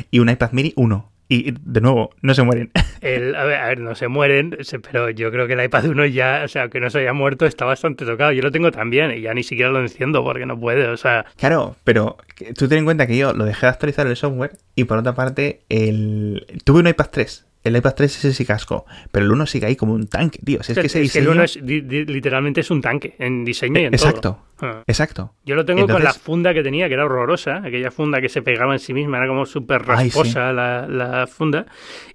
Y 0.09 0.19
un 0.19 0.29
iPad 0.29 0.51
mini 0.51 0.73
1. 0.75 1.11
Y 1.33 1.53
de 1.61 1.79
nuevo, 1.79 2.09
no 2.21 2.33
se 2.33 2.43
mueren. 2.43 2.71
El, 2.99 3.35
a, 3.37 3.45
ver, 3.45 3.57
a 3.57 3.67
ver, 3.67 3.79
no 3.79 3.95
se 3.95 4.09
mueren, 4.09 4.57
pero 4.83 5.09
yo 5.09 5.31
creo 5.31 5.47
que 5.47 5.53
el 5.53 5.63
iPad 5.63 5.85
1 5.85 6.05
ya, 6.07 6.41
o 6.43 6.47
sea, 6.49 6.63
aunque 6.63 6.81
no 6.81 6.89
se 6.89 6.99
haya 6.99 7.13
muerto, 7.13 7.45
está 7.45 7.63
bastante 7.63 8.05
tocado. 8.05 8.33
Yo 8.33 8.43
lo 8.43 8.51
tengo 8.51 8.69
también 8.69 9.11
y 9.11 9.21
ya 9.21 9.33
ni 9.33 9.41
siquiera 9.43 9.71
lo 9.71 9.79
enciendo 9.79 10.25
porque 10.25 10.45
no 10.45 10.59
puede, 10.59 10.87
o 10.89 10.97
sea, 10.97 11.25
Claro, 11.37 11.77
pero 11.85 12.17
que- 12.35 12.53
tú 12.53 12.67
ten 12.67 12.79
en 12.79 12.83
cuenta 12.85 13.07
que 13.07 13.15
yo 13.15 13.31
lo 13.33 13.45
dejé 13.45 13.65
de 13.65 13.69
actualizar 13.71 14.05
el 14.07 14.17
software 14.17 14.51
y 14.75 14.83
por 14.83 14.97
otra 14.97 15.15
parte 15.15 15.61
el 15.69 16.45
tuve 16.65 16.81
un 16.81 16.87
iPad 16.89 17.07
3. 17.11 17.45
El 17.63 17.75
iPad 17.77 17.93
3 17.95 18.17
ese 18.17 18.33
sí 18.33 18.45
cascó, 18.45 18.85
pero 19.11 19.25
el 19.25 19.31
1 19.31 19.45
sigue 19.45 19.67
ahí 19.67 19.75
como 19.75 19.93
un 19.93 20.07
tanque, 20.07 20.39
tío. 20.43 20.63
Si 20.63 20.71
es 20.71 20.77
que 20.79 20.87
ese 20.87 21.01
es 21.03 21.11
que 21.13 21.19
el 21.19 21.25
diseño- 21.25 21.31
1 21.31 21.43
es, 21.43 21.55
literalmente 21.61 22.61
es 22.61 22.71
un 22.71 22.81
tanque 22.81 23.15
en 23.19 23.45
diseño 23.45 23.79
y 23.79 23.83
en 23.85 23.93
Exacto, 23.93 24.21
todo. 24.21 24.39
Ah. 24.69 24.83
exacto. 24.87 25.33
Yo 25.45 25.55
lo 25.55 25.65
tengo 25.65 25.87
con 25.87 26.03
la 26.03 26.13
funda 26.13 26.53
que 26.53 26.63
tenía, 26.63 26.87
que 26.87 26.93
era 26.95 27.05
horrorosa, 27.05 27.57
aquella 27.63 27.91
funda 27.91 28.19
que 28.21 28.29
se 28.29 28.41
pegaba 28.41 28.73
en 28.73 28.79
sí 28.79 28.93
misma, 28.93 29.17
era 29.17 29.27
como 29.27 29.45
súper 29.45 29.81
sí. 29.81 29.87
rasposa 29.87 30.51
la, 30.53 30.87
la 30.87 31.27
funda. 31.27 31.65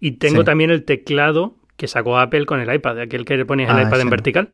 Y 0.00 0.12
tengo 0.12 0.40
Sí. 0.40 0.44
también 0.46 0.70
el 0.70 0.84
teclado 0.84 1.56
que 1.76 1.88
sacó 1.88 2.18
Apple 2.18 2.46
con 2.46 2.58
el 2.60 2.74
iPad, 2.74 3.00
aquel 3.00 3.24
que 3.24 3.36
le 3.36 3.44
ponías 3.44 3.70
el 3.70 3.76
Ah, 3.76 3.82
iPad 3.82 3.94
ese 3.94 4.02
en 4.02 4.10
vertical. 4.10 4.52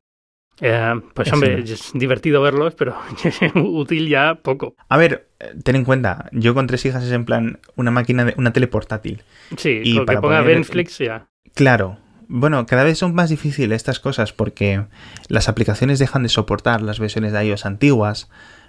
Eh, 0.60 0.94
pues 1.14 1.32
hombre, 1.32 1.60
es 1.64 1.90
divertido 1.94 2.40
verlos, 2.42 2.74
pero 2.74 2.96
útil 3.54 4.08
ya 4.08 4.36
poco. 4.36 4.76
A 4.88 4.96
ver, 4.96 5.28
ten 5.64 5.76
en 5.76 5.84
cuenta, 5.84 6.28
yo 6.32 6.54
con 6.54 6.66
tres 6.66 6.84
hijas 6.86 7.02
es 7.04 7.12
en 7.12 7.24
plan 7.24 7.58
una 7.74 7.90
máquina 7.90 8.24
de 8.24 8.34
una 8.36 8.52
tele 8.52 8.68
portátil. 8.68 9.22
Sí, 9.56 9.80
Y 9.82 9.94
con 9.96 10.02
que 10.02 10.06
para 10.06 10.20
ponga 10.20 10.42
poner- 10.42 10.58
Netflix 10.58 10.98
ya. 10.98 11.26
Claro, 11.54 11.98
bueno, 12.28 12.64
cada 12.66 12.84
vez 12.84 12.98
son 12.98 13.14
más 13.14 13.30
difíciles 13.30 13.76
estas 13.76 13.98
cosas 14.00 14.32
porque 14.32 14.84
las 15.28 15.48
aplicaciones 15.48 15.98
dejan 15.98 16.22
de 16.22 16.28
soportar 16.28 16.80
las 16.82 16.98
versiones 17.00 17.32
de 17.32 17.44
iOS 17.46 17.66
antiguas. 17.66 18.28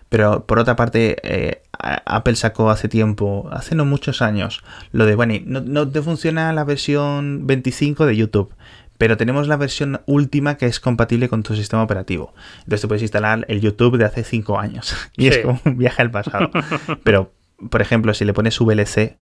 Pero 0.09 0.45
por 0.45 0.59
otra 0.59 0.75
parte, 0.75 1.15
eh, 1.23 1.63
Apple 1.79 2.36
sacó 2.36 2.69
hace 2.69 2.88
tiempo, 2.88 3.49
hace 3.51 3.73
no 3.73 3.84
muchos 3.84 4.21
años, 4.21 4.63
lo 4.91 5.07
de, 5.07 5.15
bueno, 5.15 5.34
no, 5.45 5.61
no 5.61 5.89
te 5.89 6.03
funciona 6.03 6.53
la 6.53 6.63
versión 6.65 7.47
25 7.47 8.05
de 8.05 8.15
YouTube 8.15 8.53
pero 8.97 9.17
tenemos 9.17 9.47
la 9.47 9.57
versión 9.57 10.01
última 10.05 10.57
que 10.57 10.65
es 10.65 10.79
compatible 10.79 11.29
con 11.29 11.43
tu 11.43 11.55
sistema 11.55 11.83
operativo. 11.83 12.33
Entonces 12.59 12.81
te 12.81 12.87
puedes 12.87 13.01
instalar 13.01 13.45
el 13.47 13.61
YouTube 13.61 13.97
de 13.97 14.05
hace 14.05 14.23
5 14.23 14.59
años 14.59 14.95
y 15.17 15.27
es 15.27 15.39
como 15.39 15.59
un 15.65 15.77
viaje 15.77 16.01
al 16.01 16.11
pasado. 16.11 16.51
pero, 17.03 17.33
por 17.69 17.81
ejemplo, 17.81 18.13
si 18.13 18.25
le 18.25 18.33
pones 18.33 18.59
VLC 18.59 19.17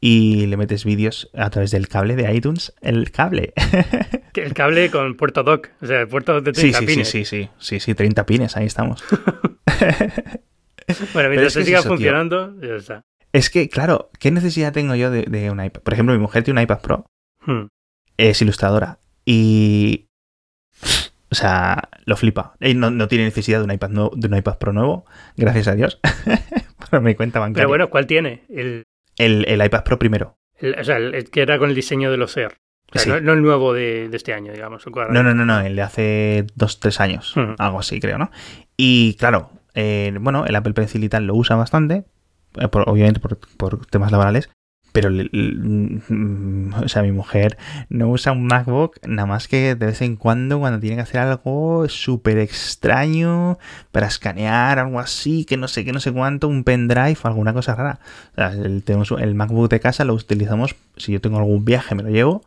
y 0.00 0.46
le 0.46 0.56
metes 0.56 0.84
vídeos 0.84 1.30
a 1.34 1.50
través 1.50 1.70
del 1.70 1.88
cable 1.88 2.14
de 2.16 2.32
iTunes, 2.32 2.72
el 2.80 3.10
cable. 3.10 3.52
el 4.34 4.54
cable 4.54 4.90
con 4.90 5.16
puerto 5.16 5.42
dock, 5.42 5.70
o 5.80 5.86
sea, 5.86 6.00
el 6.00 6.08
puerto 6.08 6.40
de 6.40 6.52
30 6.52 6.78
sí, 6.78 6.86
sí, 6.86 6.86
pines. 6.86 7.08
Sí, 7.08 7.24
sí, 7.24 7.42
sí, 7.42 7.50
sí, 7.58 7.80
sí, 7.80 7.94
30 7.94 8.24
pines, 8.24 8.56
ahí 8.56 8.66
estamos. 8.66 9.02
bueno, 11.12 11.28
mientras 11.28 11.52
se 11.52 11.64
siga 11.64 11.82
funcionando, 11.82 12.54
ya 12.60 12.76
está. 12.76 13.02
Es 13.32 13.50
que, 13.50 13.68
claro, 13.68 14.10
¿qué 14.18 14.30
necesidad 14.30 14.72
tengo 14.72 14.94
yo 14.94 15.10
de, 15.10 15.50
un 15.50 15.62
iPad? 15.62 15.82
Por 15.82 15.92
ejemplo, 15.92 16.14
mi 16.14 16.20
mujer 16.20 16.44
tiene 16.44 16.60
un 16.60 16.64
iPad 16.64 16.80
Pro. 16.80 17.06
Hmm. 17.44 17.66
Es 18.18 18.42
ilustradora. 18.42 18.98
Y. 19.24 20.06
O 21.30 21.34
sea, 21.34 21.88
lo 22.04 22.16
flipa. 22.16 22.54
No, 22.60 22.90
no 22.90 23.08
tiene 23.08 23.24
necesidad 23.24 23.58
de 23.58 23.64
un 23.64 23.72
iPad, 23.72 23.90
de 24.14 24.28
un 24.28 24.36
iPad 24.36 24.58
Pro 24.58 24.72
nuevo, 24.72 25.06
gracias 25.36 25.68
a 25.68 25.74
Dios. 25.74 26.00
Para 26.90 27.00
mi 27.00 27.14
cuenta 27.14 27.38
bancaria. 27.38 27.62
Pero 27.62 27.68
bueno, 27.68 27.90
¿cuál 27.90 28.06
tiene? 28.06 28.44
El, 28.48 28.84
el, 29.18 29.64
iPad 29.64 29.84
Pro 29.84 29.98
primero. 29.98 30.38
o 30.78 30.84
sea, 30.84 30.96
el, 30.96 31.30
que 31.30 31.42
era 31.42 31.58
con 31.58 31.70
el 31.70 31.74
diseño 31.74 32.10
de 32.10 32.16
los 32.16 32.36
Air. 32.36 32.58
no, 33.22 33.32
el 33.32 33.42
nuevo 33.42 33.74
de, 33.74 34.08
este 34.12 34.32
año, 34.32 34.52
digamos. 34.52 34.84
no, 34.86 35.22
no, 35.22 35.34
no, 35.34 35.44
no, 35.44 35.60
el 35.60 35.76
de 35.76 35.82
hace 35.82 36.46
dos, 36.54 36.80
tres 36.80 37.00
años. 37.00 37.34
Algo 37.58 37.80
así, 37.80 38.00
creo, 38.00 38.18
¿no? 38.18 38.30
Y 38.76 39.14
claro, 39.14 39.50
eh, 39.74 40.16
bueno, 40.20 40.44
el 40.46 40.56
Apple 40.56 40.72
Pencil 40.72 41.04
y 41.04 41.08
tal 41.08 41.26
lo 41.26 41.34
usa 41.34 41.56
bastante, 41.56 42.04
eh, 42.56 42.68
obviamente 42.72 43.20
por, 43.20 43.86
temas 43.86 44.10
laborales, 44.10 44.50
pero 45.00 45.10
o 46.84 46.88
sea, 46.88 47.02
mi 47.02 47.12
mujer 47.12 47.56
no 47.88 48.08
usa 48.08 48.32
un 48.32 48.46
MacBook 48.46 48.98
nada 49.06 49.26
más 49.26 49.46
que 49.46 49.76
de 49.76 49.86
vez 49.86 50.02
en 50.02 50.16
cuando 50.16 50.58
cuando 50.58 50.80
tiene 50.80 50.96
que 50.96 51.02
hacer 51.02 51.20
algo 51.20 51.88
súper 51.88 52.38
extraño 52.38 53.58
para 53.92 54.08
escanear 54.08 54.80
algo 54.80 54.98
así, 54.98 55.44
que 55.44 55.56
no 55.56 55.68
sé 55.68 55.84
qué, 55.84 55.92
no 55.92 56.00
sé 56.00 56.10
cuánto, 56.12 56.48
un 56.48 56.64
pendrive, 56.64 57.16
alguna 57.22 57.52
cosa 57.52 57.76
rara. 57.76 58.00
O 58.32 58.34
sea, 58.34 58.50
el, 58.50 58.82
el 59.20 59.34
MacBook 59.36 59.70
de 59.70 59.78
casa 59.78 60.04
lo 60.04 60.14
utilizamos 60.14 60.74
si 60.96 61.12
yo 61.12 61.20
tengo 61.20 61.38
algún 61.38 61.64
viaje 61.64 61.94
me 61.94 62.02
lo 62.02 62.10
llevo 62.10 62.44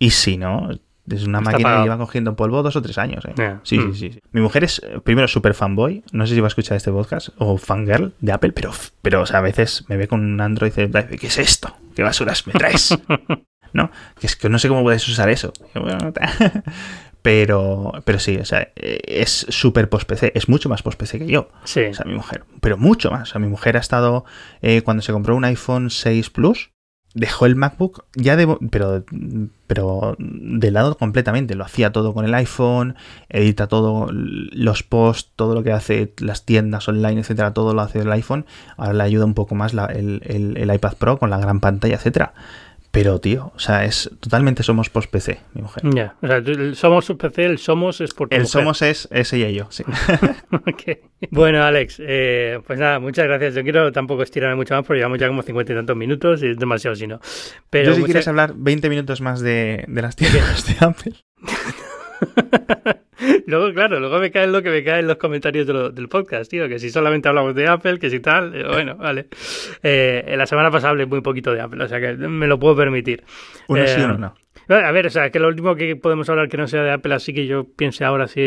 y 0.00 0.10
si 0.10 0.38
no, 0.38 0.70
es 1.10 1.24
una 1.24 1.40
máquina 1.40 1.76
que 1.76 1.82
lleva 1.82 1.98
cogiendo 1.98 2.34
polvo 2.34 2.62
dos 2.62 2.76
o 2.76 2.82
tres 2.82 2.98
años. 2.98 3.24
¿eh? 3.24 3.58
Sí, 3.62 3.76
sí, 3.76 3.78
mm. 3.78 3.94
sí, 3.94 4.20
Mi 4.32 4.40
mujer 4.40 4.64
es, 4.64 4.80
eh, 4.84 5.00
primero, 5.02 5.28
súper 5.28 5.54
fanboy. 5.54 6.02
No 6.12 6.26
sé 6.26 6.34
si 6.34 6.40
va 6.40 6.46
a 6.46 6.48
escuchar 6.48 6.76
este 6.76 6.90
podcast. 6.90 7.28
O 7.38 7.58
fangirl 7.58 8.12
de 8.20 8.32
Apple. 8.32 8.52
Pero, 8.52 8.72
pero 9.02 9.22
o 9.22 9.26
sea, 9.26 9.38
a 9.38 9.42
veces 9.42 9.84
me 9.88 9.96
ve 9.96 10.08
con 10.08 10.24
un 10.24 10.40
Android 10.40 10.72
y 10.76 10.86
dice, 10.86 11.18
¿qué 11.18 11.26
es 11.26 11.38
esto? 11.38 11.76
¿Qué 11.94 12.02
basuras 12.02 12.46
me 12.46 12.52
traes? 12.52 12.98
¿No? 13.72 13.90
Que 14.18 14.26
es 14.26 14.36
que 14.36 14.48
no 14.48 14.58
sé 14.58 14.68
cómo 14.68 14.82
puedes 14.82 15.06
usar 15.08 15.28
eso. 15.28 15.52
pero, 17.22 17.92
pero 18.04 18.18
sí, 18.18 18.36
o 18.36 18.44
sea, 18.44 18.68
eh, 18.74 19.00
es 19.06 19.46
súper 19.48 19.88
post-PC. 19.88 20.32
Es 20.34 20.48
mucho 20.48 20.68
más 20.68 20.82
post-PC 20.82 21.18
que 21.18 21.26
yo. 21.26 21.50
Sí. 21.64 21.84
O 21.84 21.94
sea, 21.94 22.06
mi 22.06 22.14
mujer. 22.14 22.44
Pero 22.60 22.78
mucho 22.78 23.10
más. 23.10 23.22
O 23.22 23.32
sea, 23.32 23.40
mi 23.40 23.48
mujer 23.48 23.76
ha 23.76 23.80
estado, 23.80 24.24
cuando 24.84 25.02
se 25.02 25.12
compró 25.12 25.36
un 25.36 25.44
iPhone 25.44 25.90
6 25.90 26.30
Plus, 26.30 26.70
dejó 27.16 27.46
el 27.46 27.56
MacBook 27.56 28.04
ya 28.14 28.36
de, 28.36 28.46
pero, 28.70 29.02
pero 29.66 30.16
de 30.18 30.70
lado 30.70 30.96
completamente. 30.98 31.54
Lo 31.54 31.64
hacía 31.64 31.90
todo 31.90 32.12
con 32.12 32.26
el 32.26 32.34
iPhone, 32.34 32.94
edita 33.30 33.66
todo 33.66 34.08
los 34.12 34.82
posts, 34.82 35.32
todo 35.34 35.54
lo 35.54 35.62
que 35.62 35.72
hace 35.72 36.12
las 36.18 36.44
tiendas 36.44 36.86
online, 36.88 37.20
etcétera, 37.20 37.54
todo 37.54 37.72
lo 37.72 37.80
hace 37.80 38.00
el 38.00 38.12
iPhone. 38.12 38.44
Ahora 38.76 38.92
le 38.92 39.02
ayuda 39.02 39.24
un 39.24 39.34
poco 39.34 39.54
más 39.54 39.72
el, 39.72 40.20
el, 40.24 40.74
iPad 40.74 40.94
Pro 40.98 41.18
con 41.18 41.30
la 41.30 41.38
gran 41.38 41.60
pantalla, 41.60 41.96
etcétera. 41.96 42.34
Pero, 42.96 43.20
tío, 43.20 43.52
o 43.54 43.58
sea, 43.58 43.84
es 43.84 44.10
totalmente 44.20 44.62
somos 44.62 44.88
post-PC, 44.88 45.38
mi 45.52 45.60
mujer. 45.60 45.82
Ya, 45.94 46.16
o 46.22 46.26
sea, 46.26 46.42
somos 46.74 47.04
post-PC, 47.04 47.44
el 47.44 47.58
somos 47.58 48.00
es 48.00 48.14
por 48.14 48.28
El 48.30 48.46
somos 48.46 48.80
es 48.80 49.06
ese 49.10 49.38
y 49.38 49.52
yo, 49.52 49.66
sí. 49.68 49.84
Bueno, 51.30 51.62
Alex, 51.62 52.00
eh, 52.00 52.58
pues 52.66 52.78
nada, 52.78 52.98
muchas 52.98 53.26
gracias. 53.26 53.54
Yo 53.54 53.62
quiero 53.64 53.92
tampoco 53.92 54.22
estirarme 54.22 54.56
mucho 54.56 54.72
más 54.72 54.86
porque 54.86 55.00
llevamos 55.00 55.18
ya 55.18 55.28
como 55.28 55.42
cincuenta 55.42 55.74
y 55.74 55.76
tantos 55.76 55.94
minutos 55.94 56.42
y 56.42 56.46
es 56.46 56.56
demasiado 56.56 56.96
si 56.96 57.06
no. 57.06 57.20
Pero 57.68 57.90
Yo 57.90 57.96
si 57.96 58.04
quieres 58.04 58.28
hablar 58.28 58.54
20 58.56 58.88
minutos 58.88 59.20
más 59.20 59.40
de, 59.40 59.84
de 59.86 60.00
las 60.00 60.16
tiendas 60.16 60.66
de 60.66 60.76
Apple. 60.80 61.12
luego, 63.46 63.72
claro, 63.72 64.00
luego 64.00 64.18
me 64.18 64.30
cae 64.30 64.46
lo 64.46 64.62
que 64.62 64.70
me 64.70 64.84
cae 64.84 65.00
en 65.00 65.06
los 65.06 65.16
comentarios 65.16 65.66
del 65.66 66.08
podcast, 66.08 66.50
tío, 66.50 66.68
que 66.68 66.78
si 66.78 66.90
solamente 66.90 67.28
hablamos 67.28 67.54
de 67.54 67.66
Apple, 67.66 67.98
que 67.98 68.10
si 68.10 68.20
tal, 68.20 68.54
eh, 68.54 68.64
bueno, 68.66 68.96
vale. 68.96 69.28
Eh, 69.82 70.34
la 70.36 70.46
semana 70.46 70.70
pasada 70.70 70.90
hablé 70.90 71.06
muy 71.06 71.20
poquito 71.20 71.52
de 71.52 71.60
Apple, 71.60 71.82
o 71.82 71.88
sea 71.88 72.00
que 72.00 72.14
me 72.14 72.46
lo 72.46 72.58
puedo 72.58 72.76
permitir. 72.76 73.24
Uno 73.68 73.86
sí, 73.86 74.00
uno 74.00 74.14
eh, 74.14 74.18
no. 74.18 74.34
A 74.68 74.90
ver, 74.90 75.06
o 75.06 75.10
sea, 75.10 75.30
que 75.30 75.38
lo 75.38 75.46
último 75.46 75.76
que 75.76 75.94
podemos 75.94 76.28
hablar 76.28 76.48
que 76.48 76.56
no 76.56 76.66
sea 76.66 76.82
de 76.82 76.90
Apple, 76.90 77.14
así 77.14 77.32
que 77.32 77.46
yo 77.46 77.68
piense 77.76 78.04
ahora 78.04 78.24
así 78.24 78.40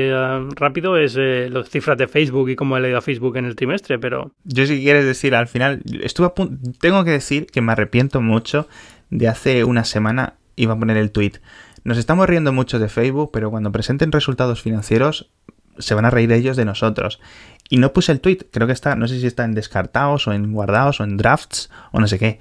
rápido, 0.55 0.97
es 0.97 1.15
las 1.15 1.69
cifras 1.69 1.97
de 1.97 2.09
Facebook 2.09 2.49
y 2.49 2.57
cómo 2.57 2.75
he 2.75 2.81
leído 2.81 2.97
a 2.97 3.01
Facebook 3.01 3.37
en 3.37 3.45
el 3.45 3.55
trimestre, 3.55 3.99
pero... 3.99 4.33
Yo 4.43 4.65
si 4.65 4.81
quieres 4.81 5.05
decir, 5.05 5.33
al 5.33 5.47
final, 5.47 5.81
estuve 6.03 6.27
a 6.27 6.33
tengo 6.81 7.05
que 7.05 7.11
decir 7.11 7.47
que 7.47 7.61
me 7.61 7.71
arrepiento 7.71 8.19
mucho 8.19 8.67
de 9.09 9.29
hace 9.29 9.63
una 9.63 9.85
semana, 9.85 10.33
iba 10.57 10.73
a 10.73 10.79
poner 10.79 10.97
el 10.97 11.11
tweet 11.11 11.39
nos 11.83 11.97
estamos 11.97 12.27
riendo 12.27 12.53
mucho 12.53 12.79
de 12.79 12.89
Facebook, 12.89 13.31
pero 13.31 13.49
cuando 13.49 13.71
presenten 13.71 14.11
resultados 14.11 14.61
financieros 14.61 15.31
se 15.79 15.93
van 15.93 16.05
a 16.05 16.09
reír 16.09 16.31
ellos 16.31 16.57
de 16.57 16.65
nosotros. 16.65 17.19
Y 17.69 17.77
no 17.77 17.93
puse 17.93 18.11
el 18.11 18.19
tweet, 18.19 18.39
creo 18.51 18.67
que 18.67 18.73
está, 18.73 18.95
no 18.95 19.07
sé 19.07 19.19
si 19.19 19.27
está 19.27 19.45
en 19.45 19.53
descartados 19.53 20.27
o 20.27 20.33
en 20.33 20.51
guardados 20.51 20.99
o 20.99 21.03
en 21.03 21.17
drafts 21.17 21.69
o 21.91 21.99
no 21.99 22.07
sé 22.07 22.19
qué. 22.19 22.39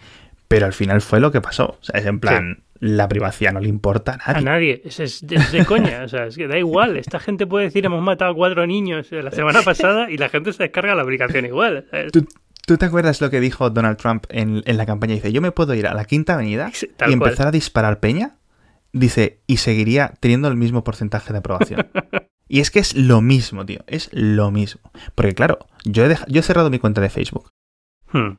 Pero 0.48 0.66
al 0.66 0.72
final 0.72 1.00
fue 1.00 1.20
lo 1.20 1.30
que 1.30 1.40
pasó. 1.40 1.78
O 1.80 1.84
sea, 1.84 2.00
es 2.00 2.06
en 2.06 2.20
plan, 2.20 2.62
la 2.80 3.06
privacidad 3.08 3.52
no 3.52 3.60
le 3.60 3.68
importa 3.68 4.14
a 4.14 4.16
nadie. 4.16 4.38
A 4.38 4.52
nadie, 4.52 4.82
es, 4.84 5.26
de 5.26 5.64
coña. 5.66 6.04
O 6.04 6.08
sea, 6.08 6.26
es 6.26 6.36
que 6.36 6.48
da 6.48 6.58
igual. 6.58 6.96
Esta 6.96 7.20
gente 7.20 7.46
puede 7.46 7.66
decir 7.66 7.84
hemos 7.84 8.02
matado 8.02 8.32
a 8.32 8.34
cuatro 8.34 8.66
niños 8.66 9.08
la 9.10 9.30
semana 9.30 9.62
pasada 9.62 10.10
y 10.10 10.16
la 10.16 10.28
gente 10.30 10.52
se 10.52 10.62
descarga 10.62 10.94
la 10.94 11.02
aplicación 11.02 11.44
igual. 11.44 11.86
¿Tú, 12.66 12.76
te 12.76 12.84
acuerdas 12.86 13.20
lo 13.20 13.30
que 13.30 13.40
dijo 13.40 13.70
Donald 13.70 13.98
Trump 13.98 14.24
en, 14.30 14.62
la 14.64 14.86
campaña? 14.86 15.14
Dice, 15.14 15.32
yo 15.32 15.42
me 15.42 15.52
puedo 15.52 15.74
ir 15.74 15.86
a 15.86 15.94
la 15.94 16.06
Quinta 16.06 16.34
Avenida 16.34 16.70
y 17.06 17.12
empezar 17.12 17.46
a 17.48 17.50
disparar 17.50 18.00
peña 18.00 18.36
Dice, 18.92 19.42
y 19.46 19.58
seguiría 19.58 20.14
teniendo 20.20 20.48
el 20.48 20.56
mismo 20.56 20.84
porcentaje 20.84 21.32
de 21.32 21.38
aprobación. 21.38 21.88
y 22.48 22.60
es 22.60 22.70
que 22.70 22.78
es 22.78 22.94
lo 22.94 23.20
mismo, 23.20 23.66
tío. 23.66 23.80
Es 23.86 24.08
lo 24.12 24.50
mismo. 24.50 24.90
Porque 25.14 25.34
claro, 25.34 25.58
yo 25.84 26.06
he, 26.06 26.16
yo 26.28 26.40
he 26.40 26.44
cerrado 26.44 26.70
mi 26.70 26.78
cuenta 26.78 27.00
de 27.00 27.10
Facebook. 27.10 27.50
Hmm. 28.12 28.36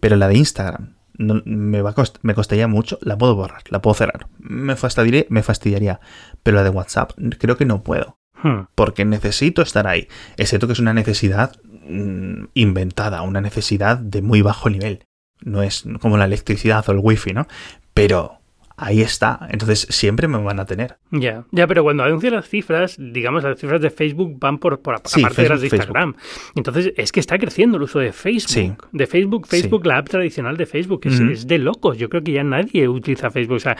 Pero 0.00 0.16
la 0.16 0.28
de 0.28 0.36
Instagram 0.36 0.94
me, 1.20 1.82
va 1.82 1.94
me 2.22 2.34
costaría 2.34 2.66
mucho. 2.66 2.98
La 3.02 3.18
puedo 3.18 3.34
borrar, 3.34 3.62
la 3.68 3.82
puedo 3.82 3.94
cerrar. 3.94 4.28
Me 4.38 4.76
fastidiaría, 4.76 5.26
me 5.28 5.42
fastidiaría. 5.42 6.00
Pero 6.42 6.56
la 6.56 6.64
de 6.64 6.70
WhatsApp 6.70 7.12
creo 7.38 7.56
que 7.56 7.66
no 7.66 7.82
puedo. 7.82 8.18
Hmm. 8.42 8.62
Porque 8.74 9.04
necesito 9.04 9.60
estar 9.62 9.86
ahí. 9.86 10.08
Excepto 10.38 10.66
que 10.66 10.72
es 10.72 10.78
una 10.78 10.94
necesidad 10.94 11.60
mm, 11.88 12.44
inventada, 12.54 13.22
una 13.22 13.42
necesidad 13.42 13.98
de 13.98 14.22
muy 14.22 14.40
bajo 14.40 14.70
nivel. 14.70 15.04
No 15.42 15.62
es 15.62 15.84
como 16.00 16.16
la 16.16 16.24
electricidad 16.24 16.88
o 16.88 16.92
el 16.92 17.00
wifi, 17.02 17.32
¿no? 17.32 17.46
Pero 17.92 18.39
ahí 18.80 19.02
está. 19.02 19.46
Entonces 19.50 19.86
siempre 19.90 20.28
me 20.28 20.38
van 20.38 20.60
a 20.60 20.66
tener. 20.66 20.98
Ya, 21.12 21.44
ya, 21.50 21.66
pero 21.66 21.82
cuando 21.82 22.04
anuncian 22.04 22.34
las 22.34 22.48
cifras, 22.48 22.96
digamos, 22.98 23.42
las 23.42 23.58
cifras 23.58 23.80
de 23.80 23.90
Facebook 23.90 24.38
van 24.38 24.58
por, 24.58 24.80
por 24.80 24.94
aparte 24.94 25.42
de 25.42 25.48
las 25.48 25.60
de 25.60 25.66
Instagram. 25.66 26.14
Entonces 26.54 26.92
es 26.96 27.10
que 27.10 27.18
está 27.18 27.36
creciendo 27.36 27.78
el 27.78 27.82
uso 27.82 27.98
de 27.98 28.12
Facebook. 28.12 28.88
De 28.92 29.06
Facebook, 29.08 29.46
Facebook, 29.48 29.86
la 29.86 29.98
app 29.98 30.08
tradicional 30.08 30.56
de 30.56 30.66
Facebook. 30.66 31.00
Es, 31.04 31.46
de 31.48 31.58
locos. 31.58 31.98
Yo 31.98 32.08
creo 32.08 32.22
que 32.22 32.32
ya 32.32 32.44
nadie 32.44 32.88
utiliza 32.88 33.30
Facebook. 33.30 33.56
O 33.56 33.60
sea, 33.60 33.76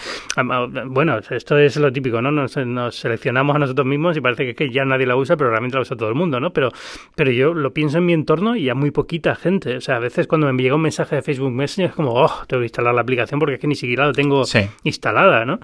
bueno, 0.87 1.19
esto 1.31 1.59
es 1.59 1.77
lo 1.77 1.93
típico, 1.93 2.21
¿no? 2.21 2.33
Nos, 2.33 2.53
seleccionamos 2.97 3.55
a 3.55 3.59
nosotros 3.61 3.87
mismos 3.87 4.17
y 4.17 4.21
parece 4.21 4.47
que, 4.47 4.55
que, 4.55 4.71
ya 4.71 4.85
nadie 4.85 5.07
la 5.07 5.17
usa, 5.17 5.37
pero 5.37 5.51
realmente 5.51 5.77
la 5.77 5.83
usa 5.83 5.97
todo 5.97 6.09
el 6.09 6.17
mundo, 6.17 6.41
¿no? 6.41 6.53
Pero, 6.53 6.71
pero 7.15 7.31
yo 7.31 7.55
lo 7.55 7.73
pienso 7.73 7.99
en 7.99 8.07
mi 8.07 8.13
entorno 8.13 8.57
y 8.57 8.69
a 8.69 8.75
muy 8.75 8.91
poquita 8.91 9.37
gente. 9.37 9.77
O 9.77 9.81
sea, 9.81 9.97
a 9.97 10.01
veces 10.01 10.27
cuando 10.27 10.53
me 10.53 10.63
llega 10.63 10.75
un 10.75 10.83
mensaje 10.83 11.15
de 11.15 11.23
Facebook 11.23 11.53
Messenger 11.53 11.91
es 11.91 11.95
como, 11.95 12.13
oh, 12.13 12.33
tengo 12.49 12.61
que 12.61 12.67
instalar 12.67 12.93
la 12.93 13.03
aplicación 13.03 13.39
porque 13.39 13.55
es 13.55 13.61
que 13.61 13.69
ni 13.69 13.77
siquiera 13.77 14.07
lo 14.07 14.13
tengo 14.13 14.43
instalada, 14.83 15.45
¿no? 15.45 15.61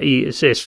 y 0.00 0.26
es, 0.26 0.70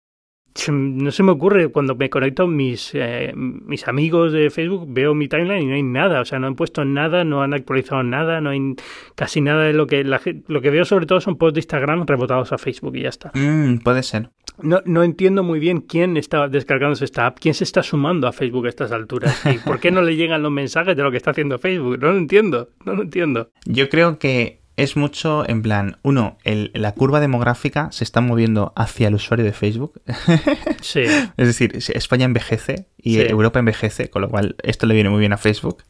no 0.68 1.10
se 1.10 1.22
me 1.22 1.32
ocurre 1.32 1.68
cuando 1.68 1.94
me 1.94 2.10
conecto 2.10 2.46
mis 2.46 2.90
eh, 2.94 3.32
mis 3.34 3.86
amigos 3.88 4.32
de 4.32 4.50
Facebook 4.50 4.86
veo 4.88 5.14
mi 5.14 5.28
timeline 5.28 5.62
y 5.62 5.66
no 5.66 5.74
hay 5.74 5.82
nada 5.82 6.20
o 6.20 6.24
sea 6.24 6.38
no 6.38 6.46
han 6.46 6.54
puesto 6.54 6.84
nada 6.84 7.24
no 7.24 7.42
han 7.42 7.54
actualizado 7.54 8.02
nada 8.02 8.40
no 8.40 8.50
hay 8.50 8.74
casi 9.14 9.40
nada 9.40 9.64
de 9.64 9.72
lo 9.72 9.86
que 9.86 10.04
la, 10.04 10.20
lo 10.46 10.60
que 10.60 10.70
veo 10.70 10.84
sobre 10.84 11.06
todo 11.06 11.20
son 11.20 11.36
posts 11.36 11.54
de 11.54 11.60
Instagram 11.60 12.06
rebotados 12.06 12.52
a 12.52 12.58
Facebook 12.58 12.96
y 12.96 13.02
ya 13.02 13.08
está. 13.08 13.30
Mm, 13.34 13.78
puede 13.78 14.02
ser. 14.02 14.30
No, 14.62 14.80
no 14.86 15.02
entiendo 15.02 15.42
muy 15.42 15.60
bien 15.60 15.80
quién 15.80 16.16
está 16.16 16.48
descargándose 16.48 17.04
esta 17.04 17.26
app 17.26 17.38
quién 17.38 17.54
se 17.54 17.64
está 17.64 17.82
sumando 17.82 18.26
a 18.26 18.32
Facebook 18.32 18.66
a 18.66 18.68
estas 18.70 18.92
alturas 18.92 19.42
y 19.46 19.58
por 19.58 19.80
qué 19.80 19.90
no 19.90 20.02
le 20.02 20.16
llegan 20.16 20.42
los 20.42 20.52
mensajes 20.52 20.96
de 20.96 21.02
lo 21.02 21.10
que 21.10 21.18
está 21.18 21.32
haciendo 21.32 21.58
Facebook. 21.58 21.98
No 21.98 22.12
lo 22.12 22.18
entiendo 22.18 22.70
no 22.84 22.94
lo 22.94 23.02
entiendo. 23.02 23.50
Yo 23.64 23.88
creo 23.88 24.18
que 24.18 24.60
es 24.76 24.96
mucho 24.96 25.48
en 25.48 25.62
plan, 25.62 25.98
uno, 26.02 26.36
el, 26.44 26.70
la 26.74 26.92
curva 26.92 27.20
demográfica 27.20 27.88
se 27.92 28.04
está 28.04 28.20
moviendo 28.20 28.72
hacia 28.76 29.08
el 29.08 29.14
usuario 29.14 29.44
de 29.44 29.52
Facebook. 29.52 30.00
Sí. 30.82 31.00
es 31.00 31.46
decir, 31.46 31.72
España 31.94 32.24
envejece 32.26 32.86
y 32.98 33.14
Sí. 33.14 33.20
Europa 33.22 33.58
envejece, 33.58 34.10
con 34.10 34.22
lo 34.22 34.28
cual 34.28 34.56
esto 34.62 34.86
le 34.86 34.94
viene 34.94 35.10
muy 35.10 35.18
bien 35.20 35.32
a 35.32 35.36
Facebook. 35.38 35.82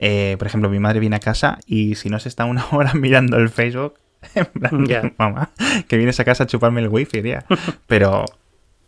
Eh, 0.00 0.36
por 0.38 0.46
ejemplo, 0.48 0.68
mi 0.70 0.80
madre 0.80 0.98
viene 1.00 1.16
a 1.16 1.20
casa 1.20 1.58
y 1.66 1.94
si 1.94 2.08
no 2.10 2.18
se 2.18 2.28
está 2.28 2.44
una 2.46 2.64
hora 2.72 2.92
mirando 2.94 3.36
el 3.36 3.48
Facebook, 3.48 3.94
en 4.34 4.46
plan, 4.46 5.14
mamá, 5.18 5.50
que 5.88 5.96
vienes 5.96 6.18
a 6.20 6.24
casa 6.24 6.44
a 6.44 6.46
chuparme 6.46 6.80
el 6.80 6.88
wifi, 6.88 7.22
tía. 7.22 7.44
Pero 7.86 8.24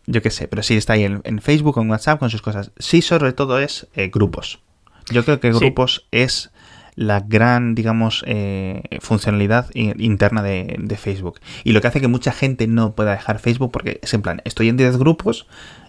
yo 0.06 0.22
qué 0.22 0.30
sé, 0.30 0.48
pero 0.48 0.62
sí 0.62 0.76
está 0.76 0.94
ahí 0.94 1.04
en, 1.04 1.20
en 1.24 1.40
Facebook, 1.40 1.74
con 1.74 1.88
WhatsApp, 1.90 2.18
con 2.18 2.30
sus 2.30 2.42
cosas. 2.42 2.72
Sí, 2.78 3.02
sobre 3.02 3.32
todo 3.32 3.58
es 3.60 3.86
eh, 3.94 4.08
grupos. 4.12 4.60
Yo 5.10 5.24
creo 5.24 5.38
que 5.38 5.52
Sí. 5.52 5.58
grupos 5.58 6.06
es 6.10 6.50
la 6.96 7.20
gran, 7.20 7.74
digamos, 7.74 8.24
eh, 8.26 8.82
funcionalidad 9.00 9.70
interna 9.74 10.42
de, 10.42 10.76
de 10.78 10.96
Facebook. 10.96 11.40
Y 11.62 11.72
lo 11.72 11.80
que 11.80 11.88
hace 11.88 12.00
que 12.00 12.08
mucha 12.08 12.32
gente 12.32 12.66
no 12.66 12.94
pueda 12.94 13.12
dejar 13.12 13.38
Facebook 13.38 13.70
porque 13.70 14.00
es 14.02 14.12
en 14.14 14.22
plan, 14.22 14.40
estoy 14.44 14.68
en 14.68 14.76
10 14.76 14.96
grupos 14.96 15.46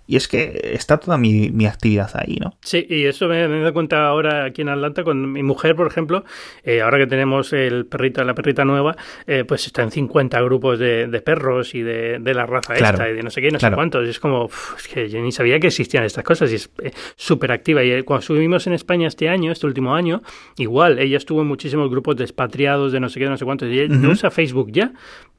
y 0.07 0.15
es 0.15 0.27
que 0.27 0.71
está 0.73 0.97
toda 0.97 1.17
mi, 1.17 1.51
mi 1.51 1.65
actividad 1.65 2.09
ahí, 2.15 2.37
¿no? 2.41 2.55
Sí, 2.61 2.85
y 2.89 3.05
eso 3.05 3.27
me, 3.27 3.47
me 3.47 3.59
doy 3.59 3.73
cuenta 3.73 4.07
ahora 4.07 4.45
aquí 4.45 4.61
en 4.61 4.69
Atlanta 4.69 5.03
con 5.03 5.31
mi 5.31 5.43
mujer, 5.43 5.75
por 5.75 5.87
ejemplo, 5.87 6.23
eh, 6.63 6.81
ahora 6.81 6.97
que 6.97 7.07
tenemos 7.07 7.53
el 7.53 7.85
perrito, 7.85 8.23
la 8.23 8.33
perrita 8.33 8.65
nueva, 8.65 8.95
eh, 9.25 9.43
pues 9.45 9.65
está 9.67 9.83
en 9.83 9.91
50 9.91 10.41
grupos 10.41 10.79
de, 10.79 11.07
de 11.07 11.21
perros 11.21 11.75
y 11.75 11.81
de, 11.81 12.19
de 12.19 12.33
la 12.33 12.45
raza 12.45 12.73
Claro, 12.73 12.97
esta 12.97 13.09
y 13.09 13.13
de 13.13 13.23
no 13.23 13.29
sé 13.29 13.41
qué, 13.41 13.51
no 13.51 13.59
claro. 13.59 13.73
sé 13.73 13.75
cuántos. 13.75 14.07
Y 14.07 14.09
es 14.09 14.19
como, 14.19 14.45
uf, 14.45 14.77
es 14.77 14.87
que 14.87 15.09
yo 15.09 15.21
ni 15.21 15.31
sabía 15.31 15.59
que 15.59 15.67
existían 15.67 16.03
estas 16.03 16.23
cosas 16.23 16.51
y 16.51 16.55
es 16.55 16.69
eh, 16.81 16.91
súper 17.15 17.51
activa. 17.51 17.83
Y 17.83 17.91
eh, 17.91 18.03
cuando 18.03 18.21
estuvimos 18.21 18.65
en 18.67 18.73
España 18.73 19.07
este 19.07 19.29
año, 19.29 19.51
este 19.51 19.67
último 19.67 19.95
año, 19.95 20.21
igual, 20.57 20.99
ella 20.99 21.17
estuvo 21.17 21.41
en 21.41 21.47
muchísimos 21.47 21.89
grupos 21.89 22.15
de 22.15 22.23
expatriados 22.23 22.91
de 22.91 22.99
no 22.99 23.09
sé 23.09 23.19
qué, 23.19 23.25
de 23.25 23.31
no 23.31 23.37
sé 23.37 23.45
cuántos, 23.45 23.69
y 23.69 23.79
ella 23.79 23.95
no 23.95 24.11
usa 24.11 24.31
Facebook 24.31 24.71
ya, 24.71 24.93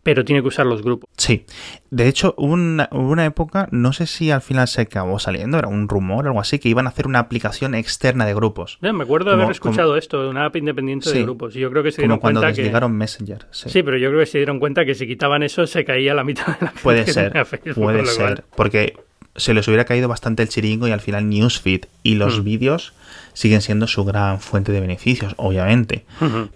pero 0.09 0.25
tiene 0.25 0.41
que 0.41 0.49
usar 0.49 0.65
los 0.65 0.81
grupos. 0.83 1.07
Sí. 1.19 1.45
De 1.91 2.09
hecho, 2.09 2.35
hubo 2.39 2.55
una, 2.55 2.89
una 2.93 3.27
época, 3.27 3.69
no 3.73 3.93
sé 3.93 4.07
si 4.07 4.31
al 4.31 4.41
final 4.41 4.67
se 4.69 4.81
acabó 4.81 5.19
saliendo, 5.19 5.59
era 5.59 5.69
un 5.69 5.87
rumor 5.87 6.25
o 6.25 6.29
algo 6.29 6.41
así, 6.41 6.59
que 6.59 6.71
iban 6.71 6.87
a 6.87 6.89
hacer 6.89 7.07
una 7.07 7.19
aplicación 7.19 7.75
externa 7.75 8.25
de 8.25 8.33
grupos. 8.35 8.79
Eh, 8.81 8.91
me 8.93 9.05
acuerdo 9.05 9.31
de 9.31 9.37
haber 9.43 9.51
escuchado 9.51 9.97
esto, 9.99 10.23
de 10.23 10.31
una 10.31 10.47
app 10.47 10.57
independiente 10.57 11.13
de 11.13 11.23
grupos, 11.25 11.55
y 11.57 11.61
yo 11.61 11.71
creo 11.71 11.83
que 11.83 11.91
se 11.93 11.97
Como 11.97 12.05
dieron 12.07 12.21
cuando 12.21 12.41
cuenta 12.41 12.55
que... 12.57 12.63
desligaron 12.63 12.93
Messenger. 12.93 13.47
Sí. 13.51 13.69
Sí, 13.69 13.83
pero 13.83 13.99
yo 13.99 14.09
creo 14.09 14.21
que 14.21 14.27
se 14.27 14.39
dieron 14.39 14.59
cuenta 14.59 14.87
que 14.87 14.95
si 14.95 15.07
quitaban 15.07 15.43
eso 15.43 15.67
se 15.67 15.85
caía 15.85 16.15
la 16.15 16.25
mitad 16.25 16.47
de 16.59 16.67
la 16.67 16.73
Puede 16.83 17.05
que 17.05 17.13
ser, 17.13 17.33
Facebook, 17.45 17.75
puede 17.85 18.03
cual- 18.05 18.15
ser. 18.15 18.45
Porque 18.57 18.97
se 19.37 19.55
les 19.55 19.69
hubiera 19.69 19.85
caído 19.85 20.09
bastante 20.09 20.43
el 20.43 20.49
chiringo 20.49 20.89
y 20.89 20.91
al 20.91 21.01
final 21.01 21.29
Newsfeed 21.29 21.83
y 22.03 22.15
los 22.17 22.41
Mm. 22.41 22.45
vídeos 22.45 22.93
siguen 23.35 23.61
siendo 23.61 23.87
su 23.87 24.05
gran 24.05 24.41
fuente 24.41 24.73
de 24.73 24.81
beneficios, 24.81 25.35
obviamente. 25.37 26.05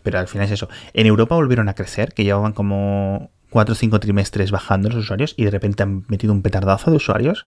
Pero 0.03 0.19
al 0.19 0.27
final 0.27 0.47
es 0.47 0.53
eso. 0.53 0.69
En 0.95 1.07
Europa 1.07 1.37
volvieron 1.37 1.69
a 1.69 1.75
crecer, 1.75 2.13
que 2.13 2.25
llevaban 2.25 2.53
como 2.53 3.31
cuatro 3.53 3.73
o 3.75 3.77
cinco 3.77 4.01
trimestres 4.01 4.51
bajando 4.51 4.89
los 4.89 4.99
usuarios 4.99 5.35
y 5.37 5.45
de 5.45 5.51
repente 5.51 5.83
han 5.83 6.05
metido 6.09 6.33
un 6.33 6.43
petardazo 6.43 6.91
de 6.91 6.97
usuarios. 6.97 7.45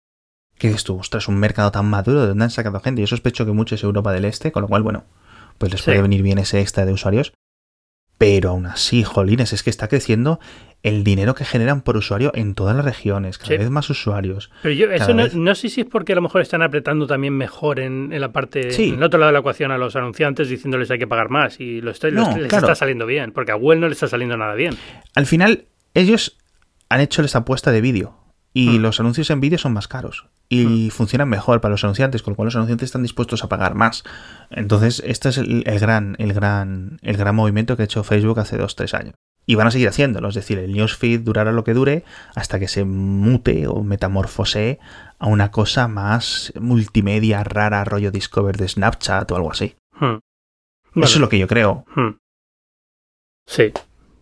Que 0.58 0.68
dices 0.68 0.84
tú, 0.84 0.98
ostras, 0.98 1.28
un 1.28 1.36
mercado 1.38 1.70
tan 1.70 1.86
maduro, 1.86 2.22
¿de 2.22 2.28
dónde 2.28 2.44
han 2.44 2.50
sacado 2.50 2.80
gente? 2.80 3.00
Yo 3.00 3.06
sospecho 3.06 3.44
que 3.46 3.52
mucho 3.52 3.74
es 3.74 3.82
Europa 3.84 4.12
del 4.12 4.24
Este, 4.24 4.50
con 4.50 4.62
lo 4.62 4.68
cual, 4.68 4.82
bueno, 4.82 5.04
pues 5.58 5.70
les 5.72 5.80
Sí. 5.82 5.86
puede 5.86 6.02
venir 6.02 6.22
bien 6.22 6.38
ese 6.38 6.60
extra 6.60 6.84
de 6.86 6.92
usuarios. 6.92 7.32
Pero 8.18 8.50
aún 8.50 8.66
así, 8.66 9.04
jolines, 9.04 9.52
es 9.52 9.62
que 9.62 9.70
está 9.70 9.86
creciendo 9.86 10.40
el 10.82 11.04
dinero 11.04 11.36
que 11.36 11.44
generan 11.44 11.82
por 11.82 11.96
usuario 11.96 12.32
en 12.34 12.54
todas 12.56 12.74
las 12.74 12.84
regiones, 12.84 13.38
cada 13.38 13.50
Sí. 13.52 13.56
vez 13.58 13.70
más 13.70 13.88
usuarios. 13.90 14.50
Pero 14.62 14.74
yo, 14.74 14.90
eso 14.90 15.14
no, 15.14 15.22
vez- 15.22 15.36
no 15.36 15.54
sé 15.54 15.68
si 15.68 15.82
es 15.82 15.86
porque 15.86 16.12
a 16.12 16.16
lo 16.16 16.22
mejor 16.22 16.40
están 16.40 16.62
apretando 16.62 17.06
también 17.06 17.34
mejor 17.36 17.78
en, 17.78 18.12
en 18.12 18.20
la 18.20 18.32
parte, 18.32 18.72
Sí. 18.72 18.88
en 18.88 18.94
el 18.96 19.02
otro 19.04 19.20
lado 19.20 19.28
de 19.28 19.34
la 19.34 19.38
ecuación 19.38 19.70
a 19.70 19.78
los 19.78 19.94
anunciantes 19.94 20.48
diciéndoles 20.48 20.90
hay 20.90 20.98
que 20.98 21.06
pagar 21.06 21.30
más 21.30 21.60
y 21.60 21.80
lo 21.80 21.92
No, 22.12 22.36
les 22.36 22.48
claro. 22.48 22.66
está 22.66 22.74
saliendo 22.74 23.06
bien, 23.06 23.30
porque 23.30 23.52
a 23.52 23.54
Google 23.54 23.78
no 23.80 23.86
le 23.86 23.92
está 23.92 24.08
saliendo 24.08 24.36
nada 24.36 24.54
bien. 24.54 24.76
Al 25.14 25.26
final, 25.26 25.66
ellos 25.98 26.36
han 26.88 27.00
hecho 27.00 27.22
esta 27.22 27.38
apuesta 27.38 27.70
de 27.70 27.80
vídeo 27.80 28.14
y 28.54 28.78
Hmm. 28.78 28.82
los 28.82 29.00
anuncios 29.00 29.30
en 29.30 29.40
vídeo 29.40 29.58
son 29.58 29.72
más 29.72 29.88
caros 29.88 30.26
y 30.50 30.88
funcionan 30.90 31.28
mejor 31.28 31.60
para 31.60 31.72
los 31.72 31.84
anunciantes, 31.84 32.22
con 32.22 32.32
lo 32.32 32.36
cual 32.36 32.46
los 32.46 32.56
anunciantes 32.56 32.86
están 32.86 33.02
dispuestos 33.02 33.44
a 33.44 33.48
pagar 33.50 33.74
más. 33.74 34.02
Entonces, 34.50 35.02
este 35.04 35.28
es 35.28 35.36
el, 35.36 35.62
el 35.66 35.78
gran, 35.78 36.16
el 36.18 36.32
gran, 36.32 36.98
el 37.02 37.18
gran 37.18 37.34
movimiento 37.34 37.76
que 37.76 37.82
ha 37.82 37.84
hecho 37.84 38.02
Facebook 38.02 38.40
hace 38.40 38.56
dos, 38.56 38.74
tres 38.74 38.94
años. 38.94 39.14
Y 39.44 39.56
van 39.56 39.66
a 39.66 39.70
seguir 39.70 39.88
haciéndolo, 39.88 40.28
es 40.28 40.34
decir, 40.34 40.58
el 40.58 40.72
newsfeed 40.72 41.20
durará 41.20 41.52
lo 41.52 41.64
que 41.64 41.74
dure 41.74 42.04
hasta 42.34 42.58
que 42.58 42.68
se 42.68 42.84
mute 42.84 43.66
o 43.66 43.82
metamorfose 43.82 44.78
a 45.18 45.26
una 45.26 45.50
cosa 45.50 45.86
más 45.86 46.52
multimedia 46.58 47.44
rara, 47.44 47.84
rollo 47.84 48.10
Discover 48.10 48.56
de 48.56 48.68
Snapchat 48.68 49.30
o 49.30 49.36
algo 49.36 49.52
así. 49.52 49.76
Hmm. 50.00 50.18
Eso 50.94 51.14
es 51.14 51.20
lo 51.20 51.28
que 51.28 51.38
yo 51.38 51.46
creo. 51.46 51.84
Hmm. 51.94 52.16
Sí. 53.46 53.72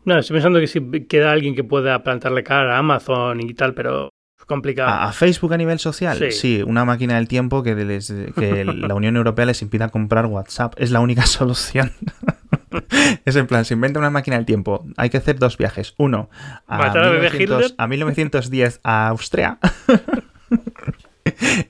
No, 0.07 0.19
estoy 0.19 0.35
pensando 0.37 0.61
que 0.61 0.67
si 0.69 0.81
queda 1.07 1.33
alguien 1.33 1.55
que 1.55 1.65
pueda 1.65 2.03
plantarle 2.03 2.43
cara 2.45 2.77
a 2.77 2.79
Amazon 2.79 3.41
y 3.41 3.53
tal, 3.55 3.75
pero 3.75 4.09
es 4.39 4.45
complicado. 4.47 4.89
¿A, 4.89 5.09
a 5.09 5.13
Facebook 5.13 5.53
a 5.53 5.57
nivel 5.59 5.79
social? 5.79 6.17
Sí. 6.17 6.31
Sí. 6.31 6.63
una 6.65 6.85
máquina 6.85 7.17
del 7.17 7.29
tiempo 7.29 7.63
que, 7.63 7.75
les- 7.75 8.15
que 8.39 8.65
la 8.65 8.95
Unión 8.95 9.17
Europea 9.17 9.47
les 9.47 9.61
impida 9.63 9.89
comprar 9.89 10.27
WhatsApp. 10.27 10.75
Es 10.79 10.91
la 10.93 11.01
única 11.01 11.23
solución. 11.27 11.91
es 13.25 13.37
en 13.37 13.47
plan, 13.47 13.65
se 13.65 13.75
inventa 13.75 13.99
una 13.99 14.11
máquina 14.11 14.37
del 14.37 14.47
tiempo. 14.47 14.87
Hay 14.97 15.11
que 15.11 15.17
hacer 15.19 15.39
dos 15.39 15.57
viajes. 15.59 15.95
Uno 15.99 16.31
a, 16.69 16.79
¿Matar 16.79 17.05
a 17.05 17.11
bebé 17.11 17.31
1900 17.31 17.63
Hitler? 17.65 17.75
a 17.79 17.87
1910 17.89 18.81
a 18.85 19.09
Austria. 19.09 19.59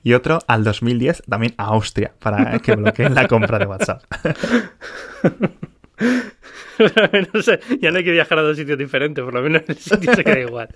y 0.03 0.13
otro 0.13 0.39
al 0.47 0.63
2010 0.63 1.23
también 1.27 1.55
a 1.57 1.65
Austria 1.65 2.13
para 2.19 2.59
que 2.59 2.75
bloqueen 2.75 3.15
la 3.15 3.27
compra 3.27 3.57
de 3.57 3.65
WhatsApp. 3.65 4.03
no 7.33 7.41
sé, 7.41 7.59
ya 7.79 7.91
no 7.91 7.97
hay 7.97 8.03
que 8.03 8.11
viajar 8.11 8.39
a 8.39 8.41
dos 8.41 8.57
sitios 8.57 8.77
diferentes, 8.77 9.23
por 9.23 9.33
lo 9.33 9.41
menos 9.41 9.63
el 9.67 9.77
sitio 9.77 10.13
se 10.13 10.23
queda 10.23 10.39
igual. 10.39 10.69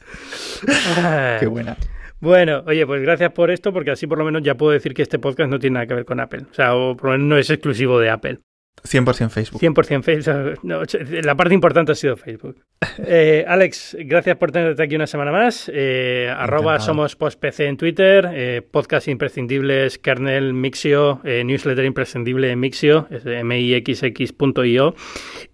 Qué 1.39 1.47
buena. 1.47 1.77
Bueno, 2.19 2.63
oye, 2.67 2.85
pues 2.85 3.01
gracias 3.01 3.31
por 3.31 3.49
esto, 3.49 3.73
porque 3.73 3.91
así 3.91 4.05
por 4.05 4.19
lo 4.19 4.25
menos 4.25 4.43
ya 4.43 4.55
puedo 4.55 4.71
decir 4.71 4.93
que 4.93 5.01
este 5.01 5.17
podcast 5.17 5.49
no 5.49 5.57
tiene 5.57 5.75
nada 5.75 5.87
que 5.87 5.95
ver 5.95 6.05
con 6.05 6.19
Apple. 6.19 6.45
O 6.51 6.53
sea, 6.53 6.75
o 6.75 6.95
por 6.95 7.05
lo 7.05 7.11
menos 7.13 7.27
no 7.27 7.37
es 7.37 7.49
exclusivo 7.49 7.99
de 7.99 8.09
Apple. 8.11 8.39
100% 8.83 9.29
Facebook. 9.29 9.61
100% 9.61 10.01
Facebook. 10.03 10.59
No, 10.63 10.81
la 11.23 11.35
parte 11.35 11.53
importante 11.53 11.91
ha 11.91 11.95
sido 11.95 12.17
Facebook. 12.17 12.57
Eh, 12.97 13.45
Alex, 13.47 13.95
gracias 13.99 14.37
por 14.37 14.51
tenerte 14.51 14.81
aquí 14.83 14.95
una 14.95 15.05
semana 15.07 15.31
más. 15.31 15.69
Eh, 15.73 16.33
arroba 16.35 16.79
somos 16.79 17.15
postpc 17.15 17.59
en 17.61 17.77
Twitter, 17.77 18.27
eh, 18.33 18.61
podcast 18.69 19.07
imprescindibles, 19.07 19.97
kernel, 19.99 20.53
Mixio, 20.53 21.21
eh, 21.23 21.43
newsletter 21.43 21.85
imprescindible 21.85 22.55
Mixio, 22.55 23.07
mixx.io. 23.43 24.95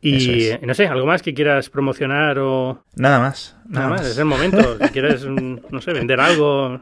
Y 0.02 0.16
es. 0.16 0.54
eh, 0.56 0.60
no 0.64 0.74
sé, 0.74 0.88
¿algo 0.88 1.06
más 1.06 1.22
que 1.22 1.34
quieras 1.34 1.70
promocionar 1.70 2.40
o 2.40 2.84
Nada 2.96 3.20
más. 3.20 3.58
nada 3.68 3.90
más? 3.90 4.08
Es 4.08 4.18
el 4.18 4.26
momento. 4.26 4.78
Si 4.80 4.90
quieres, 4.94 5.26
mm, 5.26 5.58
no 5.70 5.82
sé, 5.82 5.92
vender 5.94 6.20
algo. 6.22 6.80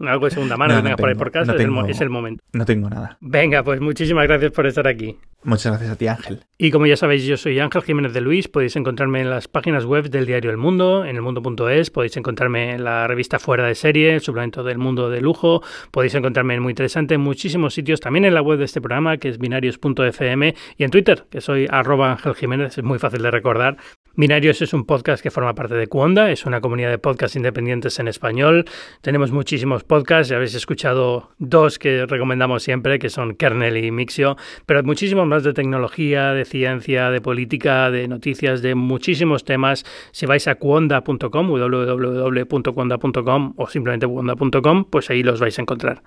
Algo 0.00 0.26
de 0.26 0.30
segunda 0.30 0.56
mano 0.56 0.74
No, 0.74 0.82
que 0.82 0.82
no 0.82 0.96
tengas 0.96 1.00
por 1.00 1.08
ahí 1.08 1.14
tengo, 1.14 1.24
por 1.24 1.32
casa, 1.32 1.46
no 1.46 1.52
es, 1.52 1.60
el, 1.60 1.66
tengo. 1.66 1.86
es 1.86 2.00
el 2.00 2.10
momento. 2.10 2.44
No 2.52 2.64
tengo 2.64 2.90
nada. 2.90 3.16
Venga, 3.20 3.62
pues 3.62 3.80
muchísimas 3.80 4.26
gracias 4.26 4.52
por 4.52 4.66
estar 4.66 4.86
aquí. 4.86 5.16
Muchas 5.42 5.72
gracias 5.72 5.90
a 5.90 5.96
ti, 5.96 6.08
Ángel. 6.08 6.40
Y 6.58 6.70
como 6.72 6.86
ya 6.86 6.96
sabéis, 6.96 7.24
yo 7.24 7.36
soy 7.36 7.60
Ángel 7.60 7.82
Jiménez 7.82 8.12
de 8.12 8.20
Luis. 8.20 8.48
Podéis 8.48 8.74
encontrarme 8.74 9.20
en 9.20 9.30
las 9.30 9.46
páginas 9.46 9.84
web 9.84 10.10
del 10.10 10.26
diario 10.26 10.50
El 10.50 10.56
Mundo, 10.56 11.04
en 11.04 11.14
elmundo.es. 11.16 11.90
Podéis 11.90 12.16
encontrarme 12.16 12.74
en 12.74 12.82
la 12.82 13.06
revista 13.06 13.38
Fuera 13.38 13.64
de 13.64 13.76
Serie, 13.76 14.14
el 14.14 14.20
suplemento 14.20 14.64
del 14.64 14.78
mundo 14.78 15.08
de 15.08 15.20
lujo. 15.20 15.62
Podéis 15.92 16.14
encontrarme 16.16 16.54
en 16.54 16.62
muy 16.62 16.72
interesante 16.72 17.14
en 17.14 17.20
muchísimos 17.20 17.74
sitios. 17.74 18.00
También 18.00 18.24
en 18.24 18.34
la 18.34 18.42
web 18.42 18.58
de 18.58 18.64
este 18.64 18.80
programa, 18.80 19.18
que 19.18 19.28
es 19.28 19.38
binarios.fm. 19.38 20.54
Y 20.76 20.84
en 20.84 20.90
Twitter, 20.90 21.26
que 21.30 21.40
soy 21.40 21.68
arroba 21.70 22.10
Ángel 22.10 22.34
Jiménez. 22.34 22.76
Es 22.76 22.84
muy 22.84 22.98
fácil 22.98 23.22
de 23.22 23.30
recordar. 23.30 23.76
Binarios 24.18 24.62
es 24.62 24.72
un 24.72 24.86
podcast 24.86 25.22
que 25.22 25.30
forma 25.30 25.54
parte 25.54 25.74
de 25.74 25.86
Cuonda. 25.88 26.30
Es 26.30 26.46
una 26.46 26.60
comunidad 26.62 26.90
de 26.90 26.98
podcasts 26.98 27.36
independientes 27.36 27.98
en 27.98 28.08
español. 28.08 28.64
Tenemos 29.02 29.30
muchísimos 29.30 29.84
podcasts. 29.86 30.28
Ya 30.28 30.36
habéis 30.36 30.54
escuchado 30.54 31.30
dos 31.38 31.78
que 31.78 32.06
recomendamos 32.06 32.62
siempre, 32.62 32.98
que 32.98 33.08
son 33.08 33.34
Kernel 33.34 33.76
y 33.76 33.90
Mixio. 33.90 34.36
Pero 34.66 34.82
muchísimos 34.82 35.26
más 35.26 35.44
de 35.44 35.52
tecnología, 35.52 36.32
de 36.32 36.44
ciencia, 36.44 37.10
de 37.10 37.20
política, 37.20 37.90
de 37.90 38.08
noticias, 38.08 38.62
de 38.62 38.74
muchísimos 38.74 39.44
temas. 39.44 39.84
Si 40.12 40.26
vais 40.26 40.46
a 40.48 40.56
cuonda.com, 40.56 41.48
www.cuonda.com 41.48 43.54
o 43.56 43.66
simplemente 43.68 44.06
cuonda.com, 44.06 44.84
pues 44.84 45.10
ahí 45.10 45.22
los 45.22 45.40
vais 45.40 45.58
a 45.58 45.62
encontrar. 45.62 46.02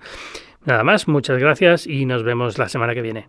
Nada 0.64 0.84
más, 0.84 1.08
muchas 1.08 1.38
gracias 1.38 1.86
y 1.86 2.06
nos 2.06 2.22
vemos 2.22 2.58
la 2.58 2.68
semana 2.68 2.94
que 2.94 3.02
viene. 3.02 3.28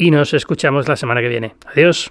y 0.00 0.10
nos 0.10 0.32
escuchamos 0.32 0.88
la 0.88 0.96
semana 0.96 1.20
que 1.20 1.28
viene. 1.28 1.54
Adiós. 1.66 2.08